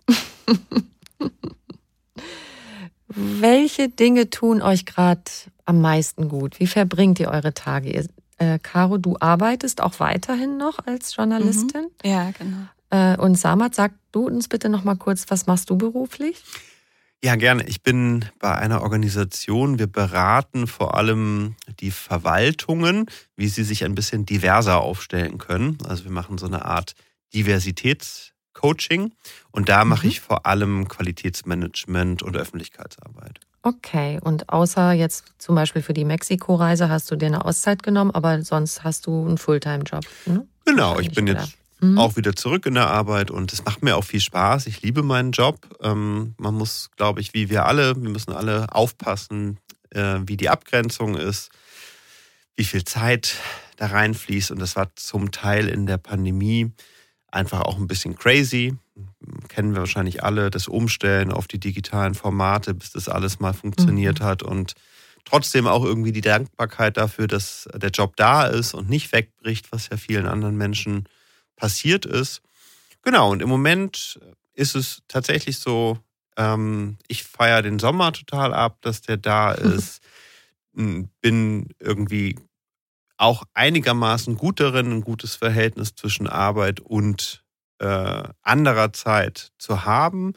Welche 3.09 3.89
Dinge 3.89 4.30
tun 4.30 4.62
euch 4.62 4.87
gerade 4.87 5.22
am 5.66 5.80
meisten 5.80 6.28
gut? 6.28 6.59
Wie 6.61 6.66
verbringt 6.66 7.20
ihr 7.20 7.28
eure 7.28 7.55
Tage? 7.55 7.91
Ihr, 7.91 8.07
äh, 8.39 8.59
Caro, 8.61 8.99
du 8.99 9.16
arbeitest 9.20 9.82
auch 9.82 10.01
weiterhin 10.01 10.57
noch 10.57 10.78
als 10.87 11.14
Journalistin. 11.14 11.89
Mhm. 12.05 12.09
Ja, 12.09 12.30
genau. 12.30 12.66
Äh, 12.91 13.16
und 13.18 13.37
Samat, 13.37 13.74
sag 13.74 13.93
du 14.12 14.26
uns 14.26 14.49
bitte 14.49 14.68
noch 14.68 14.85
mal 14.85 14.97
kurz, 14.97 15.26
was 15.28 15.47
machst 15.47 15.70
du 15.70 15.76
beruflich? 15.76 16.43
Ja, 17.25 17.37
gerne. 17.37 17.64
Ich 17.66 17.83
bin 17.83 18.27
bei 18.39 18.55
einer 18.55 18.83
Organisation. 18.83 19.79
Wir 19.79 19.87
beraten 19.87 20.66
vor 20.66 20.95
allem 20.95 21.57
die 21.81 21.91
Verwaltungen, 21.91 23.07
wie 23.35 23.49
sie 23.49 23.64
sich 23.64 23.83
ein 23.87 23.95
bisschen 23.95 24.27
diverser 24.27 24.83
aufstellen 24.83 25.39
können. 25.39 25.79
Also 25.89 26.05
wir 26.05 26.11
machen 26.11 26.37
so 26.37 26.45
eine 26.45 26.66
Art 26.66 26.93
Diversitätscoaching 27.33 29.14
und 29.53 29.70
da 29.70 29.87
mache 29.87 30.05
mhm. 30.05 30.11
ich 30.11 30.20
vor 30.20 30.45
allem 30.45 30.87
Qualitätsmanagement 30.87 32.22
und 32.22 32.37
Öffentlichkeitsarbeit. 32.37 33.41
Okay, 33.62 34.20
und 34.22 34.51
außer 34.51 34.93
jetzt 34.93 35.25
zum 35.39 35.55
Beispiel 35.55 35.81
für 35.81 35.95
die 35.95 36.05
Mexiko-Reise 36.05 36.91
hast 36.91 37.11
du 37.11 37.16
dir 37.16 37.29
eine 37.29 37.47
Auszeit 37.47 37.83
genommen, 37.83 38.11
aber 38.11 38.43
sonst 38.43 38.85
hast 38.85 39.07
du 39.07 39.25
einen 39.25 39.39
Fulltime-Job. 39.39 40.05
Ne? 40.27 40.47
Genau, 40.66 40.99
ich 40.99 41.11
bin 41.11 41.27
jetzt 41.27 41.57
mhm. 41.93 41.99
auch 41.99 42.16
wieder 42.16 42.35
zurück 42.35 42.66
in 42.66 42.74
der 42.74 42.89
Arbeit 42.89 43.30
und 43.30 43.53
es 43.53 43.64
macht 43.64 43.82
mir 43.82 43.97
auch 43.97 44.05
viel 44.05 44.20
Spaß. 44.20 44.66
Ich 44.66 44.82
liebe 44.82 45.03
meinen 45.03 45.32
Job. 45.32 45.59
Ähm, 45.80 46.35
man 46.39 46.55
muss, 46.55 46.91
glaube 46.97 47.20
ich, 47.20 47.35
wie 47.35 47.51
wir 47.51 47.66
alle, 47.66 47.95
wir 48.01 48.11
müssen 48.11 48.32
alle 48.32 48.72
aufpassen, 48.72 49.59
äh, 49.91 50.18
wie 50.26 50.37
die 50.37 50.49
Abgrenzung 50.49 51.16
ist, 51.16 51.51
wie 52.57 52.64
viel 52.64 52.85
Zeit 52.85 53.37
da 53.76 53.87
reinfließt. 53.87 54.51
Und 54.51 54.61
das 54.61 54.76
war 54.76 54.95
zum 54.97 55.30
Teil 55.30 55.68
in 55.68 55.87
der 55.87 55.99
Pandemie 55.99 56.72
einfach 57.30 57.62
auch 57.62 57.78
ein 57.78 57.87
bisschen 57.87 58.16
crazy. 58.16 58.76
Kennen 59.49 59.72
wir 59.72 59.80
wahrscheinlich 59.80 60.22
alle, 60.22 60.51
das 60.51 60.68
Umstellen 60.68 61.32
auf 61.32 61.49
die 61.49 61.59
digitalen 61.59 62.14
Formate, 62.14 62.74
bis 62.74 62.93
das 62.93 63.09
alles 63.09 63.41
mal 63.41 63.53
funktioniert 63.53 64.20
mhm. 64.20 64.24
hat 64.24 64.43
und 64.43 64.74
trotzdem 65.24 65.66
auch 65.66 65.85
irgendwie 65.85 66.12
die 66.12 66.20
Dankbarkeit 66.20 66.97
dafür, 66.97 67.26
dass 67.26 67.68
der 67.74 67.91
Job 67.91 68.16
da 68.16 68.47
ist 68.47 68.74
und 68.74 68.89
nicht 68.89 69.12
wegbricht, 69.12 69.72
was 69.72 69.89
ja 69.89 69.97
vielen 69.97 70.26
anderen 70.26 70.57
Menschen 70.57 71.09
passiert 71.57 72.07
ist. 72.07 72.42
Genau, 73.02 73.30
und 73.32 73.42
im 73.42 73.48
Moment 73.48 74.18
ist 74.55 74.74
es 74.74 75.02
tatsächlich 75.09 75.59
so, 75.59 75.98
ähm, 76.36 76.96
ich 77.09 77.24
feiere 77.24 77.62
den 77.62 77.78
Sommer 77.78 78.12
total 78.12 78.55
ab, 78.55 78.78
dass 78.80 79.02
der 79.02 79.16
da 79.16 79.52
ist. 79.52 80.02
Bin 80.72 81.68
irgendwie 81.78 82.36
auch 83.16 83.44
einigermaßen 83.55 84.36
gut 84.36 84.59
darin, 84.59 84.90
ein 84.90 85.00
gutes 85.02 85.36
Verhältnis 85.36 85.94
zwischen 85.94 86.26
Arbeit 86.26 86.80
und 86.80 87.44
äh, 87.78 88.22
anderer 88.42 88.92
Zeit 88.92 89.52
zu 89.59 89.84
haben. 89.84 90.32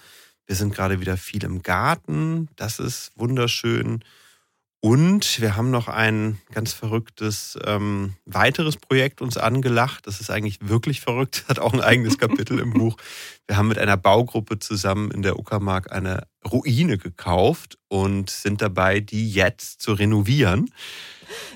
Wir 0.46 0.56
sind 0.56 0.74
gerade 0.74 1.00
wieder 1.00 1.18
viel 1.18 1.44
im 1.44 1.62
Garten. 1.62 2.50
Das 2.56 2.80
ist 2.80 3.12
wunderschön. 3.16 4.04
Und 4.80 5.42
wir 5.42 5.56
haben 5.56 5.72
noch 5.72 5.88
ein 5.88 6.38
ganz 6.54 6.72
verrücktes 6.72 7.58
ähm, 7.66 8.14
weiteres 8.26 8.78
Projekt 8.78 9.22
uns 9.22 9.36
angelacht. 9.36 10.06
Das 10.06 10.22
ist 10.22 10.30
eigentlich 10.30 10.60
wirklich 10.62 11.02
verrückt, 11.02 11.46
hat 11.50 11.60
auch 11.60 11.74
ein 11.74 11.82
eigenes 11.82 12.18
Kapitel 12.18 12.60
im 12.60 12.74
Buch. 12.74 12.96
Wir 13.48 13.58
haben 13.58 13.70
mit 13.70 13.80
einer 13.80 13.98
Baugruppe 13.98 14.60
zusammen 14.60 15.10
in 15.12 15.24
der 15.24 15.40
Uckermark 15.40 15.92
eine 15.92 16.28
Ruine 16.50 16.98
gekauft 16.98 17.78
und 17.88 18.30
sind 18.30 18.62
dabei, 18.62 19.00
die 19.00 19.32
jetzt 19.32 19.82
zu 19.82 19.94
renovieren. 19.94 20.72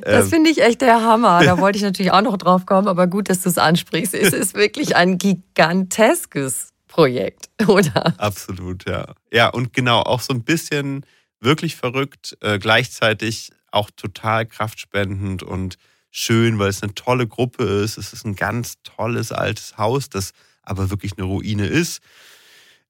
Das 0.02 0.26
ähm, 0.26 0.30
finde 0.30 0.50
ich 0.50 0.62
echt 0.62 0.82
der 0.82 1.02
Hammer. 1.02 1.44
Da 1.44 1.58
wollte 1.60 1.78
ich 1.78 1.84
natürlich 1.84 2.12
auch 2.12 2.22
noch 2.22 2.38
drauf 2.38 2.66
kommen, 2.66 2.88
aber 2.88 3.08
gut, 3.08 3.30
dass 3.30 3.42
du 3.42 3.50
es 3.50 3.58
ansprichst. 3.58 4.16
Es 4.16 4.34
ist 4.34 4.56
wirklich 4.56 4.96
ein 4.96 5.18
giganteskes 5.18 6.70
Projekt, 6.88 7.50
oder? 7.68 8.14
Absolut, 8.18 8.88
ja. 8.88 9.14
Ja, 9.32 9.50
und 9.50 9.74
genau, 9.74 10.02
auch 10.02 10.22
so 10.22 10.34
ein 10.34 10.44
bisschen 10.44 11.06
wirklich 11.42 11.76
verrückt, 11.76 12.38
äh, 12.42 12.60
gleichzeitig 12.60 13.52
auch 13.72 13.90
total 13.92 14.46
kraftspendend 14.46 15.44
und 15.44 15.78
schön, 16.12 16.60
weil 16.60 16.70
es 16.70 16.84
eine 16.84 16.94
tolle 16.94 17.28
Gruppe 17.28 17.64
ist. 17.64 17.98
Es 17.98 18.14
ist 18.14 18.26
ein 18.26 18.36
ganz 18.36 18.82
tolles 18.84 19.32
altes 19.32 19.78
Haus, 19.78 20.10
das 20.10 20.34
aber 20.62 20.90
wirklich 20.90 21.14
eine 21.18 21.26
Ruine 21.26 21.66
ist. 21.66 22.02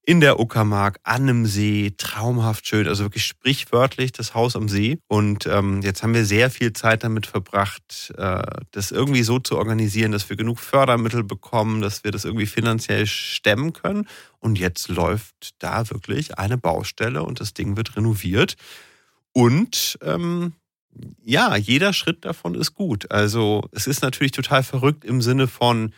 In 0.04 0.20
der 0.20 0.40
Uckermark, 0.40 1.00
an 1.04 1.24
einem 1.24 1.46
See, 1.46 1.94
traumhaft 1.96 2.66
schön, 2.66 2.88
also 2.88 3.04
wirklich 3.04 3.26
sprichwörtlich 3.26 4.12
das 4.12 4.34
Haus 4.34 4.56
am 4.56 4.68
See. 4.68 4.98
Und 5.08 5.46
ähm, 5.46 5.82
jetzt 5.84 6.02
haben 6.02 6.16
wir 6.16 6.26
sehr 6.26 6.50
viel 6.50 6.74
Zeit 6.74 7.04
damit 7.04 7.28
verbracht, 7.28 8.12
äh, 8.18 8.42
das 8.72 8.90
irgendwie 8.90 9.22
so 9.22 9.38
zu 9.38 9.58
organisieren, 9.58 10.12
dass 10.12 10.28
wir 10.28 10.38
genug 10.38 10.60
Fördermittel 10.60 11.24
bekommen, 11.24 11.82
dass 11.82 12.04
wir 12.04 12.12
das 12.12 12.26
irgendwie 12.26 12.48
finanziell 12.48 13.06
stemmen 13.06 13.74
können. 13.74 14.08
Und 14.40 14.58
jetzt 14.58 14.88
läuft 14.88 15.52
da 15.60 15.88
wirklich 15.92 16.40
eine 16.40 16.58
Baustelle 16.58 17.22
und 17.22 17.40
das 17.40 17.54
Ding 17.54 17.78
wird 17.78 17.96
renoviert. 17.96 18.56
Und 19.34 20.00
ähm, 20.02 20.54
ja, 21.24 21.56
jeder 21.56 21.94
Schritt 21.94 22.26
davon 22.26 22.56
ist 22.56 22.74
gut. 22.74 23.12
Also 23.12 23.70
es 23.72 23.86
ist 23.86 24.02
natürlich 24.02 24.32
total 24.32 24.64
verrückt 24.64 25.06
im 25.06 25.22
Sinne 25.22 25.48
von, 25.48 25.94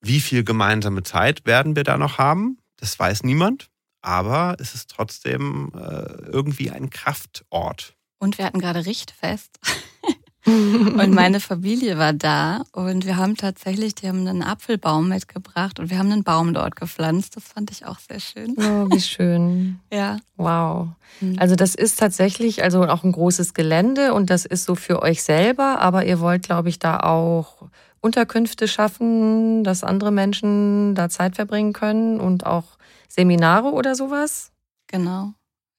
wie 0.00 0.20
viel 0.20 0.44
gemeinsame 0.44 1.02
Zeit 1.02 1.44
werden 1.44 1.76
wir 1.76 1.84
da 1.84 1.98
noch 1.98 2.18
haben? 2.18 2.58
Das 2.82 2.98
weiß 2.98 3.22
niemand, 3.22 3.70
aber 4.00 4.56
es 4.58 4.74
ist 4.74 4.90
trotzdem 4.90 5.70
äh, 5.72 6.30
irgendwie 6.32 6.72
ein 6.72 6.90
Kraftort. 6.90 7.94
Und 8.18 8.38
wir 8.38 8.44
hatten 8.44 8.58
gerade 8.58 8.84
Richtfest. 8.84 9.60
und 10.46 11.14
meine 11.14 11.38
Familie 11.38 11.96
war 11.96 12.12
da 12.12 12.64
und 12.72 13.06
wir 13.06 13.18
haben 13.18 13.36
tatsächlich, 13.36 13.94
die 13.94 14.08
haben 14.08 14.26
einen 14.26 14.42
Apfelbaum 14.42 15.08
mitgebracht 15.08 15.78
und 15.78 15.90
wir 15.90 15.98
haben 15.98 16.10
einen 16.10 16.24
Baum 16.24 16.54
dort 16.54 16.74
gepflanzt. 16.74 17.36
Das 17.36 17.44
fand 17.44 17.70
ich 17.70 17.86
auch 17.86 18.00
sehr 18.00 18.18
schön. 18.18 18.56
Oh, 18.58 18.90
wie 18.90 19.00
schön. 19.00 19.78
ja. 19.92 20.18
Wow. 20.36 20.88
Mhm. 21.20 21.38
Also 21.38 21.54
das 21.54 21.76
ist 21.76 22.00
tatsächlich 22.00 22.64
also 22.64 22.82
auch 22.88 23.04
ein 23.04 23.12
großes 23.12 23.54
Gelände 23.54 24.12
und 24.12 24.28
das 24.28 24.44
ist 24.44 24.64
so 24.64 24.74
für 24.74 25.02
euch 25.02 25.22
selber, 25.22 25.78
aber 25.78 26.04
ihr 26.04 26.18
wollt, 26.18 26.42
glaube 26.42 26.68
ich, 26.68 26.80
da 26.80 26.98
auch 26.98 27.68
Unterkünfte 28.02 28.66
schaffen, 28.68 29.64
dass 29.64 29.84
andere 29.84 30.10
Menschen 30.10 30.94
da 30.94 31.08
Zeit 31.08 31.36
verbringen 31.36 31.72
können 31.72 32.20
und 32.20 32.44
auch 32.44 32.76
Seminare 33.08 33.72
oder 33.72 33.94
sowas? 33.94 34.50
Genau. 34.88 35.32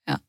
Ja. 0.08 0.20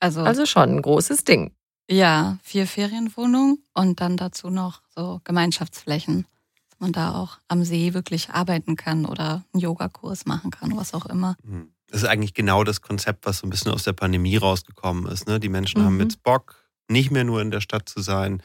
Also, 0.00 0.22
also 0.22 0.46
schon 0.46 0.70
ein 0.70 0.82
großes 0.82 1.24
Ding. 1.24 1.52
Ja, 1.88 2.38
vier 2.42 2.66
Ferienwohnungen 2.66 3.62
und 3.74 4.00
dann 4.00 4.16
dazu 4.16 4.48
noch 4.48 4.82
so 4.88 5.20
Gemeinschaftsflächen, 5.24 6.26
dass 6.70 6.80
man 6.80 6.92
da 6.92 7.14
auch 7.14 7.38
am 7.48 7.62
See 7.64 7.92
wirklich 7.94 8.30
arbeiten 8.30 8.74
kann 8.76 9.04
oder 9.04 9.44
einen 9.52 9.60
Yogakurs 9.60 10.24
machen 10.24 10.50
kann, 10.50 10.76
was 10.76 10.94
auch 10.94 11.06
immer. 11.06 11.36
Mhm. 11.44 11.70
Das 11.88 12.02
ist 12.02 12.08
eigentlich 12.08 12.34
genau 12.34 12.64
das 12.64 12.80
Konzept, 12.80 13.26
was 13.26 13.38
so 13.38 13.46
ein 13.46 13.50
bisschen 13.50 13.70
aus 13.70 13.84
der 13.84 13.92
Pandemie 13.92 14.36
rausgekommen 14.36 15.06
ist. 15.06 15.28
Ne? 15.28 15.38
Die 15.38 15.50
Menschen 15.50 15.82
mhm. 15.82 15.84
haben 15.84 16.00
jetzt 16.00 16.22
Bock, 16.22 16.56
nicht 16.88 17.10
mehr 17.10 17.24
nur 17.24 17.42
in 17.42 17.50
der 17.50 17.60
Stadt 17.60 17.88
zu 17.88 18.00
sein. 18.00 18.42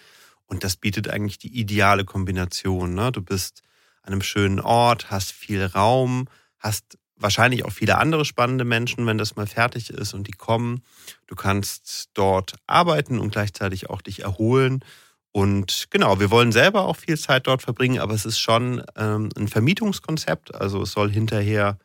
Und 0.51 0.65
das 0.65 0.75
bietet 0.75 1.07
eigentlich 1.09 1.37
die 1.37 1.57
ideale 1.57 2.03
Kombination. 2.03 2.93
Ne? 2.93 3.13
Du 3.13 3.21
bist 3.21 3.61
an 4.03 4.11
einem 4.11 4.21
schönen 4.21 4.59
Ort, 4.59 5.09
hast 5.09 5.31
viel 5.31 5.63
Raum, 5.63 6.27
hast 6.59 6.97
wahrscheinlich 7.15 7.63
auch 7.63 7.71
viele 7.71 7.97
andere 7.97 8.25
spannende 8.25 8.65
Menschen, 8.65 9.05
wenn 9.05 9.17
das 9.17 9.37
mal 9.37 9.47
fertig 9.47 9.91
ist 9.91 10.13
und 10.13 10.27
die 10.27 10.33
kommen. 10.33 10.83
Du 11.27 11.35
kannst 11.35 12.09
dort 12.15 12.55
arbeiten 12.67 13.17
und 13.17 13.31
gleichzeitig 13.31 13.89
auch 13.89 14.01
dich 14.01 14.23
erholen. 14.23 14.83
Und 15.31 15.87
genau, 15.89 16.19
wir 16.19 16.31
wollen 16.31 16.51
selber 16.51 16.83
auch 16.83 16.97
viel 16.97 17.17
Zeit 17.17 17.47
dort 17.47 17.61
verbringen, 17.61 18.01
aber 18.01 18.13
es 18.13 18.25
ist 18.25 18.39
schon 18.39 18.83
ähm, 18.97 19.29
ein 19.37 19.47
Vermietungskonzept. 19.47 20.53
Also 20.53 20.81
es 20.81 20.91
soll 20.91 21.09
hinterher 21.09 21.77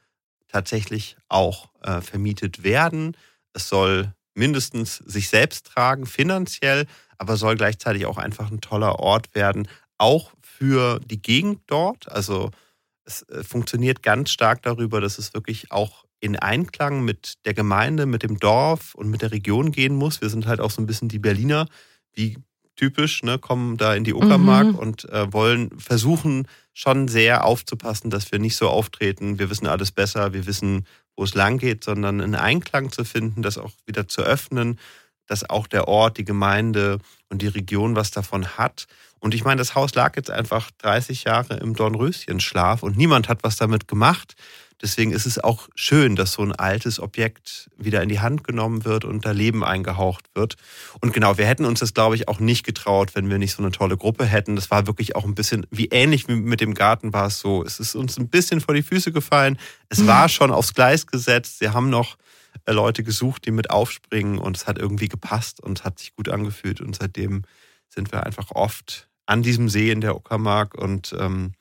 tatsächlich 0.48 1.16
auch 1.28 1.68
äh, 1.82 2.00
vermietet 2.00 2.64
werden. 2.64 3.16
Es 3.52 3.68
soll 3.68 4.12
mindestens 4.34 4.96
sich 4.96 5.28
selbst 5.28 5.66
tragen, 5.66 6.04
finanziell, 6.04 6.86
aber 7.18 7.36
soll 7.36 7.56
gleichzeitig 7.56 8.06
auch 8.06 8.18
einfach 8.18 8.50
ein 8.50 8.60
toller 8.60 8.98
Ort 8.98 9.34
werden, 9.34 9.68
auch 9.98 10.32
für 10.40 11.00
die 11.00 11.20
Gegend 11.20 11.60
dort. 11.66 12.10
Also 12.10 12.50
es 13.04 13.22
äh, 13.22 13.42
funktioniert 13.44 14.02
ganz 14.02 14.30
stark 14.30 14.62
darüber, 14.62 15.00
dass 15.00 15.18
es 15.18 15.34
wirklich 15.34 15.72
auch 15.72 16.04
in 16.20 16.36
Einklang 16.36 17.04
mit 17.04 17.34
der 17.44 17.54
Gemeinde, 17.54 18.06
mit 18.06 18.22
dem 18.22 18.38
Dorf 18.38 18.94
und 18.94 19.10
mit 19.10 19.22
der 19.22 19.32
Region 19.32 19.70
gehen 19.70 19.94
muss. 19.94 20.20
Wir 20.20 20.30
sind 20.30 20.46
halt 20.46 20.60
auch 20.60 20.70
so 20.70 20.80
ein 20.80 20.86
bisschen 20.86 21.08
die 21.08 21.18
Berliner, 21.18 21.68
wie 22.14 22.38
typisch, 22.74 23.22
ne, 23.22 23.38
kommen 23.38 23.76
da 23.76 23.94
in 23.94 24.04
die 24.04 24.14
Uckermark 24.14 24.68
mhm. 24.68 24.74
und 24.74 25.08
äh, 25.08 25.32
wollen 25.32 25.70
versuchen 25.78 26.46
schon 26.72 27.08
sehr 27.08 27.44
aufzupassen, 27.44 28.10
dass 28.10 28.30
wir 28.32 28.38
nicht 28.38 28.56
so 28.56 28.68
auftreten, 28.68 29.38
wir 29.38 29.50
wissen 29.50 29.66
alles 29.66 29.92
besser, 29.92 30.34
wir 30.34 30.46
wissen, 30.46 30.86
wo 31.16 31.24
es 31.24 31.34
lang 31.34 31.58
geht, 31.58 31.84
sondern 31.84 32.20
einen 32.20 32.34
Einklang 32.34 32.92
zu 32.92 33.04
finden, 33.04 33.42
das 33.42 33.56
auch 33.56 33.72
wieder 33.86 34.08
zu 34.08 34.22
öffnen, 34.22 34.78
dass 35.27 35.49
auch 35.49 35.66
der 35.66 35.89
Ort, 35.89 36.18
die 36.18 36.24
Gemeinde 36.24 36.99
und 37.29 37.43
die 37.43 37.49
Region 37.49 37.97
was 37.97 38.11
davon 38.11 38.47
hat. 38.59 38.87
Und 39.18 39.35
ich 39.35 39.45
meine, 39.45 39.59
das 39.59 39.74
Haus 39.74 39.95
lag 39.95 40.16
jetzt 40.16 40.31
einfach 40.31 40.70
30 40.79 41.24
Jahre 41.24 41.57
im 41.57 41.74
Dornröschenschlaf 41.74 42.83
und 42.83 42.97
niemand 42.97 43.29
hat 43.29 43.43
was 43.43 43.57
damit 43.57 43.89
gemacht. 43.89 44.37
Deswegen 44.83 45.12
ist 45.12 45.24
es 45.24 45.43
auch 45.43 45.68
schön, 45.74 46.16
dass 46.16 46.33
so 46.33 46.43
ein 46.43 46.53
altes 46.53 47.01
Objekt 47.01 47.70
wieder 47.79 48.03
in 48.03 48.11
die 48.11 48.20
Hand 48.20 48.45
genommen 48.45 48.85
wird 48.85 49.07
und 49.07 49.24
da 49.24 49.31
Leben 49.31 49.64
eingehaucht 49.64 50.27
wird. 50.35 50.57
Und 51.01 51.14
genau, 51.14 51.39
wir 51.39 51.47
hätten 51.47 51.64
uns 51.64 51.81
das, 51.81 51.95
glaube 51.95 52.14
ich, 52.14 52.29
auch 52.29 52.41
nicht 52.41 52.64
getraut, 52.64 53.14
wenn 53.14 53.31
wir 53.31 53.39
nicht 53.39 53.53
so 53.53 53.62
eine 53.62 53.72
tolle 53.72 53.97
Gruppe 53.97 54.27
hätten. 54.27 54.55
Das 54.55 54.70
war 54.70 54.87
wirklich 54.87 55.16
auch 55.16 55.24
ein 55.24 55.35
bisschen, 55.35 55.66
wie 55.70 55.87
ähnlich 55.87 56.29
wie 56.29 56.35
mit 56.35 56.61
dem 56.61 56.74
Garten 56.74 57.14
war 57.14 57.29
es 57.29 57.39
so. 57.39 57.64
Es 57.64 57.81
ist 57.81 57.95
uns 57.95 58.18
ein 58.18 58.29
bisschen 58.29 58.61
vor 58.61 58.74
die 58.74 58.83
Füße 58.83 59.12
gefallen. 59.12 59.59
Es 59.89 60.01
mhm. 60.01 60.09
war 60.09 60.29
schon 60.29 60.53
aufs 60.53 60.74
Gleis 60.74 61.07
gesetzt. 61.07 61.59
Sie 61.59 61.70
haben 61.70 61.89
noch 61.89 62.18
Leute 62.66 63.02
gesucht, 63.02 63.46
die 63.46 63.50
mit 63.50 63.70
aufspringen 63.70 64.38
und 64.38 64.57
es 64.57 64.66
hat 64.66 64.78
irgendwie 64.78 65.09
gepasst 65.09 65.61
und 65.61 65.84
hat 65.84 65.98
sich 65.98 66.14
gut 66.14 66.28
angefühlt. 66.28 66.80
Und 66.80 66.96
seitdem 66.96 67.42
sind 67.88 68.12
wir 68.12 68.24
einfach 68.24 68.50
oft 68.52 69.09
an 69.26 69.42
diesem 69.42 69.68
See 69.68 69.90
in 69.90 70.00
der 70.00 70.16
Uckermark 70.16 70.74
und 70.74 71.14
ähm, 71.18 71.54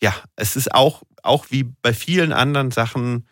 ja, 0.00 0.14
es 0.36 0.56
ist 0.56 0.74
auch, 0.74 1.02
auch 1.22 1.46
wie 1.50 1.64
bei 1.64 1.92
vielen 1.92 2.32
anderen 2.32 2.70
Sachen, 2.70 3.28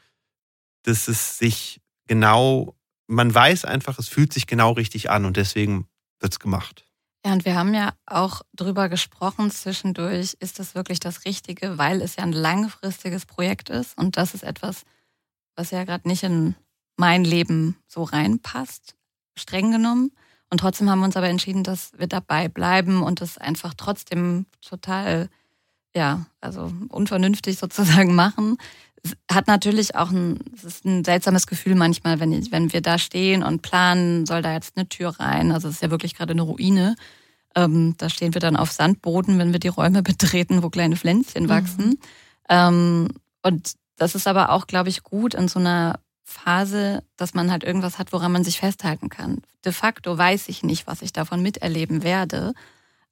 dass 0.82 1.08
es 1.08 1.38
sich 1.38 1.80
genau, 2.06 2.76
man 3.06 3.34
weiß 3.34 3.64
einfach, 3.64 3.98
es 3.98 4.08
fühlt 4.08 4.32
sich 4.32 4.46
genau 4.46 4.72
richtig 4.72 5.10
an 5.10 5.24
und 5.24 5.36
deswegen 5.36 5.88
wird 6.20 6.32
es 6.32 6.40
gemacht. 6.40 6.84
Ja, 7.24 7.32
und 7.32 7.44
wir 7.44 7.56
haben 7.56 7.74
ja 7.74 7.92
auch 8.06 8.42
drüber 8.54 8.88
gesprochen 8.88 9.50
zwischendurch, 9.50 10.36
ist 10.38 10.58
das 10.58 10.74
wirklich 10.74 11.00
das 11.00 11.24
Richtige, 11.24 11.78
weil 11.78 12.00
es 12.00 12.16
ja 12.16 12.22
ein 12.22 12.32
langfristiges 12.32 13.26
Projekt 13.26 13.68
ist 13.68 13.98
und 13.98 14.16
das 14.16 14.34
ist 14.34 14.44
etwas, 14.44 14.82
was 15.56 15.70
ja 15.70 15.84
gerade 15.84 16.06
nicht 16.06 16.22
in 16.22 16.54
mein 16.96 17.24
Leben 17.24 17.76
so 17.86 18.02
reinpasst, 18.02 18.94
streng 19.36 19.70
genommen. 19.70 20.12
Und 20.50 20.58
trotzdem 20.58 20.88
haben 20.88 21.00
wir 21.00 21.06
uns 21.06 21.16
aber 21.16 21.28
entschieden, 21.28 21.64
dass 21.64 21.92
wir 21.98 22.06
dabei 22.06 22.48
bleiben 22.48 23.02
und 23.02 23.20
das 23.20 23.38
einfach 23.38 23.74
trotzdem 23.74 24.46
total 24.60 25.28
ja, 25.96 26.26
also 26.40 26.70
unvernünftig 26.90 27.58
sozusagen 27.58 28.14
machen. 28.14 28.58
Es 29.02 29.16
hat 29.30 29.46
natürlich 29.46 29.96
auch 29.96 30.10
ein, 30.10 30.38
es 30.54 30.64
ist 30.64 30.84
ein 30.84 31.04
seltsames 31.04 31.46
Gefühl 31.46 31.74
manchmal, 31.74 32.20
wenn, 32.20 32.32
ich, 32.32 32.52
wenn 32.52 32.72
wir 32.72 32.82
da 32.82 32.98
stehen 32.98 33.42
und 33.42 33.62
planen, 33.62 34.26
soll 34.26 34.42
da 34.42 34.52
jetzt 34.52 34.76
eine 34.76 34.88
Tür 34.88 35.10
rein. 35.18 35.52
Also 35.52 35.68
es 35.68 35.76
ist 35.76 35.82
ja 35.82 35.90
wirklich 35.90 36.14
gerade 36.14 36.32
eine 36.32 36.42
Ruine. 36.42 36.96
Ähm, 37.54 37.94
da 37.98 38.10
stehen 38.10 38.34
wir 38.34 38.40
dann 38.40 38.56
auf 38.56 38.72
Sandboden, 38.72 39.38
wenn 39.38 39.52
wir 39.52 39.60
die 39.60 39.68
Räume 39.68 40.02
betreten, 40.02 40.62
wo 40.62 40.70
kleine 40.70 40.96
Pflänzchen 40.96 41.44
mhm. 41.44 41.48
wachsen. 41.48 41.88
Mhm. 41.88 41.98
Ähm, 42.48 43.08
und 43.42 43.72
das 43.96 44.14
ist 44.14 44.26
aber 44.26 44.50
auch, 44.50 44.66
glaube 44.66 44.90
ich, 44.90 45.02
gut 45.02 45.34
in 45.34 45.48
so 45.48 45.58
einer 45.58 46.00
Phase, 46.28 47.04
dass 47.16 47.34
man 47.34 47.50
halt 47.52 47.62
irgendwas 47.62 47.98
hat, 47.98 48.12
woran 48.12 48.32
man 48.32 48.42
sich 48.42 48.58
festhalten 48.58 49.08
kann. 49.08 49.42
De 49.64 49.72
facto 49.72 50.18
weiß 50.18 50.48
ich 50.48 50.64
nicht, 50.64 50.86
was 50.86 51.00
ich 51.00 51.12
davon 51.12 51.40
miterleben 51.40 52.02
werde. 52.02 52.52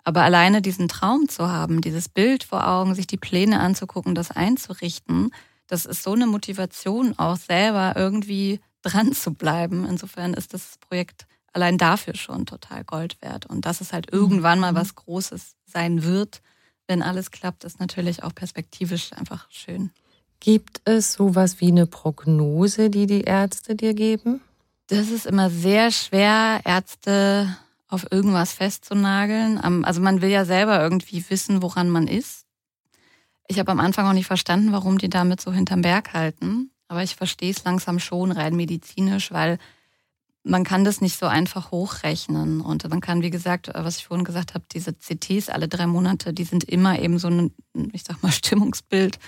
Aber 0.03 0.23
alleine 0.23 0.61
diesen 0.61 0.89
Traum 0.89 1.29
zu 1.29 1.49
haben, 1.49 1.81
dieses 1.81 2.09
Bild 2.09 2.45
vor 2.45 2.67
Augen, 2.67 2.95
sich 2.95 3.07
die 3.07 3.17
Pläne 3.17 3.61
anzugucken, 3.61 4.15
das 4.15 4.33
einzurichten, 4.33 5.31
das 5.69 5.87
ist 5.87 6.03
so 6.03 6.13
eine 6.13 6.27
Motivation 6.27 7.19
auch 7.19 7.37
selber 7.37 7.95
irgendwie 7.97 8.61
dran 8.83 9.13
zu 9.13 9.33
bleiben. 9.33 9.87
Insofern 9.89 10.35
ist 10.35 10.53
das 10.53 10.77
Projekt 10.79 11.27
allein 11.53 11.79
dafür 11.79 12.17
schon 12.17 12.47
total 12.47 12.85
Gold 12.85 13.23
wert. 13.23 13.47
Und 13.47 13.65
dass 13.65 13.81
es 13.81 13.93
halt 13.93 14.13
irgendwann 14.13 14.59
mal 14.59 14.73
mhm. 14.73 14.77
was 14.77 14.97
Großes 14.97 15.55
sein 15.65 16.03
wird, 16.03 16.43
wenn 16.89 17.01
alles 17.01 17.31
klappt, 17.31 17.65
ist 17.65 17.81
natürlich 17.81 18.25
auch 18.25 18.35
perspektivisch 18.35 19.13
einfach 19.13 19.47
schön. 19.51 19.91
Gibt 20.45 20.83
es 20.85 21.15
sowas 21.15 21.63
wie 21.63 21.69
eine 21.69 21.87
Prognose, 21.87 22.91
die 22.91 23.07
die 23.07 23.23
Ärzte 23.23 23.75
dir 23.75 23.95
geben? 23.95 24.43
Das 24.89 25.09
ist 25.09 25.25
immer 25.25 25.49
sehr 25.49 25.91
schwer, 25.91 26.61
Ärzte 26.67 27.57
auf 27.89 28.13
irgendwas 28.13 28.53
festzunageln. 28.53 29.59
Also 29.85 30.03
man 30.03 30.21
will 30.21 30.29
ja 30.29 30.45
selber 30.45 30.83
irgendwie 30.83 31.25
wissen, 31.31 31.63
woran 31.63 31.89
man 31.89 32.07
ist. 32.07 32.45
Ich 33.49 33.59
habe 33.59 33.73
am 33.73 33.81
Anfang 33.81 34.07
auch 34.07 34.13
nicht 34.13 34.27
verstanden, 34.27 34.71
warum 34.73 34.99
die 34.99 35.09
damit 35.09 35.41
so 35.41 35.51
hinterm 35.51 35.81
Berg 35.81 36.13
halten. 36.13 36.71
Aber 36.89 37.03
ich 37.03 37.17
verstehe 37.17 37.51
es 37.51 37.65
langsam 37.65 37.99
schon 37.99 38.31
rein 38.31 38.55
medizinisch, 38.55 39.33
weil 39.33 39.57
man 40.43 40.63
kann 40.63 40.85
das 40.85 41.01
nicht 41.01 41.19
so 41.19 41.25
einfach 41.25 41.71
hochrechnen. 41.71 42.61
Und 42.61 42.87
man 42.91 43.01
kann, 43.01 43.23
wie 43.23 43.31
gesagt, 43.31 43.71
was 43.73 43.97
ich 43.97 44.05
vorhin 44.05 44.27
gesagt 44.27 44.53
habe, 44.53 44.67
diese 44.71 44.93
CTs 44.93 45.49
alle 45.49 45.69
drei 45.69 45.87
Monate, 45.87 46.35
die 46.35 46.45
sind 46.45 46.65
immer 46.65 46.99
eben 46.99 47.19
so 47.19 47.29
ein, 47.29 47.55
ich 47.95 48.05
sag 48.05 48.23
mal, 48.23 48.31
Stimmungsbild, 48.33 49.19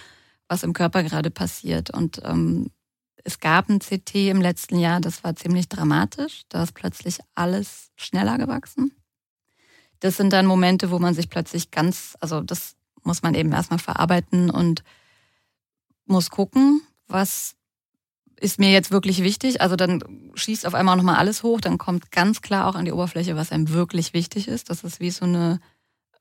was 0.48 0.62
im 0.62 0.72
Körper 0.72 1.02
gerade 1.02 1.30
passiert. 1.30 1.90
Und 1.90 2.20
ähm, 2.24 2.70
es 3.24 3.40
gab 3.40 3.68
ein 3.68 3.80
CT 3.80 4.14
im 4.30 4.40
letzten 4.40 4.78
Jahr, 4.78 5.00
das 5.00 5.24
war 5.24 5.34
ziemlich 5.34 5.68
dramatisch. 5.68 6.42
Da 6.48 6.62
ist 6.62 6.74
plötzlich 6.74 7.18
alles 7.34 7.90
schneller 7.96 8.38
gewachsen. 8.38 8.92
Das 10.00 10.16
sind 10.16 10.32
dann 10.32 10.46
Momente, 10.46 10.90
wo 10.90 10.98
man 10.98 11.14
sich 11.14 11.28
plötzlich 11.28 11.70
ganz, 11.70 12.16
also 12.20 12.40
das 12.40 12.76
muss 13.02 13.22
man 13.22 13.34
eben 13.34 13.52
erstmal 13.52 13.78
verarbeiten 13.78 14.50
und 14.50 14.84
muss 16.04 16.30
gucken, 16.30 16.82
was 17.08 17.56
ist 18.38 18.58
mir 18.58 18.70
jetzt 18.70 18.90
wirklich 18.90 19.22
wichtig. 19.22 19.60
Also 19.60 19.76
dann 19.76 20.30
schießt 20.34 20.66
auf 20.66 20.74
einmal 20.74 20.96
nochmal 20.96 21.16
alles 21.16 21.42
hoch, 21.42 21.60
dann 21.60 21.78
kommt 21.78 22.12
ganz 22.12 22.42
klar 22.42 22.66
auch 22.66 22.74
an 22.74 22.84
die 22.84 22.92
Oberfläche, 22.92 23.36
was 23.36 23.52
einem 23.52 23.70
wirklich 23.70 24.12
wichtig 24.12 24.48
ist. 24.48 24.70
Das 24.70 24.84
ist 24.84 25.00
wie 25.00 25.10
so, 25.10 25.24
eine, 25.24 25.60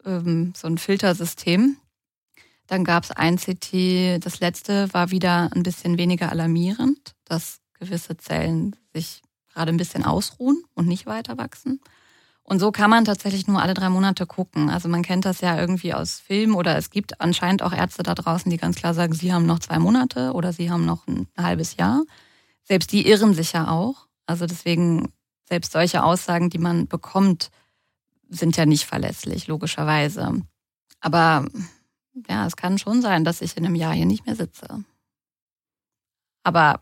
ähm, 0.06 0.54
so 0.56 0.68
ein 0.68 0.78
Filtersystem. 0.78 1.78
Dann 2.68 2.84
gab 2.84 3.04
es 3.04 3.12
ein 3.12 3.38
CT, 3.38 4.24
das 4.26 4.40
letzte 4.40 4.92
war 4.94 5.12
wieder 5.12 5.50
ein 5.54 5.64
bisschen 5.64 5.98
weniger 5.98 6.32
alarmierend, 6.32 7.16
dass 7.26 7.60
gewisse 7.80 8.18
Zellen 8.18 8.76
sich 8.94 9.22
gerade 9.54 9.72
ein 9.72 9.78
bisschen 9.78 10.04
ausruhen 10.04 10.64
und 10.74 10.88
nicht 10.88 11.06
weiter 11.06 11.38
wachsen. 11.38 11.80
Und 12.48 12.60
so 12.60 12.72
kann 12.72 12.92
man 12.92 13.06
tatsächlich 13.06 13.48
nur 13.48 13.62
alle 13.62 13.74
drei 13.74 13.90
Monate 13.90 14.28
gucken. 14.28 14.70
Also 14.70 14.88
man 14.88 15.02
kennt 15.02 15.26
das 15.26 15.42
ja 15.42 15.60
irgendwie 15.60 15.96
aus 15.96 16.20
Filmen 16.20 16.54
oder 16.54 16.78
es 16.78 16.92
gibt 16.92 17.20
anscheinend 17.20 17.64
auch 17.64 17.74
Ärzte 17.74 18.04
da 18.04 18.14
draußen, 18.14 18.52
die 18.52 18.58
ganz 18.58 18.76
klar 18.76 18.94
sagen, 18.94 19.14
sie 19.14 19.34
haben 19.34 19.48
noch 19.48 19.60
zwei 19.60 19.80
Monate 19.80 20.32
oder 20.34 20.54
sie 20.54 20.70
haben 20.70 20.86
noch 20.86 21.08
ein 21.08 21.28
halbes 21.36 21.78
Jahr. 21.78 22.04
Selbst 22.64 22.92
die 22.92 23.08
irren 23.08 23.34
sich 23.34 23.54
ja 23.54 23.70
auch. 23.70 24.08
Also 24.28 24.46
deswegen, 24.46 25.12
selbst 25.50 25.72
solche 25.72 26.04
Aussagen, 26.04 26.52
die 26.52 26.60
man 26.60 26.88
bekommt, 26.88 27.50
sind 28.30 28.58
ja 28.58 28.68
nicht 28.68 28.86
verlässlich, 28.86 29.48
logischerweise. 29.48 30.42
Aber 31.00 31.46
ja, 32.28 32.46
es 32.46 32.56
kann 32.56 32.78
schon 32.78 33.02
sein, 33.02 33.24
dass 33.24 33.42
ich 33.42 33.58
in 33.58 33.66
einem 33.66 33.76
Jahr 33.76 33.94
hier 33.94 34.06
nicht 34.06 34.26
mehr 34.26 34.36
sitze. 34.36 34.84
Aber 36.44 36.80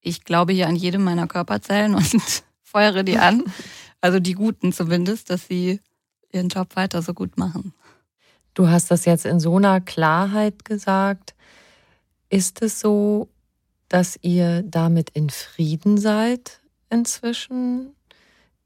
ich 0.00 0.24
glaube 0.24 0.52
hier 0.52 0.68
an 0.68 0.76
jedem 0.76 1.04
meiner 1.04 1.26
Körperzellen 1.26 1.94
und 1.94 2.42
feuere 2.62 3.02
die 3.02 3.18
an. 3.18 3.44
Also 4.00 4.20
die 4.20 4.32
guten 4.32 4.72
zumindest, 4.72 5.30
dass 5.30 5.46
sie 5.46 5.80
ihren 6.32 6.48
Job 6.48 6.76
weiter 6.76 7.02
so 7.02 7.14
gut 7.14 7.38
machen. 7.38 7.74
Du 8.54 8.68
hast 8.68 8.90
das 8.90 9.04
jetzt 9.04 9.26
in 9.26 9.40
so 9.40 9.56
einer 9.56 9.80
Klarheit 9.80 10.64
gesagt. 10.64 11.34
Ist 12.28 12.62
es 12.62 12.80
so, 12.80 13.28
dass 13.88 14.18
ihr 14.22 14.62
damit 14.62 15.10
in 15.10 15.30
Frieden 15.30 15.98
seid 15.98 16.60
inzwischen? 16.88 17.94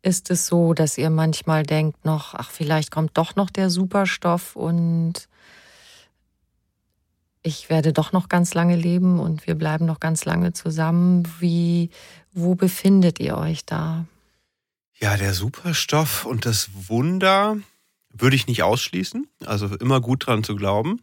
Ist 0.02 0.30
es 0.30 0.46
so, 0.46 0.74
dass 0.74 0.98
ihr 0.98 1.10
manchmal 1.10 1.62
denkt 1.62 2.04
noch, 2.04 2.34
ach, 2.34 2.50
vielleicht 2.50 2.90
kommt 2.90 3.16
doch 3.16 3.36
noch 3.36 3.50
der 3.50 3.70
Superstoff 3.70 4.54
und 4.54 5.28
ich 7.44 7.68
werde 7.68 7.92
doch 7.92 8.12
noch 8.12 8.28
ganz 8.30 8.54
lange 8.54 8.74
leben 8.74 9.20
und 9.20 9.46
wir 9.46 9.54
bleiben 9.54 9.84
noch 9.84 10.00
ganz 10.00 10.24
lange 10.24 10.54
zusammen. 10.54 11.28
Wie, 11.38 11.90
wo 12.32 12.54
befindet 12.54 13.20
ihr 13.20 13.36
euch 13.36 13.66
da? 13.66 14.06
Ja, 14.98 15.18
der 15.18 15.34
Superstoff 15.34 16.24
und 16.24 16.46
das 16.46 16.70
Wunder 16.88 17.58
würde 18.08 18.34
ich 18.34 18.46
nicht 18.46 18.62
ausschließen. 18.62 19.28
Also 19.44 19.66
immer 19.76 20.00
gut 20.00 20.26
dran 20.26 20.42
zu 20.42 20.56
glauben. 20.56 21.02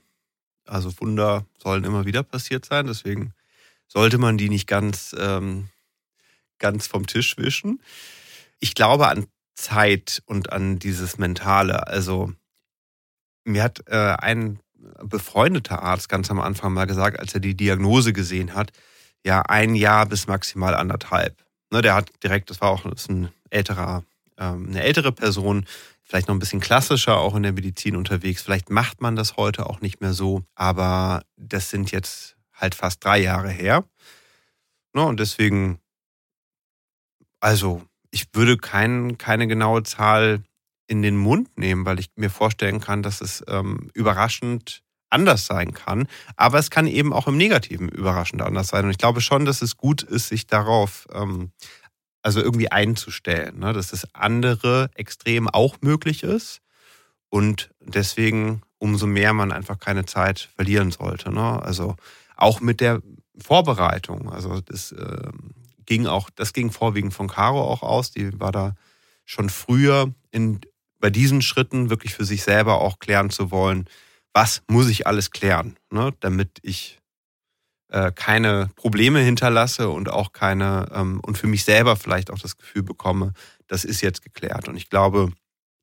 Also 0.65 0.91
Wunder 0.99 1.45
sollen 1.61 1.83
immer 1.83 2.05
wieder 2.05 2.23
passiert 2.23 2.65
sein. 2.65 2.87
Deswegen 2.87 3.33
sollte 3.87 4.17
man 4.17 4.39
die 4.39 4.49
nicht 4.49 4.65
ganz, 4.65 5.15
ähm, 5.19 5.69
ganz 6.57 6.87
vom 6.87 7.05
Tisch 7.05 7.37
wischen. 7.37 7.83
Ich 8.59 8.73
glaube 8.73 9.09
an 9.09 9.27
Zeit 9.53 10.23
und 10.25 10.51
an 10.51 10.79
dieses 10.79 11.19
Mentale. 11.19 11.85
Also 11.85 12.33
mir 13.43 13.61
hat 13.61 13.83
äh, 13.87 14.15
ein 14.17 14.59
befreundeter 15.03 15.81
Arzt 15.81 16.09
ganz 16.09 16.29
am 16.31 16.39
Anfang 16.39 16.73
mal 16.73 16.85
gesagt, 16.85 17.19
als 17.19 17.33
er 17.33 17.39
die 17.39 17.55
Diagnose 17.55 18.13
gesehen 18.13 18.55
hat, 18.55 18.71
ja, 19.25 19.41
ein 19.41 19.75
Jahr 19.75 20.05
bis 20.05 20.27
maximal 20.27 20.75
anderthalb. 20.75 21.43
Ne, 21.71 21.81
der 21.81 21.95
hat 21.95 22.11
direkt, 22.23 22.49
das 22.49 22.61
war 22.61 22.69
auch 22.69 22.89
das 22.89 23.07
ein 23.09 23.29
älterer, 23.49 24.03
ähm, 24.37 24.67
eine 24.69 24.83
ältere 24.83 25.11
Person, 25.11 25.65
vielleicht 26.03 26.27
noch 26.27 26.35
ein 26.35 26.39
bisschen 26.39 26.59
klassischer 26.59 27.17
auch 27.17 27.35
in 27.35 27.43
der 27.43 27.53
Medizin 27.53 27.95
unterwegs. 27.95 28.41
Vielleicht 28.41 28.69
macht 28.69 29.01
man 29.01 29.15
das 29.15 29.37
heute 29.37 29.67
auch 29.67 29.81
nicht 29.81 30.01
mehr 30.01 30.13
so, 30.13 30.43
aber 30.55 31.23
das 31.37 31.69
sind 31.69 31.91
jetzt 31.91 32.35
halt 32.53 32.75
fast 32.75 33.03
drei 33.03 33.19
Jahre 33.19 33.49
her. 33.49 33.85
Ne, 34.93 35.03
und 35.03 35.19
deswegen, 35.19 35.79
also 37.39 37.83
ich 38.09 38.27
würde 38.33 38.57
kein, 38.57 39.17
keine 39.17 39.47
genaue 39.47 39.83
Zahl 39.83 40.43
in 40.91 41.01
den 41.01 41.15
Mund 41.15 41.57
nehmen, 41.57 41.85
weil 41.85 42.01
ich 42.01 42.09
mir 42.17 42.29
vorstellen 42.29 42.81
kann, 42.81 43.01
dass 43.01 43.21
es 43.21 43.41
ähm, 43.47 43.89
überraschend 43.93 44.83
anders 45.09 45.45
sein 45.45 45.73
kann. 45.73 46.05
Aber 46.35 46.59
es 46.59 46.69
kann 46.69 46.85
eben 46.85 47.13
auch 47.13 47.27
im 47.27 47.37
Negativen 47.37 47.87
überraschend 47.87 48.41
anders 48.41 48.67
sein. 48.67 48.83
Und 48.83 48.91
ich 48.91 48.97
glaube 48.97 49.21
schon, 49.21 49.45
dass 49.45 49.61
es 49.61 49.77
gut 49.77 50.03
ist, 50.03 50.27
sich 50.27 50.47
darauf 50.47 51.07
ähm, 51.13 51.51
also 52.23 52.41
irgendwie 52.41 52.69
einzustellen, 52.73 53.59
ne? 53.59 53.71
dass 53.71 53.87
das 53.91 54.05
andere 54.13 54.89
Extrem 54.95 55.47
auch 55.47 55.77
möglich 55.79 56.23
ist 56.23 56.59
und 57.29 57.69
deswegen 57.79 58.61
umso 58.77 59.07
mehr 59.07 59.31
man 59.31 59.53
einfach 59.53 59.79
keine 59.79 60.05
Zeit 60.05 60.49
verlieren 60.57 60.91
sollte. 60.91 61.31
Ne? 61.31 61.63
Also 61.63 61.95
auch 62.35 62.59
mit 62.59 62.81
der 62.81 63.01
Vorbereitung. 63.37 64.29
Also 64.29 64.59
das 64.59 64.91
äh, 64.91 65.29
ging 65.85 66.05
auch, 66.05 66.29
das 66.29 66.51
ging 66.51 66.69
vorwiegend 66.69 67.13
von 67.13 67.29
Caro 67.29 67.61
auch 67.61 67.81
aus. 67.81 68.11
Die 68.11 68.37
war 68.41 68.51
da 68.51 68.75
schon 69.23 69.49
früher 69.49 70.13
in, 70.31 70.59
bei 71.01 71.09
diesen 71.09 71.41
Schritten 71.41 71.89
wirklich 71.89 72.13
für 72.13 72.23
sich 72.23 72.43
selber 72.43 72.79
auch 72.79 72.99
klären 72.99 73.29
zu 73.29 73.51
wollen, 73.51 73.89
was 74.33 74.63
muss 74.69 74.87
ich 74.87 75.07
alles 75.07 75.31
klären, 75.31 75.75
ne? 75.91 76.13
damit 76.21 76.59
ich 76.61 76.99
äh, 77.89 78.11
keine 78.13 78.69
Probleme 78.75 79.19
hinterlasse 79.19 79.89
und 79.89 80.09
auch 80.09 80.31
keine 80.31 80.87
ähm, 80.93 81.19
und 81.19 81.37
für 81.37 81.47
mich 81.47 81.65
selber 81.65 81.97
vielleicht 81.97 82.31
auch 82.31 82.39
das 82.39 82.55
Gefühl 82.55 82.83
bekomme, 82.83 83.33
das 83.67 83.83
ist 83.83 83.99
jetzt 84.01 84.21
geklärt. 84.21 84.69
Und 84.69 84.77
ich 84.77 84.89
glaube, 84.89 85.33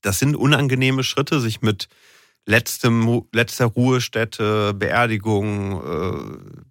das 0.01 0.19
sind 0.19 0.37
unangenehme 0.37 1.05
Schritte, 1.05 1.41
sich 1.41 1.61
mit 1.61 1.89
letztem, 2.47 3.25
letzter 3.33 3.67
Ruhestätte, 3.67 4.73
Beerdigung, 4.73 5.83
äh, 5.85 6.63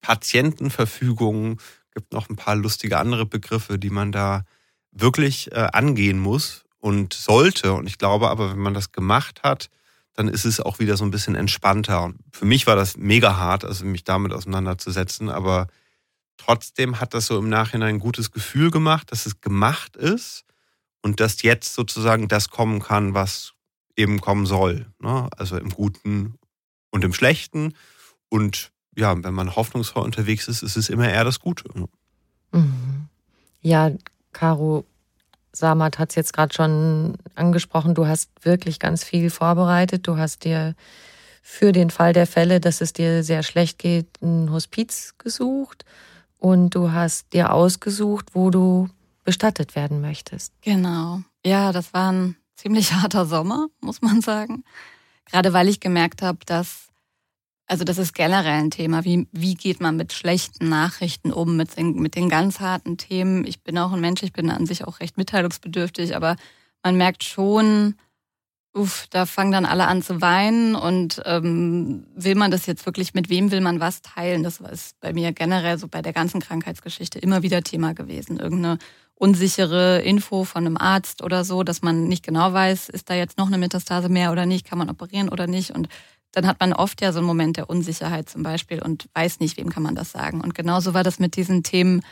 Patientenverfügung, 0.00 1.60
gibt 1.92 2.12
noch 2.12 2.30
ein 2.30 2.36
paar 2.36 2.56
lustige 2.56 2.98
andere 2.98 3.26
Begriffe, 3.26 3.78
die 3.78 3.90
man 3.90 4.12
da 4.12 4.44
wirklich 4.92 5.52
äh, 5.52 5.68
angehen 5.72 6.18
muss 6.18 6.64
und 6.78 7.12
sollte. 7.14 7.72
Und 7.72 7.86
ich 7.86 7.98
glaube 7.98 8.28
aber, 8.28 8.50
wenn 8.50 8.58
man 8.58 8.74
das 8.74 8.92
gemacht 8.92 9.42
hat, 9.42 9.68
dann 10.14 10.28
ist 10.28 10.44
es 10.44 10.60
auch 10.60 10.78
wieder 10.80 10.96
so 10.96 11.04
ein 11.04 11.10
bisschen 11.10 11.34
entspannter. 11.34 12.02
Und 12.02 12.18
für 12.32 12.44
mich 12.44 12.66
war 12.66 12.76
das 12.76 12.96
mega 12.96 13.36
hart, 13.36 13.64
also 13.64 13.84
mich 13.84 14.04
damit 14.04 14.32
auseinanderzusetzen, 14.32 15.28
aber 15.28 15.68
trotzdem 16.36 17.00
hat 17.00 17.14
das 17.14 17.26
so 17.26 17.38
im 17.38 17.48
Nachhinein 17.48 17.96
ein 17.96 18.00
gutes 18.00 18.32
Gefühl 18.32 18.70
gemacht, 18.70 19.12
dass 19.12 19.26
es 19.26 19.40
gemacht 19.40 19.96
ist 19.96 20.44
und 21.02 21.20
dass 21.20 21.42
jetzt 21.42 21.74
sozusagen 21.74 22.26
das 22.28 22.50
kommen 22.50 22.80
kann, 22.80 23.14
was 23.14 23.52
eben 23.96 24.20
kommen 24.20 24.46
soll. 24.46 24.86
Ne? 25.00 25.28
Also 25.36 25.56
im 25.56 25.70
Guten 25.70 26.34
und 26.90 27.04
im 27.04 27.12
Schlechten. 27.12 27.74
Und 28.28 28.72
ja, 28.96 29.22
wenn 29.22 29.34
man 29.34 29.54
hoffnungsvoll 29.54 30.02
unterwegs 30.02 30.48
ist, 30.48 30.62
ist 30.62 30.76
es 30.76 30.88
immer 30.88 31.08
eher 31.08 31.24
das 31.24 31.40
Gute. 31.40 31.64
Mhm. 32.52 33.08
Ja, 33.60 33.90
Caro 34.32 34.84
Samat 35.58 35.98
hat 35.98 36.10
es 36.10 36.14
jetzt 36.14 36.32
gerade 36.32 36.54
schon 36.54 37.16
angesprochen. 37.34 37.94
Du 37.94 38.06
hast 38.06 38.30
wirklich 38.42 38.78
ganz 38.78 39.04
viel 39.04 39.30
vorbereitet. 39.30 40.06
Du 40.06 40.16
hast 40.16 40.44
dir 40.44 40.74
für 41.42 41.72
den 41.72 41.90
Fall 41.90 42.12
der 42.12 42.26
Fälle, 42.26 42.60
dass 42.60 42.80
es 42.80 42.92
dir 42.92 43.22
sehr 43.22 43.42
schlecht 43.42 43.78
geht, 43.78 44.06
ein 44.22 44.50
Hospiz 44.50 45.14
gesucht 45.18 45.84
und 46.38 46.74
du 46.74 46.92
hast 46.92 47.32
dir 47.32 47.52
ausgesucht, 47.52 48.34
wo 48.34 48.50
du 48.50 48.88
bestattet 49.24 49.74
werden 49.74 50.00
möchtest. 50.00 50.52
Genau. 50.62 51.20
Ja, 51.44 51.72
das 51.72 51.92
war 51.92 52.12
ein 52.12 52.36
ziemlich 52.56 52.92
harter 52.94 53.26
Sommer, 53.26 53.68
muss 53.80 54.02
man 54.02 54.20
sagen. 54.20 54.64
Gerade 55.30 55.52
weil 55.52 55.68
ich 55.68 55.80
gemerkt 55.80 56.22
habe, 56.22 56.38
dass 56.46 56.87
also 57.68 57.84
das 57.84 57.98
ist 57.98 58.14
generell 58.14 58.60
ein 58.60 58.70
Thema. 58.70 59.04
Wie, 59.04 59.28
wie 59.30 59.54
geht 59.54 59.80
man 59.80 59.96
mit 59.96 60.14
schlechten 60.14 60.70
Nachrichten 60.70 61.32
um, 61.32 61.56
mit 61.56 61.76
den, 61.76 61.96
mit 62.00 62.16
den 62.16 62.30
ganz 62.30 62.60
harten 62.60 62.96
Themen? 62.96 63.46
Ich 63.46 63.62
bin 63.62 63.76
auch 63.76 63.92
ein 63.92 64.00
Mensch, 64.00 64.22
ich 64.22 64.32
bin 64.32 64.50
an 64.50 64.64
sich 64.64 64.84
auch 64.84 65.00
recht 65.00 65.18
mitteilungsbedürftig, 65.18 66.16
aber 66.16 66.36
man 66.82 66.96
merkt 66.96 67.24
schon, 67.24 67.94
uff, 68.74 69.06
da 69.10 69.26
fangen 69.26 69.52
dann 69.52 69.66
alle 69.66 69.86
an 69.86 70.02
zu 70.02 70.22
weinen 70.22 70.76
und 70.76 71.20
ähm, 71.26 72.06
will 72.14 72.36
man 72.36 72.50
das 72.50 72.64
jetzt 72.64 72.86
wirklich, 72.86 73.12
mit 73.12 73.28
wem 73.28 73.50
will 73.50 73.60
man 73.60 73.80
was 73.80 74.00
teilen? 74.00 74.42
Das 74.42 74.60
ist 74.60 74.98
bei 75.00 75.12
mir 75.12 75.32
generell 75.32 75.78
so 75.78 75.88
bei 75.88 76.00
der 76.00 76.14
ganzen 76.14 76.40
Krankheitsgeschichte 76.40 77.18
immer 77.18 77.42
wieder 77.42 77.62
Thema 77.62 77.92
gewesen. 77.92 78.38
Irgendeine 78.38 78.78
unsichere 79.14 80.00
Info 80.00 80.44
von 80.44 80.64
einem 80.64 80.76
Arzt 80.76 81.22
oder 81.22 81.44
so, 81.44 81.64
dass 81.64 81.82
man 81.82 82.04
nicht 82.04 82.24
genau 82.24 82.52
weiß, 82.52 82.88
ist 82.88 83.10
da 83.10 83.14
jetzt 83.14 83.36
noch 83.36 83.48
eine 83.48 83.58
Metastase 83.58 84.08
mehr 84.08 84.32
oder 84.32 84.46
nicht, 84.46 84.64
kann 84.64 84.78
man 84.78 84.88
operieren 84.88 85.28
oder 85.28 85.46
nicht 85.46 85.72
und 85.72 85.88
dann 86.32 86.46
hat 86.46 86.60
man 86.60 86.72
oft 86.72 87.00
ja 87.00 87.12
so 87.12 87.18
einen 87.18 87.26
Moment 87.26 87.56
der 87.56 87.70
Unsicherheit 87.70 88.28
zum 88.28 88.42
Beispiel 88.42 88.82
und 88.82 89.08
weiß 89.14 89.40
nicht, 89.40 89.56
wem 89.56 89.70
kann 89.70 89.82
man 89.82 89.94
das 89.94 90.12
sagen. 90.12 90.40
Und 90.40 90.54
genauso 90.54 90.94
war 90.94 91.02
das 91.02 91.18
mit 91.18 91.36
diesen 91.36 91.62
Themen, 91.62 92.02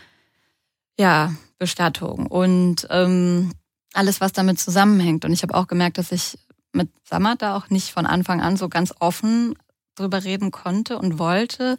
ja, 0.98 1.34
Bestattung 1.58 2.26
und 2.26 2.86
ähm, 2.90 3.52
alles, 3.92 4.20
was 4.20 4.32
damit 4.32 4.60
zusammenhängt. 4.60 5.24
Und 5.24 5.32
ich 5.32 5.42
habe 5.42 5.54
auch 5.54 5.66
gemerkt, 5.66 5.98
dass 5.98 6.12
ich 6.12 6.38
mit 6.72 6.90
Samat 7.04 7.42
da 7.42 7.56
auch 7.56 7.70
nicht 7.70 7.92
von 7.92 8.06
Anfang 8.06 8.40
an 8.40 8.56
so 8.56 8.68
ganz 8.68 8.92
offen 9.00 9.54
drüber 9.94 10.24
reden 10.24 10.50
konnte 10.50 10.98
und 10.98 11.18
wollte. 11.18 11.76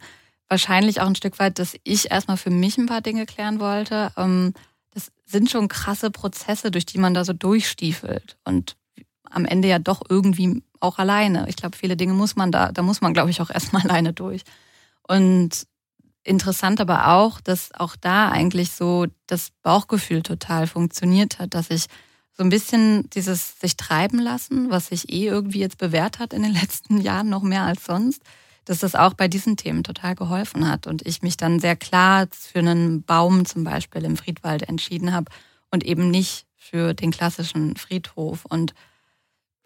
Wahrscheinlich 0.48 1.00
auch 1.00 1.06
ein 1.06 1.14
Stück 1.14 1.38
weit, 1.38 1.58
dass 1.58 1.76
ich 1.84 2.10
erstmal 2.10 2.36
für 2.36 2.50
mich 2.50 2.78
ein 2.78 2.86
paar 2.86 3.00
Dinge 3.00 3.26
klären 3.26 3.60
wollte. 3.60 4.12
Ähm, 4.16 4.54
das 4.92 5.12
sind 5.24 5.50
schon 5.50 5.68
krasse 5.68 6.10
Prozesse, 6.10 6.70
durch 6.70 6.86
die 6.86 6.98
man 6.98 7.14
da 7.14 7.24
so 7.24 7.32
durchstiefelt. 7.32 8.36
Und 8.44 8.76
am 9.30 9.44
Ende 9.44 9.68
ja 9.68 9.78
doch 9.78 10.02
irgendwie 10.08 10.62
auch 10.80 10.98
alleine. 10.98 11.46
Ich 11.48 11.56
glaube, 11.56 11.76
viele 11.76 11.96
Dinge 11.96 12.14
muss 12.14 12.36
man 12.36 12.52
da, 12.52 12.72
da 12.72 12.82
muss 12.82 13.00
man, 13.00 13.14
glaube 13.14 13.30
ich, 13.30 13.40
auch 13.40 13.50
erstmal 13.54 13.82
alleine 13.82 14.12
durch. 14.12 14.42
Und 15.02 15.66
interessant 16.24 16.80
aber 16.80 17.08
auch, 17.08 17.40
dass 17.40 17.74
auch 17.74 17.96
da 17.96 18.30
eigentlich 18.30 18.72
so 18.72 19.06
das 19.26 19.50
Bauchgefühl 19.62 20.22
total 20.22 20.66
funktioniert 20.66 21.38
hat, 21.38 21.54
dass 21.54 21.70
ich 21.70 21.86
so 22.32 22.44
ein 22.44 22.50
bisschen 22.50 23.08
dieses 23.10 23.58
sich 23.58 23.76
treiben 23.76 24.20
lassen, 24.20 24.70
was 24.70 24.88
sich 24.88 25.12
eh 25.12 25.26
irgendwie 25.26 25.58
jetzt 25.58 25.78
bewährt 25.78 26.18
hat 26.18 26.32
in 26.32 26.42
den 26.42 26.52
letzten 26.60 27.00
Jahren 27.00 27.28
noch 27.28 27.42
mehr 27.42 27.62
als 27.62 27.84
sonst, 27.84 28.22
dass 28.64 28.78
das 28.78 28.94
auch 28.94 29.14
bei 29.14 29.28
diesen 29.28 29.56
Themen 29.56 29.82
total 29.82 30.14
geholfen 30.14 30.68
hat 30.68 30.86
und 30.86 31.06
ich 31.06 31.22
mich 31.22 31.36
dann 31.36 31.58
sehr 31.58 31.74
klar 31.74 32.26
für 32.30 32.58
einen 32.58 33.02
Baum 33.02 33.46
zum 33.46 33.64
Beispiel 33.64 34.04
im 34.04 34.16
Friedwald 34.16 34.68
entschieden 34.68 35.12
habe 35.12 35.30
und 35.70 35.84
eben 35.84 36.10
nicht 36.10 36.46
für 36.54 36.92
den 36.92 37.10
klassischen 37.10 37.76
Friedhof 37.76 38.44
und 38.44 38.74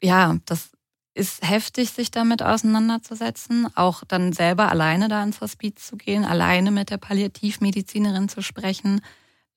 ja, 0.01 0.37
das 0.47 0.71
ist 1.15 1.47
heftig, 1.47 1.91
sich 1.91 2.11
damit 2.11 2.43
auseinanderzusetzen, 2.43 3.69
auch 3.77 4.03
dann 4.07 4.33
selber 4.33 4.71
alleine 4.71 5.09
da 5.09 5.23
ins 5.23 5.41
Hospiz 5.41 5.87
zu 5.87 5.97
gehen, 5.97 6.25
alleine 6.25 6.71
mit 6.71 6.91
der 6.91 6.97
Palliativmedizinerin 6.97 8.29
zu 8.29 8.43
sprechen. 8.43 9.03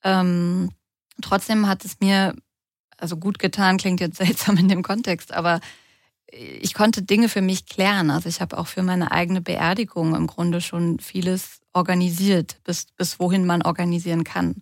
Ähm, 0.04 0.70
trotzdem 1.22 1.68
hat 1.68 1.86
es 1.86 2.00
mir, 2.02 2.36
also 2.98 3.18
gut 3.18 3.40
getan, 3.40 3.78
klingt 3.78 4.02
jetzt 4.02 4.18
seltsam 4.24 4.58
in 4.58 4.68
dem 4.68 4.84
Kontext, 4.84 5.34
aber 5.34 5.62
ich 6.28 6.74
konnte 6.74 7.02
Dinge 7.02 7.30
für 7.30 7.42
mich 7.42 7.66
klären. 7.66 8.10
Also 8.10 8.28
ich 8.28 8.42
habe 8.42 8.58
auch 8.58 8.68
für 8.68 8.84
meine 8.84 9.12
eigene 9.12 9.42
Beerdigung 9.42 10.16
im 10.16 10.28
Grunde 10.28 10.60
schon 10.60 11.00
vieles 11.00 11.62
organisiert, 11.72 12.58
bis, 12.64 12.88
bis 12.98 13.20
wohin 13.20 13.46
man 13.46 13.62
organisieren 13.62 14.24
kann. 14.24 14.62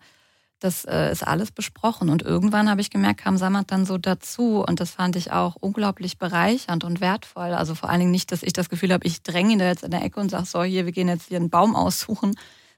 Das 0.64 0.86
äh, 0.86 1.12
ist 1.12 1.28
alles 1.28 1.52
besprochen. 1.52 2.10
Und 2.10 2.22
irgendwann 2.22 2.70
habe 2.70 2.80
ich 2.80 2.90
gemerkt, 2.90 3.20
kam 3.20 3.36
Samat 3.36 3.70
dann 3.70 3.86
so 3.86 3.98
dazu. 3.98 4.64
Und 4.66 4.80
das 4.80 4.92
fand 4.92 5.18
ich 5.18 5.34
auch 5.34 5.58
unglaublich 5.60 6.18
bereichernd 6.18 6.86
und 6.86 7.02
wertvoll. 7.02 7.54
Also 7.54 7.76
vor 7.76 7.90
allen 7.90 8.00
Dingen 8.00 8.12
nicht, 8.12 8.32
dass 8.32 8.44
ich 8.44 8.54
das 8.54 8.70
Gefühl 8.70 8.94
habe, 8.94 9.06
ich 9.06 9.24
dränge 9.24 9.52
ihn 9.52 9.60
da 9.60 9.66
jetzt 9.66 9.84
in 9.84 9.92
der 9.92 10.02
Ecke 10.02 10.22
und 10.22 10.30
sage, 10.30 10.46
so, 10.46 10.64
hier, 10.64 10.86
wir 10.86 10.94
gehen 10.94 11.10
jetzt 11.10 11.28
hier 11.28 11.36
einen 11.36 11.50
Baum 11.50 11.76
aussuchen, 11.76 12.36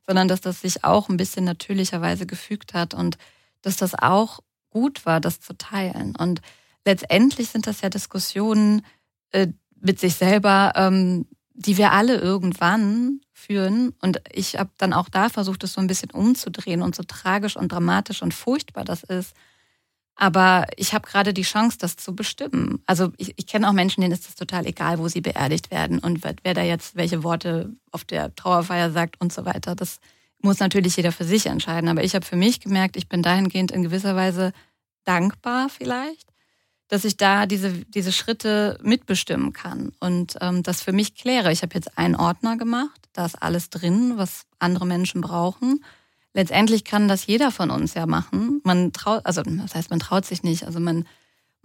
sondern 0.08 0.28
dass 0.28 0.42
das 0.42 0.62
sich 0.62 0.84
auch 0.84 1.10
ein 1.10 1.18
bisschen 1.18 1.46
natürlicherweise 1.46 2.26
gefügt 2.26 2.74
hat 2.74 2.96
und 2.96 3.20
dass 3.62 3.78
das 3.78 3.94
auch 3.94 4.40
gut 4.72 5.06
war, 5.06 5.22
das 5.22 5.40
zu 5.40 5.56
teilen. 5.56 6.16
Und 6.16 6.42
letztendlich 6.86 7.50
sind 7.50 7.68
das 7.68 7.82
ja 7.82 7.90
Diskussionen 7.90 8.84
äh, 9.30 9.50
mit 9.80 10.00
sich 10.00 10.16
selber, 10.16 10.74
ähm, 10.76 11.28
die 11.56 11.78
wir 11.78 11.92
alle 11.92 12.18
irgendwann 12.18 13.22
führen. 13.34 13.94
Und 14.02 14.22
ich 14.32 14.58
habe 14.58 14.72
dann 14.78 14.94
auch 14.94 15.10
da 15.10 15.30
versucht, 15.30 15.64
es 15.64 15.74
so 15.74 15.82
ein 15.82 15.88
bisschen 15.88 16.12
umzudrehen 16.12 16.82
und 16.82 16.96
so 16.96 17.04
tragisch 17.04 17.56
und 17.56 17.72
dramatisch 17.72 18.22
und 18.22 18.34
furchtbar 18.34 18.84
das 18.84 19.04
ist. 19.04 19.34
Aber 20.18 20.66
ich 20.78 20.94
habe 20.94 21.08
gerade 21.08 21.34
die 21.34 21.42
Chance, 21.42 21.78
das 21.78 21.98
zu 21.98 22.16
bestimmen. 22.16 22.82
Also 22.86 23.12
ich, 23.18 23.34
ich 23.38 23.48
kenne 23.48 23.68
auch 23.68 23.74
Menschen, 23.74 24.02
denen 24.02 24.14
ist 24.14 24.30
es 24.30 24.36
total 24.36 24.66
egal, 24.66 24.98
wo 24.98 25.10
sie 25.10 25.20
beerdigt 25.22 25.72
werden 25.72 26.00
und 26.00 26.24
wer 26.44 26.54
da 26.54 26.64
jetzt 26.64 26.96
welche 26.96 27.24
Worte 27.24 27.76
auf 27.92 28.06
der 28.06 28.34
Trauerfeier 28.36 28.92
sagt 28.92 29.20
und 29.20 29.34
so 29.34 29.46
weiter. 29.46 29.76
Das 29.76 30.00
muss 30.42 30.60
natürlich 30.60 30.96
jeder 30.96 31.12
für 31.12 31.26
sich 31.26 31.48
entscheiden. 31.48 31.90
Aber 31.90 32.04
ich 32.04 32.16
habe 32.16 32.26
für 32.26 32.38
mich 32.38 32.62
gemerkt, 32.62 32.96
ich 32.96 33.10
bin 33.10 33.24
dahingehend 33.24 33.72
in 33.72 33.84
gewisser 33.84 34.16
Weise 34.16 34.54
dankbar 35.04 35.70
vielleicht, 35.70 36.32
dass 36.88 37.06
ich 37.06 37.18
da 37.18 37.46
diese, 37.46 37.72
diese 37.72 38.12
Schritte 38.12 38.78
mitbestimmen 38.82 39.54
kann 39.54 39.92
und 40.00 40.36
ähm, 40.42 40.64
das 40.64 40.82
für 40.82 40.92
mich 40.92 41.16
kläre. 41.16 41.52
Ich 41.52 41.62
habe 41.62 41.74
jetzt 41.74 41.98
einen 41.98 42.16
Ordner 42.16 42.58
gemacht, 42.58 43.02
da 43.14 43.26
ist 43.26 43.42
alles 43.42 43.70
drin, 43.70 44.14
was 44.18 44.44
andere 44.60 44.86
Menschen 44.86 45.22
brauchen. 45.22 45.84
Letztendlich 46.34 46.84
kann 46.84 47.08
das 47.08 47.28
jeder 47.28 47.50
von 47.50 47.72
uns 47.72 47.94
ja 47.94 48.06
machen. 48.06 48.60
Man 48.64 48.92
traut, 48.92 49.26
also 49.26 49.42
das 49.42 49.74
heißt, 49.74 49.90
man 49.90 50.00
traut 50.00 50.26
sich 50.26 50.44
nicht. 50.44 50.66
Also 50.66 50.82
man, 50.82 51.08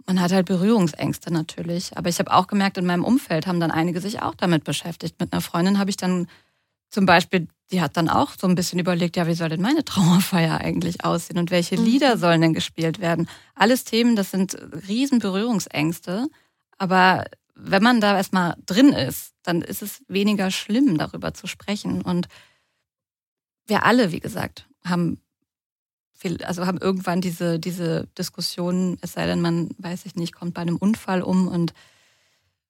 man 0.05 0.21
hat 0.21 0.31
halt 0.31 0.45
Berührungsängste 0.45 1.31
natürlich. 1.31 1.97
Aber 1.97 2.07
ich 2.07 2.19
habe 2.19 2.31
auch 2.31 2.47
gemerkt, 2.47 2.77
in 2.77 2.85
meinem 2.85 3.03
Umfeld 3.03 3.47
haben 3.47 3.59
dann 3.59 3.69
einige 3.69 3.99
sich 3.99 4.21
auch 4.21 4.33
damit 4.33 4.63
beschäftigt. 4.63 5.19
Mit 5.19 5.33
einer 5.33 5.41
Freundin 5.41 5.77
habe 5.77 5.89
ich 5.89 5.97
dann 5.97 6.27
zum 6.89 7.05
Beispiel, 7.05 7.49
die 7.71 7.81
hat 7.81 7.97
dann 7.97 8.09
auch 8.09 8.31
so 8.37 8.47
ein 8.47 8.55
bisschen 8.55 8.79
überlegt, 8.79 9.15
ja, 9.15 9.27
wie 9.27 9.33
soll 9.33 9.49
denn 9.49 9.61
meine 9.61 9.85
Trauerfeier 9.85 10.59
eigentlich 10.59 11.03
aussehen 11.03 11.39
und 11.39 11.51
welche 11.51 11.77
mhm. 11.77 11.85
Lieder 11.85 12.17
sollen 12.17 12.41
denn 12.41 12.53
gespielt 12.53 12.99
werden? 12.99 13.27
Alles 13.55 13.83
Themen, 13.83 14.15
das 14.15 14.31
sind 14.31 14.57
riesen 14.87 15.19
Berührungsängste. 15.19 16.27
Aber 16.77 17.25
wenn 17.55 17.83
man 17.83 18.01
da 18.01 18.17
erstmal 18.17 18.55
drin 18.65 18.93
ist, 18.93 19.33
dann 19.43 19.61
ist 19.61 19.81
es 19.81 20.03
weniger 20.07 20.51
schlimm, 20.51 20.97
darüber 20.97 21.33
zu 21.33 21.47
sprechen. 21.47 22.01
Und 22.01 22.27
wir 23.67 23.85
alle, 23.85 24.11
wie 24.11 24.19
gesagt, 24.19 24.67
haben 24.83 25.19
also 26.43 26.67
haben 26.67 26.77
irgendwann 26.77 27.19
diese, 27.19 27.59
diese 27.59 28.07
Diskussion, 28.15 28.99
es 29.01 29.13
sei 29.13 29.25
denn, 29.25 29.41
man, 29.41 29.69
weiß 29.79 30.05
ich 30.05 30.15
nicht, 30.15 30.33
kommt 30.33 30.53
bei 30.53 30.61
einem 30.61 30.77
Unfall 30.77 31.23
um 31.23 31.47
und 31.47 31.73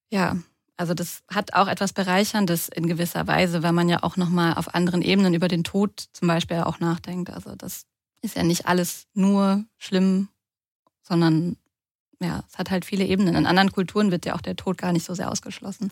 ja, 0.10 0.38
also 0.82 0.96
das 0.96 1.22
hat 1.28 1.54
auch 1.54 1.68
etwas 1.68 1.94
Bereicherndes 1.94 2.68
in 2.68 2.88
gewisser 2.88 3.28
Weise, 3.28 3.62
weil 3.62 3.72
man 3.72 3.88
ja 3.88 4.02
auch 4.02 4.18
nochmal 4.18 4.56
auf 4.56 4.74
anderen 4.74 5.04
Ebenen 5.04 5.36
über 5.36 5.48
den 5.48 5.64
Tod 5.64 6.06
zum 6.12 6.28
Beispiel 6.28 6.58
auch 6.58 6.80
nachdenkt. 6.80 7.30
Also 7.30 7.56
das 7.56 7.86
ist 8.24 8.36
ja 8.36 8.42
nicht 8.42 8.66
alles 8.66 9.06
nur 9.14 9.64
schlimm, 9.78 10.30
sondern 11.04 11.56
ja, 12.20 12.44
es 12.50 12.58
hat 12.58 12.72
halt 12.72 12.84
viele 12.84 13.06
Ebenen. 13.06 13.36
In 13.36 13.46
anderen 13.46 13.72
Kulturen 13.72 14.10
wird 14.10 14.26
ja 14.26 14.34
auch 14.34 14.42
der 14.42 14.56
Tod 14.56 14.80
gar 14.80 14.92
nicht 14.92 15.06
so 15.06 15.14
sehr 15.14 15.32
ausgeschlossen, 15.32 15.92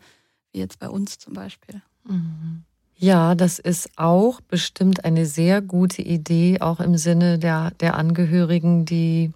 wie 0.54 0.60
jetzt 0.60 0.80
bei 0.80 0.90
uns 0.90 1.20
zum 1.20 1.34
Beispiel. 1.34 1.84
Mhm. 2.06 2.64
Ja, 2.96 3.36
das 3.36 3.60
ist 3.60 3.92
auch 3.96 4.42
bestimmt 4.42 5.06
eine 5.06 5.28
sehr 5.28 5.62
gute 5.62 6.02
Idee, 6.02 6.62
auch 6.62 6.80
im 6.80 6.98
Sinne 6.98 7.38
der, 7.38 7.72
der 7.80 7.94
Angehörigen, 7.94 8.86
die 8.86 9.34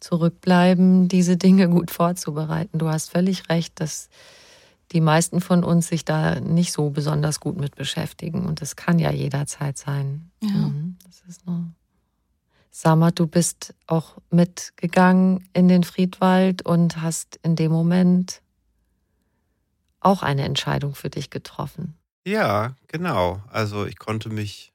zurückbleiben, 0.00 1.08
diese 1.08 1.36
Dinge 1.36 1.68
gut 1.68 1.90
vorzubereiten. 1.90 2.78
Du 2.78 2.88
hast 2.88 3.10
völlig 3.10 3.50
recht, 3.50 3.78
dass 3.80 4.08
die 4.94 5.00
meisten 5.00 5.40
von 5.40 5.64
uns 5.64 5.88
sich 5.88 6.04
da 6.04 6.40
nicht 6.40 6.72
so 6.72 6.88
besonders 6.90 7.40
gut 7.40 7.58
mit 7.58 7.74
beschäftigen. 7.74 8.46
Und 8.46 8.60
das 8.60 8.76
kann 8.76 9.00
ja 9.00 9.10
jederzeit 9.10 9.76
sein. 9.76 10.30
Ja. 10.40 10.50
Mhm. 10.50 10.96
Das 11.04 11.22
ist 11.28 11.46
nur. 11.46 11.66
Sammer, 12.70 13.10
du 13.10 13.26
bist 13.26 13.74
auch 13.86 14.16
mitgegangen 14.30 15.48
in 15.52 15.68
den 15.68 15.84
Friedwald 15.84 16.62
und 16.62 17.02
hast 17.02 17.38
in 17.42 17.56
dem 17.56 17.72
Moment 17.72 18.40
auch 20.00 20.22
eine 20.22 20.42
Entscheidung 20.42 20.94
für 20.94 21.10
dich 21.10 21.30
getroffen. 21.30 21.96
Ja, 22.24 22.76
genau. 22.88 23.42
Also 23.50 23.86
ich 23.86 23.98
konnte 23.98 24.28
mich 24.28 24.72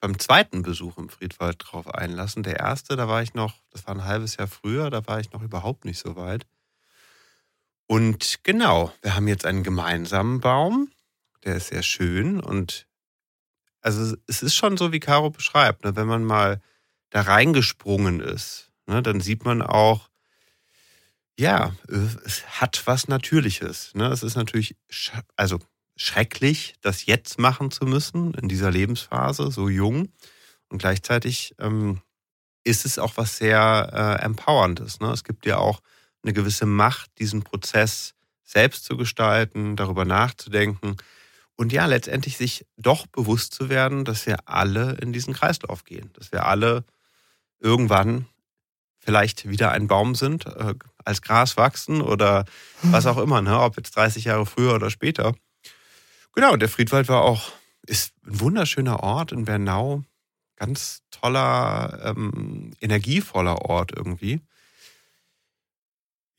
beim 0.00 0.18
zweiten 0.18 0.62
Besuch 0.62 0.96
im 0.98 1.08
Friedwald 1.08 1.56
drauf 1.58 1.86
einlassen. 1.86 2.42
Der 2.42 2.58
erste, 2.58 2.96
da 2.96 3.08
war 3.08 3.22
ich 3.22 3.34
noch, 3.34 3.62
das 3.70 3.86
war 3.86 3.94
ein 3.94 4.04
halbes 4.04 4.36
Jahr 4.36 4.48
früher, 4.48 4.90
da 4.90 5.06
war 5.06 5.20
ich 5.20 5.32
noch 5.32 5.42
überhaupt 5.42 5.84
nicht 5.84 5.98
so 5.98 6.16
weit. 6.16 6.46
Und 7.92 8.42
genau, 8.42 8.90
wir 9.02 9.14
haben 9.16 9.28
jetzt 9.28 9.44
einen 9.44 9.62
gemeinsamen 9.62 10.40
Baum, 10.40 10.90
der 11.44 11.56
ist 11.56 11.66
sehr 11.66 11.82
schön 11.82 12.40
und 12.40 12.86
also 13.82 14.16
es 14.26 14.42
ist 14.42 14.54
schon 14.54 14.78
so, 14.78 14.92
wie 14.92 14.98
Caro 14.98 15.28
beschreibt, 15.28 15.84
ne? 15.84 15.94
wenn 15.94 16.06
man 16.06 16.24
mal 16.24 16.62
da 17.10 17.20
reingesprungen 17.20 18.20
ist, 18.20 18.70
ne? 18.86 19.02
dann 19.02 19.20
sieht 19.20 19.44
man 19.44 19.60
auch, 19.60 20.08
ja, 21.38 21.76
es 22.24 22.46
hat 22.62 22.82
was 22.86 23.08
Natürliches. 23.08 23.94
Ne? 23.94 24.06
Es 24.06 24.22
ist 24.22 24.36
natürlich, 24.36 24.74
also 25.36 25.58
schrecklich, 25.94 26.76
das 26.80 27.04
jetzt 27.04 27.38
machen 27.38 27.70
zu 27.70 27.84
müssen, 27.84 28.32
in 28.32 28.48
dieser 28.48 28.70
Lebensphase, 28.70 29.50
so 29.50 29.68
jung. 29.68 30.08
Und 30.70 30.78
gleichzeitig 30.78 31.54
ähm, 31.58 32.00
ist 32.64 32.86
es 32.86 32.98
auch 32.98 33.18
was 33.18 33.36
sehr 33.36 33.90
äh, 34.18 34.24
Empowerndes. 34.24 35.00
Ne? 35.00 35.10
Es 35.10 35.24
gibt 35.24 35.44
ja 35.44 35.58
auch 35.58 35.82
eine 36.22 36.32
gewisse 36.32 36.66
Macht, 36.66 37.10
diesen 37.18 37.42
Prozess 37.42 38.14
selbst 38.42 38.84
zu 38.84 38.96
gestalten, 38.96 39.76
darüber 39.76 40.04
nachzudenken 40.04 40.96
und 41.56 41.72
ja, 41.72 41.86
letztendlich 41.86 42.36
sich 42.36 42.66
doch 42.76 43.06
bewusst 43.06 43.54
zu 43.54 43.68
werden, 43.68 44.04
dass 44.04 44.26
wir 44.26 44.48
alle 44.48 44.96
in 45.00 45.12
diesen 45.12 45.34
Kreislauf 45.34 45.84
gehen, 45.84 46.10
dass 46.14 46.32
wir 46.32 46.46
alle 46.46 46.84
irgendwann 47.60 48.26
vielleicht 48.98 49.48
wieder 49.48 49.72
ein 49.72 49.88
Baum 49.88 50.14
sind, 50.14 50.46
äh, 50.46 50.74
als 51.04 51.22
Gras 51.22 51.56
wachsen 51.56 52.00
oder 52.00 52.44
was 52.82 53.06
auch 53.06 53.18
immer, 53.18 53.42
ne? 53.42 53.60
ob 53.60 53.76
jetzt 53.76 53.96
30 53.96 54.24
Jahre 54.24 54.46
früher 54.46 54.74
oder 54.74 54.90
später. 54.90 55.34
Genau, 56.34 56.56
der 56.56 56.68
Friedwald 56.68 57.08
war 57.08 57.22
auch, 57.22 57.52
ist 57.82 58.14
ein 58.24 58.40
wunderschöner 58.40 59.00
Ort 59.00 59.32
in 59.32 59.44
Bernau. 59.44 60.02
Ganz 60.56 61.02
toller, 61.10 62.00
ähm, 62.04 62.72
energievoller 62.80 63.62
Ort 63.62 63.92
irgendwie. 63.94 64.40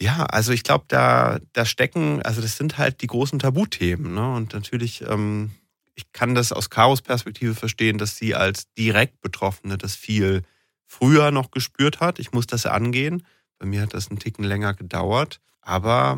Ja, 0.04 0.26
also 0.26 0.52
ich 0.52 0.64
glaube, 0.64 0.84
da, 0.90 1.40
da 1.54 1.64
stecken, 1.64 2.22
also 2.24 2.42
das 2.42 2.58
sind 2.58 2.78
halt 2.78 3.02
die 3.02 3.08
großen 3.08 3.40
Tabuthemen. 3.40 4.14
Ne? 4.14 4.34
Und 4.34 4.54
natürlich, 4.54 5.02
ähm, 5.08 5.52
ich 5.96 6.12
kann 6.12 6.36
das 6.36 6.52
aus 6.52 6.70
Chaos 6.70 7.02
Perspektive 7.02 7.56
verstehen, 7.56 7.98
dass 7.98 8.18
sie 8.18 8.36
als 8.36 8.70
direkt 8.74 9.22
Betroffene 9.22 9.78
das 9.78 9.96
viel 9.96 10.42
früher 10.86 11.32
noch 11.32 11.52
gespürt 11.52 12.02
hat. 12.02 12.20
Ich 12.20 12.34
muss 12.34 12.48
das 12.48 12.66
angehen. 12.66 13.26
Bei 13.60 13.66
mir 13.66 13.82
hat 13.82 13.94
das 13.94 14.10
einen 14.10 14.20
Ticken 14.20 14.44
länger 14.44 14.74
gedauert. 14.74 15.40
Aber 15.62 16.18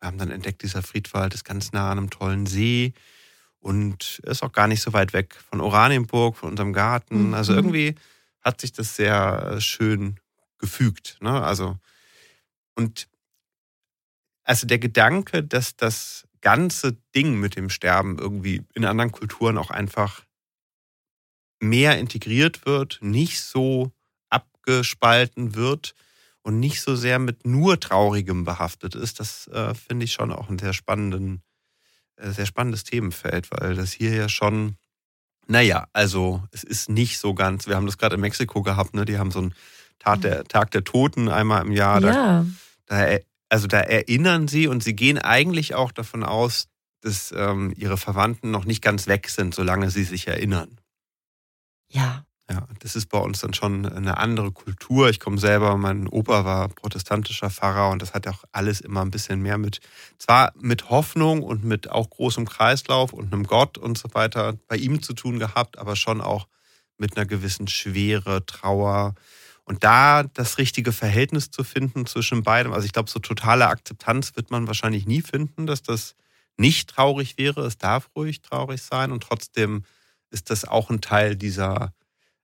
wir 0.00 0.06
haben 0.06 0.16
dann 0.16 0.30
entdeckt, 0.30 0.62
dieser 0.62 0.82
Friedwald 0.82 1.34
ist 1.34 1.44
ganz 1.44 1.72
nah 1.72 1.90
an 1.90 1.98
einem 1.98 2.08
tollen 2.08 2.46
See 2.46 2.94
und 3.58 4.18
ist 4.22 4.42
auch 4.42 4.52
gar 4.52 4.66
nicht 4.66 4.80
so 4.80 4.94
weit 4.94 5.12
weg 5.12 5.36
von 5.50 5.60
Oranienburg, 5.60 6.38
von 6.38 6.48
unserem 6.48 6.72
Garten. 6.72 7.28
Mhm. 7.28 7.34
Also 7.34 7.52
irgendwie 7.52 7.96
hat 8.40 8.62
sich 8.62 8.72
das 8.72 8.96
sehr 8.96 9.60
schön 9.60 10.20
gefügt. 10.56 11.18
Ne? 11.20 11.42
Also, 11.42 11.76
und 12.74 13.08
also 14.42 14.66
der 14.66 14.78
Gedanke, 14.78 15.42
dass 15.42 15.76
das 15.76 16.26
ganze 16.40 16.98
Ding 17.14 17.40
mit 17.40 17.56
dem 17.56 17.70
Sterben 17.70 18.18
irgendwie 18.18 18.62
in 18.74 18.84
anderen 18.84 19.12
Kulturen 19.12 19.56
auch 19.56 19.70
einfach 19.70 20.24
mehr 21.60 21.98
integriert 21.98 22.66
wird, 22.66 22.98
nicht 23.00 23.40
so 23.40 23.92
abgespalten 24.28 25.54
wird, 25.54 25.94
und 26.44 26.60
nicht 26.60 26.82
so 26.82 26.94
sehr 26.94 27.18
mit 27.18 27.46
nur 27.46 27.80
Traurigem 27.80 28.44
behaftet 28.44 28.94
ist, 28.94 29.18
das 29.18 29.48
äh, 29.48 29.74
finde 29.74 30.04
ich 30.04 30.12
schon 30.12 30.30
auch 30.30 30.48
ein 30.48 30.58
sehr 30.58 30.74
spannenden, 30.74 31.42
äh, 32.16 32.30
sehr 32.30 32.46
spannendes 32.46 32.84
Themenfeld, 32.84 33.50
weil 33.50 33.74
das 33.74 33.92
hier 33.92 34.14
ja 34.14 34.28
schon, 34.28 34.76
naja, 35.46 35.88
also 35.94 36.42
es 36.52 36.62
ist 36.62 36.90
nicht 36.90 37.18
so 37.18 37.34
ganz, 37.34 37.66
wir 37.66 37.76
haben 37.76 37.86
das 37.86 37.98
gerade 37.98 38.16
in 38.16 38.20
Mexiko 38.20 38.62
gehabt, 38.62 38.94
ne? 38.94 39.06
Die 39.06 39.18
haben 39.18 39.30
so 39.30 39.40
einen 39.40 39.54
Tag 39.98 40.20
der, 40.20 40.44
Tag 40.44 40.70
der 40.72 40.84
Toten 40.84 41.28
einmal 41.28 41.62
im 41.62 41.72
Jahr. 41.72 42.02
Ja. 42.02 42.12
Da, 42.12 42.46
da, 42.86 43.18
also 43.48 43.66
da 43.66 43.80
erinnern 43.80 44.48
sie 44.48 44.68
und 44.68 44.82
sie 44.82 44.94
gehen 44.94 45.18
eigentlich 45.18 45.74
auch 45.74 45.92
davon 45.92 46.24
aus, 46.24 46.68
dass 47.00 47.32
ähm, 47.36 47.72
ihre 47.76 47.96
Verwandten 47.96 48.50
noch 48.50 48.64
nicht 48.64 48.82
ganz 48.82 49.06
weg 49.06 49.28
sind, 49.28 49.54
solange 49.54 49.90
sie 49.90 50.04
sich 50.04 50.26
erinnern. 50.26 50.80
Ja. 51.88 52.24
Ja, 52.50 52.68
das 52.80 52.94
ist 52.94 53.06
bei 53.06 53.18
uns 53.18 53.40
dann 53.40 53.54
schon 53.54 53.86
eine 53.86 54.18
andere 54.18 54.52
Kultur. 54.52 55.08
Ich 55.08 55.18
komme 55.18 55.38
selber, 55.38 55.78
mein 55.78 56.06
Opa 56.06 56.44
war 56.44 56.68
protestantischer 56.68 57.48
Pfarrer 57.48 57.88
und 57.88 58.02
das 58.02 58.12
hat 58.12 58.28
auch 58.28 58.44
alles 58.52 58.82
immer 58.82 59.00
ein 59.00 59.10
bisschen 59.10 59.40
mehr 59.40 59.56
mit, 59.56 59.80
zwar 60.18 60.52
mit 60.60 60.90
Hoffnung 60.90 61.42
und 61.42 61.64
mit 61.64 61.90
auch 61.90 62.10
großem 62.10 62.46
Kreislauf 62.46 63.14
und 63.14 63.32
einem 63.32 63.44
Gott 63.44 63.78
und 63.78 63.96
so 63.96 64.12
weiter 64.12 64.58
bei 64.68 64.76
ihm 64.76 65.02
zu 65.02 65.14
tun 65.14 65.38
gehabt, 65.38 65.78
aber 65.78 65.96
schon 65.96 66.20
auch 66.20 66.46
mit 66.98 67.16
einer 67.16 67.24
gewissen 67.24 67.66
Schwere, 67.66 68.44
Trauer. 68.44 69.14
Und 69.64 69.82
da 69.82 70.24
das 70.24 70.58
richtige 70.58 70.92
Verhältnis 70.92 71.50
zu 71.50 71.64
finden 71.64 72.06
zwischen 72.06 72.42
beidem, 72.42 72.72
also 72.72 72.84
ich 72.84 72.92
glaube, 72.92 73.10
so 73.10 73.18
totale 73.18 73.66
Akzeptanz 73.66 74.36
wird 74.36 74.50
man 74.50 74.66
wahrscheinlich 74.66 75.06
nie 75.06 75.22
finden, 75.22 75.66
dass 75.66 75.82
das 75.82 76.14
nicht 76.56 76.90
traurig 76.90 77.38
wäre. 77.38 77.62
Es 77.62 77.78
darf 77.78 78.10
ruhig 78.14 78.42
traurig 78.42 78.82
sein 78.82 79.10
und 79.10 79.22
trotzdem 79.22 79.84
ist 80.30 80.50
das 80.50 80.66
auch 80.66 80.90
ein 80.90 81.00
Teil 81.00 81.36
dieser 81.36 81.94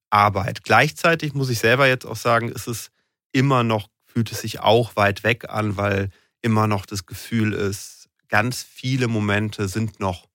Arbeit. 0.09 0.65
Gleichzeitig 0.65 1.35
muss 1.35 1.51
ich 1.51 1.59
selber 1.59 1.87
jetzt 1.87 2.07
auch 2.07 2.17
sagen, 2.17 2.49
ist 2.49 2.67
es 2.67 2.91
immer 3.33 3.63
noch, 3.63 3.89
fühlt 4.07 4.33
es 4.33 4.41
sich 4.41 4.61
auch 4.61 4.97
weit 4.97 5.23
weg 5.23 5.49
an, 5.49 5.77
weil 5.77 6.11
immer 6.43 6.67
noch 6.67 6.87
das 6.87 7.07
Gefühl 7.07 7.53
ist, 7.53 8.09
ganz 8.29 8.63
viele 8.63 9.09
Momente 9.09 9.69
sind 9.69 10.01
noch 10.01 10.29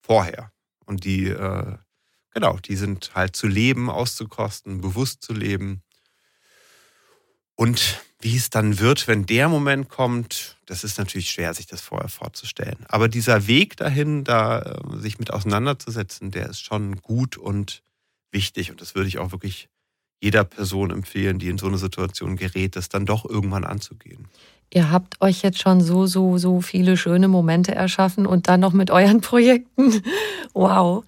vorher. 0.00 0.52
Und 0.84 1.04
die, 1.04 1.26
äh, 1.26 1.76
genau, 2.32 2.58
die 2.58 2.76
sind 2.76 3.14
halt 3.14 3.36
zu 3.36 3.46
leben, 3.46 3.90
auszukosten, 3.90 4.80
bewusst 4.80 5.22
zu 5.22 5.32
leben. 5.32 5.82
Und 7.58 8.00
wie 8.20 8.36
es 8.36 8.50
dann 8.50 8.78
wird, 8.78 9.08
wenn 9.08 9.26
der 9.26 9.48
Moment 9.48 9.88
kommt, 9.88 10.56
das 10.66 10.84
ist 10.84 10.96
natürlich 10.96 11.28
schwer, 11.28 11.52
sich 11.54 11.66
das 11.66 11.80
vorher 11.80 12.08
vorzustellen. 12.08 12.78
Aber 12.86 13.08
dieser 13.08 13.48
Weg 13.48 13.76
dahin, 13.76 14.22
da 14.22 14.60
äh, 14.60 14.96
sich 14.98 15.18
mit 15.18 15.32
auseinanderzusetzen, 15.32 16.30
der 16.30 16.48
ist 16.48 16.64
schon 16.64 17.02
gut 17.02 17.36
und 17.36 17.82
wichtig 18.30 18.70
und 18.70 18.80
das 18.80 18.94
würde 18.94 19.08
ich 19.08 19.18
auch 19.18 19.32
wirklich 19.32 19.68
jeder 20.20 20.44
Person 20.44 20.92
empfehlen, 20.92 21.40
die 21.40 21.48
in 21.48 21.58
so 21.58 21.66
eine 21.66 21.78
Situation 21.78 22.36
gerät, 22.36 22.76
das 22.76 22.88
dann 22.90 23.06
doch 23.06 23.28
irgendwann 23.28 23.64
anzugehen. 23.64 24.28
Ihr 24.72 24.92
habt 24.92 25.20
euch 25.20 25.42
jetzt 25.42 25.60
schon 25.60 25.80
so, 25.80 26.06
so, 26.06 26.38
so 26.38 26.60
viele 26.60 26.96
schöne 26.96 27.26
Momente 27.26 27.74
erschaffen 27.74 28.24
und 28.24 28.46
dann 28.46 28.60
noch 28.60 28.72
mit 28.72 28.92
euren 28.92 29.20
Projekten. 29.20 30.00
Wow. 30.52 31.04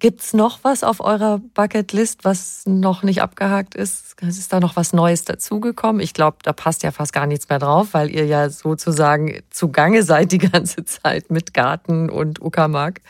Gibt's 0.00 0.32
noch 0.32 0.60
was 0.62 0.82
auf 0.82 1.00
eurer 1.00 1.42
Bucketlist, 1.52 2.24
was 2.24 2.62
noch 2.64 3.02
nicht 3.02 3.20
abgehakt 3.20 3.74
ist? 3.74 4.16
Ist 4.22 4.50
da 4.50 4.58
noch 4.58 4.74
was 4.74 4.94
Neues 4.94 5.24
dazugekommen? 5.24 6.00
Ich 6.00 6.14
glaube, 6.14 6.38
da 6.42 6.54
passt 6.54 6.82
ja 6.82 6.90
fast 6.90 7.12
gar 7.12 7.26
nichts 7.26 7.50
mehr 7.50 7.58
drauf, 7.58 7.88
weil 7.92 8.10
ihr 8.10 8.24
ja 8.24 8.48
sozusagen 8.48 9.42
zugange 9.50 10.02
seid 10.02 10.32
die 10.32 10.38
ganze 10.52 10.86
Zeit 10.86 11.30
mit 11.30 11.52
Garten 11.52 12.08
und 12.08 12.40
Uckermark. 12.40 13.02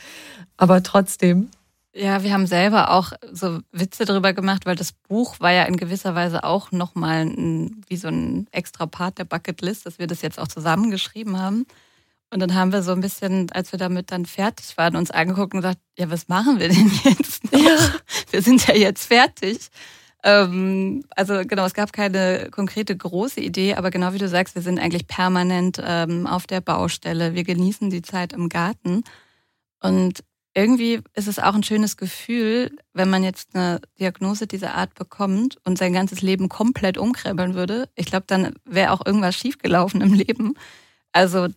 Aber 0.57 0.83
trotzdem. 0.83 1.49
Ja, 1.93 2.23
wir 2.23 2.33
haben 2.33 2.45
selber 2.45 2.91
auch 2.91 3.13
so 3.31 3.59
Witze 3.71 4.03
drüber 4.03 4.33
gemacht, 4.33 4.65
weil 4.65 4.75
das 4.75 4.91
Buch 4.91 5.39
war 5.39 5.51
ja 5.51 5.63
in 5.63 5.77
gewisser 5.77 6.13
Weise 6.13 6.43
auch 6.43 6.73
nochmal 6.73 7.25
wie 7.87 7.97
so 7.97 8.09
ein 8.09 8.47
extra 8.51 8.85
Part 8.85 9.17
der 9.17 9.25
Bucketlist, 9.25 9.85
dass 9.85 9.97
wir 9.97 10.07
das 10.07 10.21
jetzt 10.21 10.39
auch 10.39 10.47
zusammengeschrieben 10.49 11.39
haben. 11.39 11.65
Und 12.33 12.39
dann 12.39 12.55
haben 12.55 12.71
wir 12.71 12.81
so 12.81 12.93
ein 12.93 13.01
bisschen, 13.01 13.51
als 13.51 13.73
wir 13.73 13.79
damit 13.79 14.11
dann 14.11 14.25
fertig 14.25 14.77
waren, 14.77 14.95
uns 14.95 15.11
angeguckt 15.11 15.53
und 15.53 15.59
gesagt, 15.59 15.81
ja, 15.97 16.09
was 16.09 16.29
machen 16.29 16.59
wir 16.59 16.69
denn 16.69 16.91
jetzt? 17.03 17.51
Noch? 17.51 17.59
Ja. 17.59 17.77
Wir 18.31 18.41
sind 18.41 18.65
ja 18.65 18.73
jetzt 18.73 19.07
fertig. 19.07 19.67
ähm, 20.23 21.03
also 21.09 21.41
genau, 21.45 21.65
es 21.65 21.73
gab 21.73 21.91
keine 21.91 22.47
konkrete 22.49 22.95
große 22.95 23.41
Idee, 23.41 23.75
aber 23.75 23.91
genau 23.91 24.13
wie 24.13 24.19
du 24.19 24.29
sagst, 24.29 24.55
wir 24.55 24.61
sind 24.61 24.79
eigentlich 24.79 25.07
permanent 25.07 25.81
ähm, 25.83 26.25
auf 26.27 26.47
der 26.47 26.61
Baustelle. 26.61 27.35
Wir 27.35 27.43
genießen 27.43 27.89
die 27.89 28.01
Zeit 28.01 28.31
im 28.31 28.47
Garten. 28.47 29.03
Und 29.81 30.23
irgendwie 30.53 31.01
ist 31.13 31.27
es 31.27 31.39
auch 31.39 31.53
ein 31.53 31.63
schönes 31.63 31.97
Gefühl, 31.97 32.71
wenn 32.93 33.09
man 33.09 33.23
jetzt 33.23 33.55
eine 33.55 33.81
Diagnose 33.99 34.47
dieser 34.47 34.75
Art 34.75 34.95
bekommt 34.95 35.57
und 35.65 35.77
sein 35.77 35.91
ganzes 35.91 36.21
Leben 36.21 36.47
komplett 36.47 36.97
umkrempeln 36.97 37.53
würde. 37.53 37.89
Ich 37.95 38.05
glaube, 38.05 38.25
dann 38.27 38.53
wäre 38.63 38.91
auch 38.91 39.05
irgendwas 39.05 39.35
schiefgelaufen 39.35 39.99
im 39.99 40.13
Leben. 40.13 40.53
Also 41.13 41.47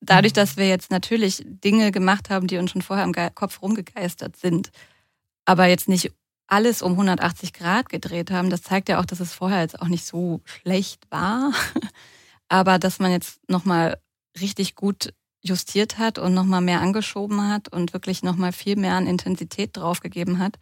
dadurch, 0.00 0.32
dass 0.32 0.56
wir 0.56 0.68
jetzt 0.68 0.90
natürlich 0.90 1.42
Dinge 1.46 1.92
gemacht 1.92 2.30
haben, 2.30 2.46
die 2.46 2.58
uns 2.58 2.70
schon 2.70 2.82
vorher 2.82 3.04
im 3.04 3.14
Kopf 3.34 3.62
rumgegeistert 3.62 4.36
sind, 4.36 4.70
aber 5.44 5.66
jetzt 5.66 5.88
nicht 5.88 6.12
alles 6.46 6.82
um 6.82 6.92
180 6.92 7.52
Grad 7.52 7.88
gedreht 7.88 8.30
haben, 8.30 8.50
das 8.50 8.62
zeigt 8.62 8.88
ja 8.88 9.00
auch, 9.00 9.04
dass 9.04 9.20
es 9.20 9.32
vorher 9.32 9.60
jetzt 9.60 9.80
auch 9.80 9.88
nicht 9.88 10.06
so 10.06 10.40
schlecht 10.44 11.06
war. 11.10 11.52
Aber 12.48 12.78
dass 12.78 12.98
man 12.98 13.10
jetzt 13.10 13.40
nochmal 13.50 14.00
richtig 14.40 14.74
gut 14.74 15.12
justiert 15.42 15.98
hat 15.98 16.18
und 16.18 16.32
nochmal 16.32 16.62
mehr 16.62 16.80
angeschoben 16.80 17.48
hat 17.50 17.70
und 17.70 17.92
wirklich 17.92 18.22
nochmal 18.22 18.52
viel 18.52 18.76
mehr 18.76 18.94
an 18.94 19.06
Intensität 19.06 19.76
draufgegeben 19.76 20.38
hat. 20.38 20.56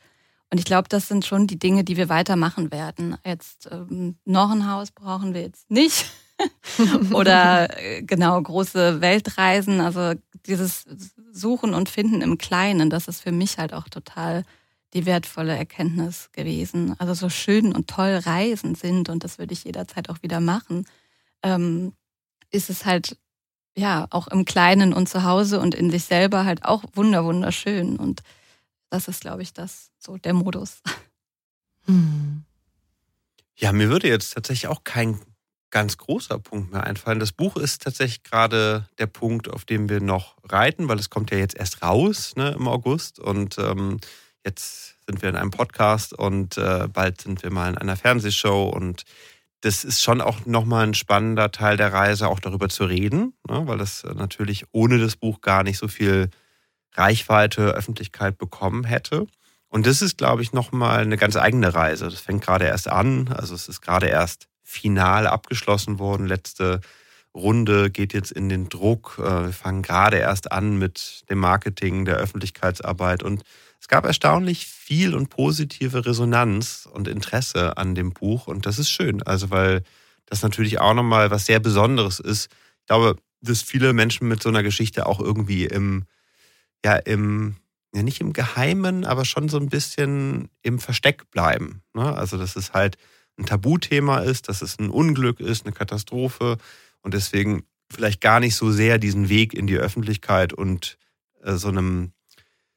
Und 0.51 0.59
ich 0.59 0.65
glaube, 0.65 0.89
das 0.89 1.09
sind 1.09 1.25
schon 1.25 1.47
die 1.47 1.59
Dinge, 1.59 1.85
die 1.85 1.97
wir 1.97 2.09
weitermachen 2.09 2.71
werden. 2.71 3.17
Jetzt 3.25 3.69
ähm, 3.71 4.19
noch 4.25 4.51
ein 4.51 4.71
Haus 4.71 4.91
brauchen 4.91 5.35
wir 5.35 5.43
jetzt 5.43 5.71
nicht. 5.71 6.11
Oder 7.13 7.79
äh, 7.79 8.03
genau, 8.03 8.41
große 8.41 9.01
Weltreisen. 9.01 9.81
Also 9.81 10.15
dieses 10.47 10.85
Suchen 11.33 11.75
und 11.75 11.89
Finden 11.89 12.23
im 12.23 12.39
Kleinen, 12.39 12.91
das 12.91 13.09
ist 13.09 13.21
für 13.21 13.33
mich 13.33 13.59
halt 13.59 13.73
auch 13.73 13.89
total 13.89 14.45
die 14.95 15.07
wertvolle 15.07 15.57
Erkenntnis 15.57 16.31
gewesen. 16.33 16.95
Also 16.99 17.15
so 17.15 17.29
schön 17.29 17.75
und 17.75 17.89
toll 17.89 18.21
Reisen 18.25 18.75
sind, 18.75 19.09
und 19.09 19.25
das 19.25 19.39
würde 19.39 19.53
ich 19.53 19.65
jederzeit 19.65 20.09
auch 20.09 20.23
wieder 20.23 20.41
machen, 20.41 20.87
ähm, 21.43 21.93
ist 22.51 22.71
es 22.71 22.87
halt 22.87 23.17
ja, 23.77 24.07
auch 24.11 24.27
im 24.29 24.45
Kleinen 24.45 24.95
und 24.95 25.09
zu 25.09 25.23
Hause 25.23 25.61
und 25.61 25.75
in 25.75 25.91
sich 25.91 26.05
selber 26.05 26.45
halt 26.45 26.65
auch 26.65 26.83
wunder, 26.95 27.25
wunderschön. 27.25 27.97
Und 27.97 28.23
das 28.89 29.07
ist, 29.07 29.21
glaube 29.21 29.43
ich, 29.43 29.53
das, 29.53 29.91
so 29.99 30.17
der 30.17 30.33
Modus. 30.33 30.81
Hm. 31.85 32.43
Ja, 33.55 33.73
mir 33.73 33.89
würde 33.89 34.09
jetzt 34.09 34.33
tatsächlich 34.33 34.69
auch 34.69 34.83
kein 34.83 35.21
ganz 35.71 35.97
großer 35.99 36.39
Punkt 36.39 36.73
mehr 36.73 36.85
einfallen. 36.85 37.21
Das 37.21 37.33
Buch 37.33 37.57
ist 37.57 37.83
tatsächlich 37.83 38.23
gerade 38.23 38.89
der 38.99 39.07
Punkt, 39.07 39.51
auf 39.51 39.65
dem 39.65 39.89
wir 39.89 40.01
noch 40.01 40.37
reiten, 40.45 40.89
weil 40.89 40.99
es 40.99 41.11
kommt 41.11 41.31
ja 41.31 41.39
jetzt 41.39 41.57
erst 41.57 41.83
raus 41.83 42.35
ne, 42.37 42.51
im 42.51 42.69
August 42.69 43.19
und 43.19 43.59
ähm, 43.59 43.99
jetzt 44.45 44.97
sind 45.07 45.23
wir 45.23 45.29
in 45.29 45.37
einem 45.37 45.51
Podcast 45.51 46.13
und 46.13 46.57
äh, 46.59 46.89
bald 46.93 47.21
sind 47.21 47.43
wir 47.43 47.51
mal 47.51 47.71
in 47.71 47.79
einer 47.79 47.97
Fernsehshow 47.97 48.69
und 48.69 49.05
das 49.61 49.85
ist 49.85 50.03
schon 50.03 50.21
auch 50.21 50.47
nochmal 50.47 50.87
ein 50.87 50.95
spannender 50.95 51.51
Teil 51.51 51.77
der 51.77 51.93
Reise, 51.93 52.29
auch 52.29 52.41
darüber 52.41 52.69
zu 52.69 52.85
reden, 52.85 53.35
ne, 53.49 53.63
weil 53.67 53.79
das 53.79 54.05
natürlich 54.05 54.65
ohne 54.73 54.99
das 54.99 55.17
Buch 55.17 55.41
gar 55.41 55.63
nicht 55.63 55.79
so 55.79 55.89
viel 55.89 56.31
Reichweite, 56.95 57.73
Öffentlichkeit 57.73 58.39
bekommen 58.39 58.85
hätte. 58.85 59.27
Und 59.69 59.87
das 59.87 60.01
ist, 60.01 60.17
glaube 60.17 60.43
ich, 60.43 60.53
nochmal 60.53 61.01
eine 61.01 61.17
ganz 61.17 61.37
eigene 61.37 61.75
Reise. 61.75 62.05
Das 62.07 62.21
fängt 62.21 62.45
gerade 62.45 62.67
erst 62.67 62.89
an. 62.89 63.29
Also 63.29 63.55
es 63.55 63.69
ist 63.69 63.81
gerade 63.81 64.07
erst 64.07 64.49
final 64.67 65.29
abgeschlossen 65.29 66.01
worden. 66.01 66.27
Letzte 66.27 66.81
Runde 67.35 67.89
geht 67.91 68.13
jetzt 68.13 68.33
in 68.33 68.49
den 68.49 68.69
Druck. 68.69 69.17
Äh, 69.19 69.45
wir 69.45 69.53
fangen 69.53 69.83
gerade 69.83 70.17
erst 70.17 70.51
an 70.51 70.77
mit 70.77 71.23
dem 71.31 71.39
Marketing, 71.39 72.05
der 72.05 72.17
Öffentlichkeitsarbeit 72.17 73.23
und 73.23 73.45
es 73.81 73.89
gab 73.89 74.05
erstaunlich 74.05 74.67
viel 74.67 75.15
und 75.15 75.29
positive 75.29 76.05
Resonanz 76.05 76.89
und 76.91 77.07
Interesse 77.07 77.77
an 77.77 77.95
dem 77.95 78.13
Buch 78.13 78.49
und 78.49 78.67
das 78.67 78.79
ist 78.79 78.91
schön, 78.91 79.23
also 79.23 79.51
weil 79.51 79.85
das 80.25 80.43
natürlich 80.43 80.81
auch 80.81 80.95
nochmal 80.95 81.31
was 81.31 81.47
sehr 81.47 81.61
Besonderes 81.61 82.19
ist. 82.19 82.51
Ich 82.81 82.87
glaube, 82.87 83.17
dass 83.43 83.63
viele 83.63 83.93
Menschen 83.93 84.27
mit 84.27 84.43
so 84.43 84.49
einer 84.49 84.65
Geschichte 84.65 85.07
auch 85.07 85.21
irgendwie 85.21 85.67
im, 85.67 86.05
ja, 86.85 86.97
im, 86.97 87.57
ja 87.95 88.03
nicht 88.03 88.21
im 88.21 88.33
Geheimen, 88.33 89.05
aber 89.05 89.25
schon 89.25 89.49
so 89.49 89.59
ein 89.59 89.69
bisschen 89.69 90.49
im 90.63 90.81
Versteck 90.81 91.31
bleiben. 91.31 91.83
Ne? 91.95 92.13
Also, 92.17 92.39
dass 92.39 92.57
es 92.57 92.73
halt 92.73 92.97
ein 93.39 93.47
Tabuthema 93.47 94.19
ist, 94.21 94.49
dass 94.49 94.63
es 94.63 94.79
ein 94.79 94.91
Unglück 94.91 95.41
ist, 95.41 95.67
eine 95.67 95.75
Katastrophe 95.75 96.59
und 97.03 97.15
deswegen 97.15 97.65
vielleicht 97.91 98.21
gar 98.21 98.41
nicht 98.41 98.57
so 98.57 98.71
sehr 98.71 98.99
diesen 98.99 99.29
Weg 99.29 99.55
in 99.55 99.67
die 99.67 99.77
Öffentlichkeit 99.77 100.53
und 100.53 100.99
äh, 101.43 101.55
so 101.55 101.69
einem 101.69 102.13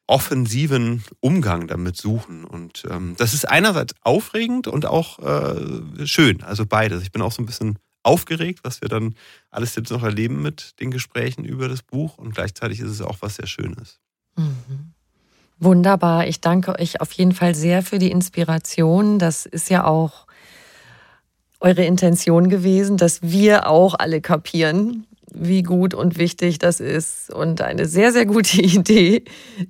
offensiven 0.08 1.04
Umgang 1.20 1.68
damit 1.68 1.96
suchen. 1.96 2.44
Und 2.44 2.84
ähm, 2.90 3.16
das 3.18 3.34
ist 3.34 3.48
einerseits 3.48 3.94
aufregend 4.02 4.68
und 4.68 4.86
auch 4.86 5.20
äh, 5.20 6.06
schön, 6.06 6.42
also 6.44 6.66
beides. 6.66 7.04
Ich 7.04 7.12
bin 7.12 7.22
auch 7.22 7.32
so 7.32 7.42
ein 7.42 7.46
bisschen 7.46 7.78
aufgeregt, 8.02 8.62
was 8.64 8.82
wir 8.82 8.90
dann 8.90 9.16
alles 9.52 9.76
jetzt 9.76 9.92
noch 9.92 10.04
erleben 10.04 10.42
mit 10.42 10.80
den 10.80 10.90
Gesprächen 10.90 11.46
über 11.46 11.68
das 11.68 11.84
Buch 11.84 12.18
und 12.18 12.34
gleichzeitig 12.34 12.80
ist 12.80 12.90
es 12.90 13.02
auch 13.02 13.18
was 13.22 13.36
sehr 13.36 13.48
Schönes. 13.48 14.00
Mhm. 14.36 14.94
Wunderbar. 15.60 16.26
Ich 16.28 16.40
danke 16.40 16.80
euch 16.80 17.02
auf 17.02 17.12
jeden 17.12 17.34
Fall 17.34 17.54
sehr 17.54 17.84
für 17.84 18.00
die 18.00 18.12
Inspiration. 18.12 19.20
Das 19.20 19.46
ist 19.46 19.70
ja 19.70 19.84
auch 19.84 20.26
eure 21.60 21.84
Intention 21.84 22.50
gewesen, 22.50 22.98
dass 22.98 23.22
wir 23.22 23.68
auch 23.68 23.96
alle 23.98 24.22
kapieren, 24.22 25.06
wie 25.32 25.64
gut 25.64 25.94
und 25.94 26.18
wichtig 26.18 26.58
das 26.58 26.80
ist 26.80 27.32
und 27.32 27.62
eine 27.62 27.86
sehr, 27.86 28.12
sehr 28.12 28.26
gute 28.26 28.62
Idee, 28.62 29.24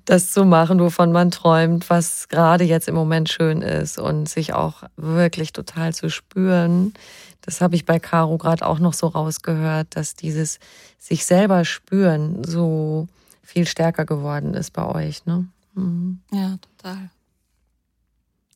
das 0.06 0.32
zu 0.32 0.46
machen, 0.46 0.80
wovon 0.80 1.12
man 1.12 1.32
träumt, 1.32 1.90
was 1.90 2.30
gerade 2.30 2.64
jetzt 2.64 2.88
im 2.88 2.96
Moment 2.96 3.30
schön 3.30 3.62
ist 3.62 3.98
und 3.98 4.30
sich 4.30 4.54
auch 4.54 4.84
wirklich 4.96 5.54
total 5.54 5.94
zu 5.94 6.10
spüren. 6.10 6.94
Das 7.42 7.62
habe 7.62 7.76
ich 7.76 7.86
bei 7.86 8.00
Caro 8.00 8.38
gerade 8.38 8.66
auch 8.66 8.80
noch 8.80 8.94
so 8.94 9.08
rausgehört, 9.08 9.88
dass 9.96 10.16
dieses 10.16 10.60
sich 10.98 11.26
selber 11.26 11.66
spüren 11.66 12.44
so 12.44 13.08
viel 13.44 13.66
stärker 13.66 14.06
geworden 14.06 14.54
ist 14.54 14.72
bei 14.72 14.86
euch. 14.86 15.26
Ne? 15.26 15.48
Mhm. 15.74 16.20
Ja, 16.32 16.58
total. 16.78 17.10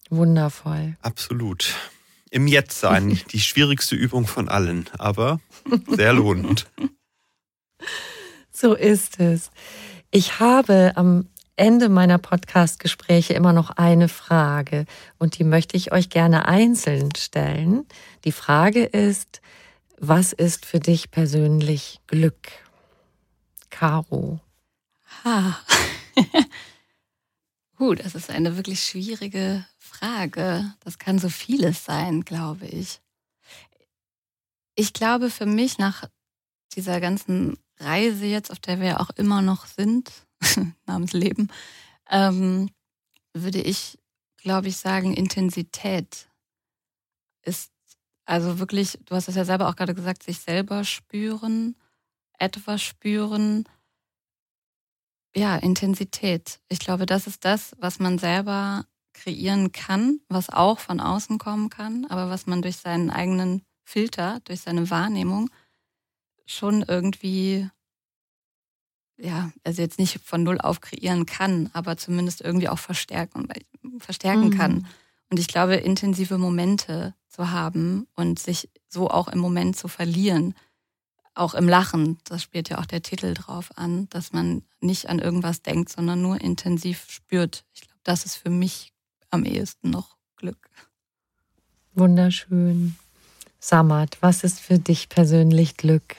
Wundervoll. 0.10 0.96
Absolut. 1.02 1.74
Im 2.34 2.48
Jetzt 2.48 2.80
sein, 2.80 3.20
die 3.32 3.40
schwierigste 3.40 3.96
Übung 3.96 4.26
von 4.26 4.50
allen, 4.50 4.90
aber 4.98 5.40
sehr 5.88 6.14
lohnend. 6.14 6.66
So 8.52 8.74
ist 8.74 9.20
es. 9.20 9.52
Ich 10.10 10.40
habe 10.40 10.94
am 10.96 11.30
Ende 11.58 11.90
meiner 11.90 12.18
Podcast-Gespräche 12.18 13.34
immer 13.36 13.54
noch 13.54 13.70
eine 13.70 14.10
Frage 14.10 14.86
und 15.20 15.38
die 15.38 15.44
möchte 15.44 15.78
ich 15.78 15.92
euch 15.92 16.10
gerne 16.10 16.48
einzeln 16.48 17.14
stellen. 17.16 17.86
Die 18.24 18.32
Frage 18.32 18.84
ist, 18.84 19.42
was 20.00 20.34
ist 20.34 20.66
für 20.66 20.80
dich 20.80 21.12
persönlich 21.12 22.00
Glück? 22.08 22.50
Caro. 23.70 24.40
Ha. 25.24 25.60
uh, 27.80 27.94
das 27.94 28.16
ist 28.16 28.32
eine 28.32 28.58
wirklich 28.58 28.84
schwierige 28.84 29.68
Frage. 30.04 30.74
Das 30.82 30.98
kann 30.98 31.18
so 31.18 31.30
vieles 31.30 31.86
sein, 31.86 32.26
glaube 32.26 32.66
ich. 32.66 33.00
Ich 34.76 34.92
glaube, 34.92 35.30
für 35.30 35.46
mich 35.46 35.78
nach 35.78 36.10
dieser 36.76 37.00
ganzen 37.00 37.58
Reise 37.80 38.26
jetzt, 38.26 38.52
auf 38.52 38.60
der 38.60 38.82
wir 38.82 38.88
ja 38.88 39.00
auch 39.00 39.12
immer 39.12 39.42
noch 39.42 39.66
sind, 39.66 40.12
namens 40.86 41.14
Leben, 41.14 41.50
ähm, 42.10 42.70
würde 43.34 43.62
ich, 43.62 43.98
glaube 44.38 44.68
ich, 44.68 44.76
sagen, 44.76 45.14
Intensität 45.14 46.28
ist 47.44 47.72
also 48.26 48.60
wirklich, 48.60 49.00
du 49.06 49.16
hast 49.16 49.30
es 49.30 49.36
ja 49.36 49.46
selber 49.46 49.70
auch 49.70 49.76
gerade 49.78 49.94
gesagt, 49.94 50.24
sich 50.24 50.40
selber 50.40 50.84
spüren, 50.84 51.78
etwas 52.40 52.82
spüren. 52.82 53.70
Ja, 55.34 55.56
Intensität. 55.56 56.60
Ich 56.68 56.80
glaube, 56.80 57.06
das 57.06 57.26
ist 57.26 57.46
das, 57.46 57.74
was 57.80 58.00
man 58.00 58.20
selber 58.20 58.86
kreieren 59.14 59.72
kann, 59.72 60.20
was 60.30 60.50
auch 60.50 60.80
von 60.80 61.00
außen 61.00 61.38
kommen 61.38 61.70
kann, 61.70 62.06
aber 62.06 62.30
was 62.30 62.48
man 62.48 62.62
durch 62.62 62.78
seinen 62.78 63.10
eigenen 63.10 63.64
Filter, 63.84 64.40
durch 64.46 64.62
seine 64.62 64.90
Wahrnehmung 64.90 65.50
schon 66.46 66.82
irgendwie, 66.82 67.70
ja, 69.18 69.52
also 69.64 69.82
jetzt 69.82 70.00
nicht 70.00 70.20
von 70.24 70.44
Null 70.44 70.60
auf 70.60 70.82
kreieren 70.82 71.26
kann, 71.26 71.70
aber 71.74 71.98
zumindest 71.98 72.42
irgendwie 72.42 72.70
auch 72.70 72.80
verstärken, 72.80 73.48
verstärken 74.00 74.50
mhm. 74.50 74.58
kann. 74.58 74.88
Und 75.30 75.40
ich 75.40 75.48
glaube, 75.48 75.76
intensive 75.76 76.38
Momente 76.38 77.16
zu 77.28 77.52
haben 77.52 78.08
und 78.16 78.40
sich 78.40 78.70
so 78.88 79.10
auch 79.10 79.28
im 79.28 79.40
Moment 79.40 79.76
zu 79.76 79.88
verlieren, 79.88 80.54
auch 81.36 81.56
im 81.56 81.68
Lachen, 81.68 82.20
das 82.26 82.44
spielt 82.44 82.70
ja 82.70 82.78
auch 82.78 82.86
der 82.86 83.02
Titel 83.02 83.34
drauf 83.34 83.72
an, 83.76 84.08
dass 84.10 84.34
man 84.34 84.64
nicht 84.82 85.10
an 85.10 85.20
irgendwas 85.20 85.62
denkt, 85.62 85.90
sondern 85.90 86.22
nur 86.22 86.40
intensiv 86.40 87.06
spürt. 87.10 87.66
Ich 87.74 87.82
glaube, 87.82 88.00
das 88.04 88.26
ist 88.26 88.36
für 88.36 88.52
mich 88.52 88.93
am 89.34 89.46
ehesten 89.46 89.90
noch 89.90 90.16
Glück. 90.36 90.70
Wunderschön. 91.94 92.96
Samad, 93.60 94.18
was 94.22 94.44
ist 94.44 94.60
für 94.60 94.78
dich 94.78 95.10
persönlich 95.10 95.78
Glück? 95.78 96.16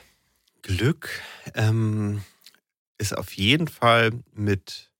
Glück 0.62 1.10
ähm, 1.54 2.24
ist 2.98 3.16
auf 3.16 3.32
jeden 3.34 3.68
Fall 3.68 4.12
mit 4.32 4.90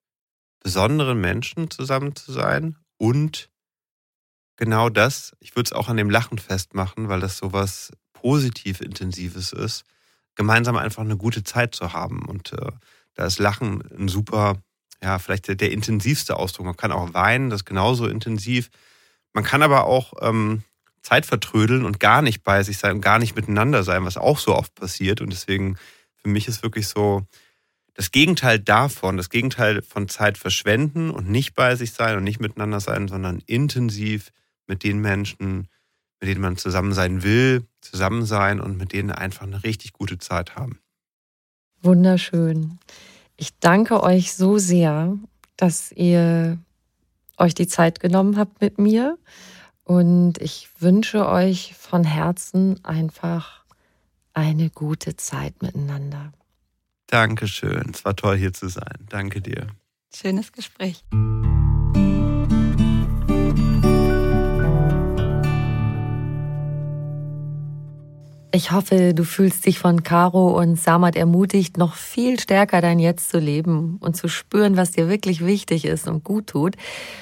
besonderen 0.60 1.20
Menschen 1.20 1.70
zusammen 1.70 2.14
zu 2.14 2.32
sein 2.32 2.76
und 2.98 3.50
genau 4.56 4.88
das. 4.88 5.32
Ich 5.40 5.56
würde 5.56 5.68
es 5.68 5.72
auch 5.72 5.88
an 5.88 5.96
dem 5.96 6.10
Lachen 6.10 6.38
festmachen, 6.38 7.08
weil 7.08 7.20
das 7.20 7.38
sowas 7.38 7.92
positiv 8.12 8.80
Intensives 8.80 9.52
ist, 9.52 9.84
gemeinsam 10.34 10.76
einfach 10.76 11.02
eine 11.02 11.16
gute 11.16 11.44
Zeit 11.44 11.74
zu 11.74 11.92
haben. 11.92 12.24
Und 12.26 12.52
äh, 12.52 12.72
da 13.14 13.26
ist 13.26 13.38
Lachen 13.38 13.82
ein 13.96 14.08
super, 14.08 14.62
ja, 15.04 15.18
vielleicht 15.18 15.48
der, 15.48 15.54
der, 15.54 15.70
intensivste 15.70 16.36
Ausdruck. 16.36 16.66
Man 16.66 16.76
kann 16.76 16.90
auch 16.90 17.12
weinen, 17.12 17.50
das 17.50 17.60
ist 17.60 17.66
genauso 17.66 18.06
intensiv. 18.06 18.70
Man 19.34 19.44
kann 19.44 19.62
aber 19.62 19.84
auch 19.84 20.14
ähm, 20.22 20.62
Zeit 21.02 21.26
vertrödeln 21.26 21.84
und 21.84 22.00
gar 22.00 22.22
nicht 22.22 22.42
bei 22.42 22.62
sich 22.62 22.78
sein 22.78 22.92
und 22.92 23.00
gar 23.02 23.18
nicht 23.18 23.36
miteinander 23.36 23.82
sein, 23.82 24.04
was 24.04 24.16
auch 24.16 24.38
so 24.38 24.56
oft 24.56 24.74
passiert. 24.74 25.20
Und 25.20 25.30
deswegen, 25.30 25.76
für 26.16 26.28
mich 26.28 26.48
ist 26.48 26.62
wirklich 26.62 26.88
so, 26.88 27.26
das 27.92 28.10
Gegenteil 28.10 28.58
davon, 28.58 29.18
das 29.18 29.30
Gegenteil 29.30 29.82
von 29.82 30.08
Zeit 30.08 30.38
verschwenden 30.38 31.10
und 31.10 31.30
nicht 31.30 31.54
bei 31.54 31.76
sich 31.76 31.92
sein 31.92 32.16
und 32.16 32.24
nicht 32.24 32.40
miteinander 32.40 32.80
sein, 32.80 33.06
sondern 33.06 33.42
intensiv 33.46 34.32
mit 34.66 34.82
den 34.82 35.00
Menschen, 35.00 35.68
mit 36.18 36.30
denen 36.30 36.40
man 36.40 36.56
zusammen 36.56 36.94
sein 36.94 37.22
will, 37.22 37.66
zusammen 37.82 38.24
sein 38.24 38.60
und 38.60 38.78
mit 38.78 38.92
denen 38.92 39.12
einfach 39.12 39.42
eine 39.42 39.62
richtig 39.62 39.92
gute 39.92 40.18
Zeit 40.18 40.56
haben. 40.56 40.80
Wunderschön. 41.82 42.78
Ich 43.44 43.50
danke 43.60 44.02
euch 44.02 44.32
so 44.32 44.56
sehr, 44.56 45.18
dass 45.58 45.92
ihr 45.92 46.56
euch 47.36 47.52
die 47.52 47.66
Zeit 47.66 48.00
genommen 48.00 48.38
habt 48.38 48.62
mit 48.62 48.78
mir. 48.78 49.18
Und 49.84 50.40
ich 50.40 50.70
wünsche 50.78 51.28
euch 51.28 51.74
von 51.74 52.04
Herzen 52.04 52.82
einfach 52.86 53.62
eine 54.32 54.70
gute 54.70 55.16
Zeit 55.16 55.60
miteinander. 55.60 56.32
Dankeschön. 57.08 57.90
Es 57.92 58.06
war 58.06 58.16
toll, 58.16 58.38
hier 58.38 58.54
zu 58.54 58.68
sein. 58.68 59.06
Danke 59.10 59.42
dir. 59.42 59.66
Schönes 60.10 60.50
Gespräch. 60.50 61.04
Ich 68.54 68.70
hoffe, 68.70 69.14
du 69.14 69.24
fühlst 69.24 69.66
dich 69.66 69.80
von 69.80 70.04
Caro 70.04 70.56
und 70.56 70.78
Samat 70.78 71.16
ermutigt, 71.16 71.76
noch 71.76 71.96
viel 71.96 72.38
stärker 72.38 72.80
dein 72.80 73.00
Jetzt 73.00 73.30
zu 73.30 73.40
leben 73.40 73.96
und 73.98 74.16
zu 74.16 74.28
spüren, 74.28 74.76
was 74.76 74.92
dir 74.92 75.08
wirklich 75.08 75.44
wichtig 75.44 75.84
ist 75.84 76.06
und 76.06 76.22
gut 76.22 76.46
tut. 76.46 76.76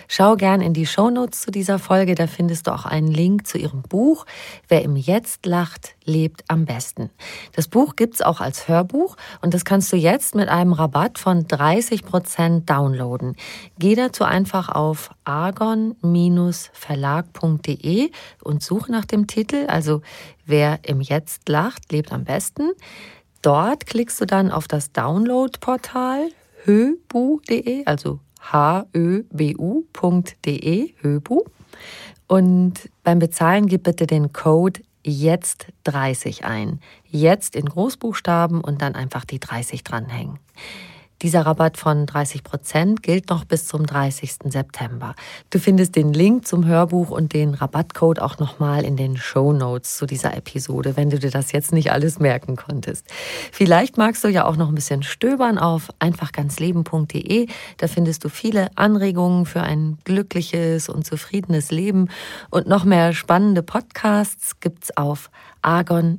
Schau 0.09 0.37
gern 0.37 0.61
in 0.61 0.74
die 0.74 0.85
Shownotes 0.85 1.41
zu 1.41 1.51
dieser 1.51 1.78
Folge, 1.78 2.16
da 2.16 2.26
findest 2.26 2.66
du 2.66 2.74
auch 2.74 2.85
einen 2.85 3.09
Link 3.09 3.47
zu 3.47 3.57
ihrem 3.57 3.80
Buch. 3.80 4.26
Wer 4.68 4.83
im 4.83 4.95
Jetzt 4.95 5.47
lacht, 5.47 5.95
lebt 6.05 6.45
am 6.49 6.66
besten. 6.66 7.09
Das 7.55 7.66
Buch 7.66 7.97
gibt's 7.97 8.20
auch 8.20 8.43
als 8.43 8.68
Hörbuch 8.68 9.16
und 9.41 9.55
das 9.55 9.64
kannst 9.64 9.91
du 9.91 9.97
jetzt 9.97 10.35
mit 10.35 10.51
einem 10.51 10.74
Rabatt 10.74 11.18
von 11.18 11.47
30 11.47 12.05
Prozent 12.05 12.68
downloaden. 12.68 13.37
Geh 13.78 13.95
dazu 13.95 14.24
einfach 14.24 14.68
auf 14.68 15.09
argon-verlag.de 15.24 18.11
und 18.43 18.62
suche 18.62 18.93
nach 18.93 19.07
dem 19.07 19.26
Titel, 19.26 19.64
also 19.68 20.03
Wer 20.53 20.80
im 20.82 21.00
Jetzt 21.00 21.48
lacht, 21.48 21.90
lebt 21.92 22.12
am 22.12 22.24
besten. 22.24 22.72
Dort 23.40 23.86
klickst 23.86 24.20
du 24.20 24.26
dann 24.26 24.50
auf 24.50 24.68
das 24.68 24.92
Download-Portal 24.92 26.28
höbu.de, 26.66 27.86
also 27.86 28.20
h-ö-b-u.de, 28.38 29.24
höbu. 31.00 31.44
Und 32.26 32.90
beim 33.03 33.18
Bezahlen 33.18 33.66
gib 33.66 33.84
bitte 33.84 34.07
den 34.07 34.34
Code 34.34 34.82
jetzt 35.03 35.68
30 35.84 36.44
ein. 36.44 36.80
Jetzt 37.07 37.57
in 37.57 37.64
Großbuchstaben 37.64 38.61
und 38.61 38.82
dann 38.82 38.94
einfach 38.94 39.24
die 39.24 39.40
30 39.40 39.84
dranhängen. 39.84 40.38
Dieser 41.22 41.46
Rabatt 41.46 41.76
von 41.76 42.04
30 42.04 42.42
Prozent 42.42 43.02
gilt 43.04 43.30
noch 43.30 43.44
bis 43.44 43.68
zum 43.68 43.86
30. 43.86 44.38
September. 44.46 45.14
Du 45.50 45.60
findest 45.60 45.94
den 45.94 46.12
Link 46.12 46.48
zum 46.48 46.66
Hörbuch 46.66 47.10
und 47.10 47.32
den 47.32 47.54
Rabattcode 47.54 48.18
auch 48.18 48.40
nochmal 48.40 48.84
in 48.84 48.96
den 48.96 49.16
Show 49.16 49.52
Notes 49.52 49.96
zu 49.96 50.06
dieser 50.06 50.36
Episode, 50.36 50.96
wenn 50.96 51.10
du 51.10 51.20
dir 51.20 51.30
das 51.30 51.52
jetzt 51.52 51.72
nicht 51.72 51.92
alles 51.92 52.18
merken 52.18 52.56
konntest. 52.56 53.06
Vielleicht 53.52 53.98
magst 53.98 54.24
du 54.24 54.28
ja 54.28 54.46
auch 54.46 54.56
noch 54.56 54.68
ein 54.68 54.74
bisschen 54.74 55.04
stöbern 55.04 55.58
auf 55.58 55.90
einfachganzleben.de. 56.00 57.46
Da 57.76 57.86
findest 57.86 58.24
du 58.24 58.28
viele 58.28 58.76
Anregungen 58.76 59.46
für 59.46 59.62
ein 59.62 59.98
glückliches 60.02 60.88
und 60.88 61.06
zufriedenes 61.06 61.70
Leben 61.70 62.08
und 62.50 62.66
noch 62.66 62.84
mehr 62.84 63.12
spannende 63.12 63.62
Podcasts 63.62 64.58
gibt's 64.58 64.96
auf 64.96 65.30
argon- 65.62 66.18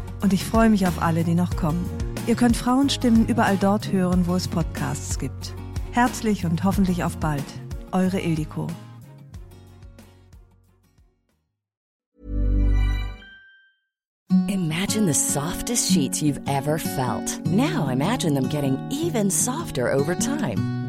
und 0.21 0.33
ich 0.33 0.45
freue 0.45 0.69
mich 0.69 0.87
auf 0.87 1.01
alle, 1.01 1.23
die 1.23 1.35
noch 1.35 1.55
kommen. 1.55 1.85
Ihr 2.27 2.35
könnt 2.35 2.55
Frauenstimmen 2.55 3.27
überall 3.27 3.57
dort 3.57 3.91
hören, 3.91 4.27
wo 4.27 4.35
es 4.35 4.47
Podcasts 4.47 5.17
gibt. 5.17 5.53
Herzlich 5.91 6.45
und 6.45 6.63
hoffentlich 6.63 7.03
auf 7.03 7.17
bald. 7.17 7.43
Eure 7.91 8.19
Ildiko. 8.19 8.67
Imagine 14.47 15.05
the 15.05 15.13
softest 15.13 15.91
sheets 15.91 16.21
you've 16.21 16.39
ever 16.47 16.77
felt. 16.77 17.39
Now 17.45 17.89
imagine 17.89 18.33
them 18.33 18.49
getting 18.49 18.77
even 18.91 19.29
softer 19.29 19.91
over 19.93 20.15
time. 20.15 20.80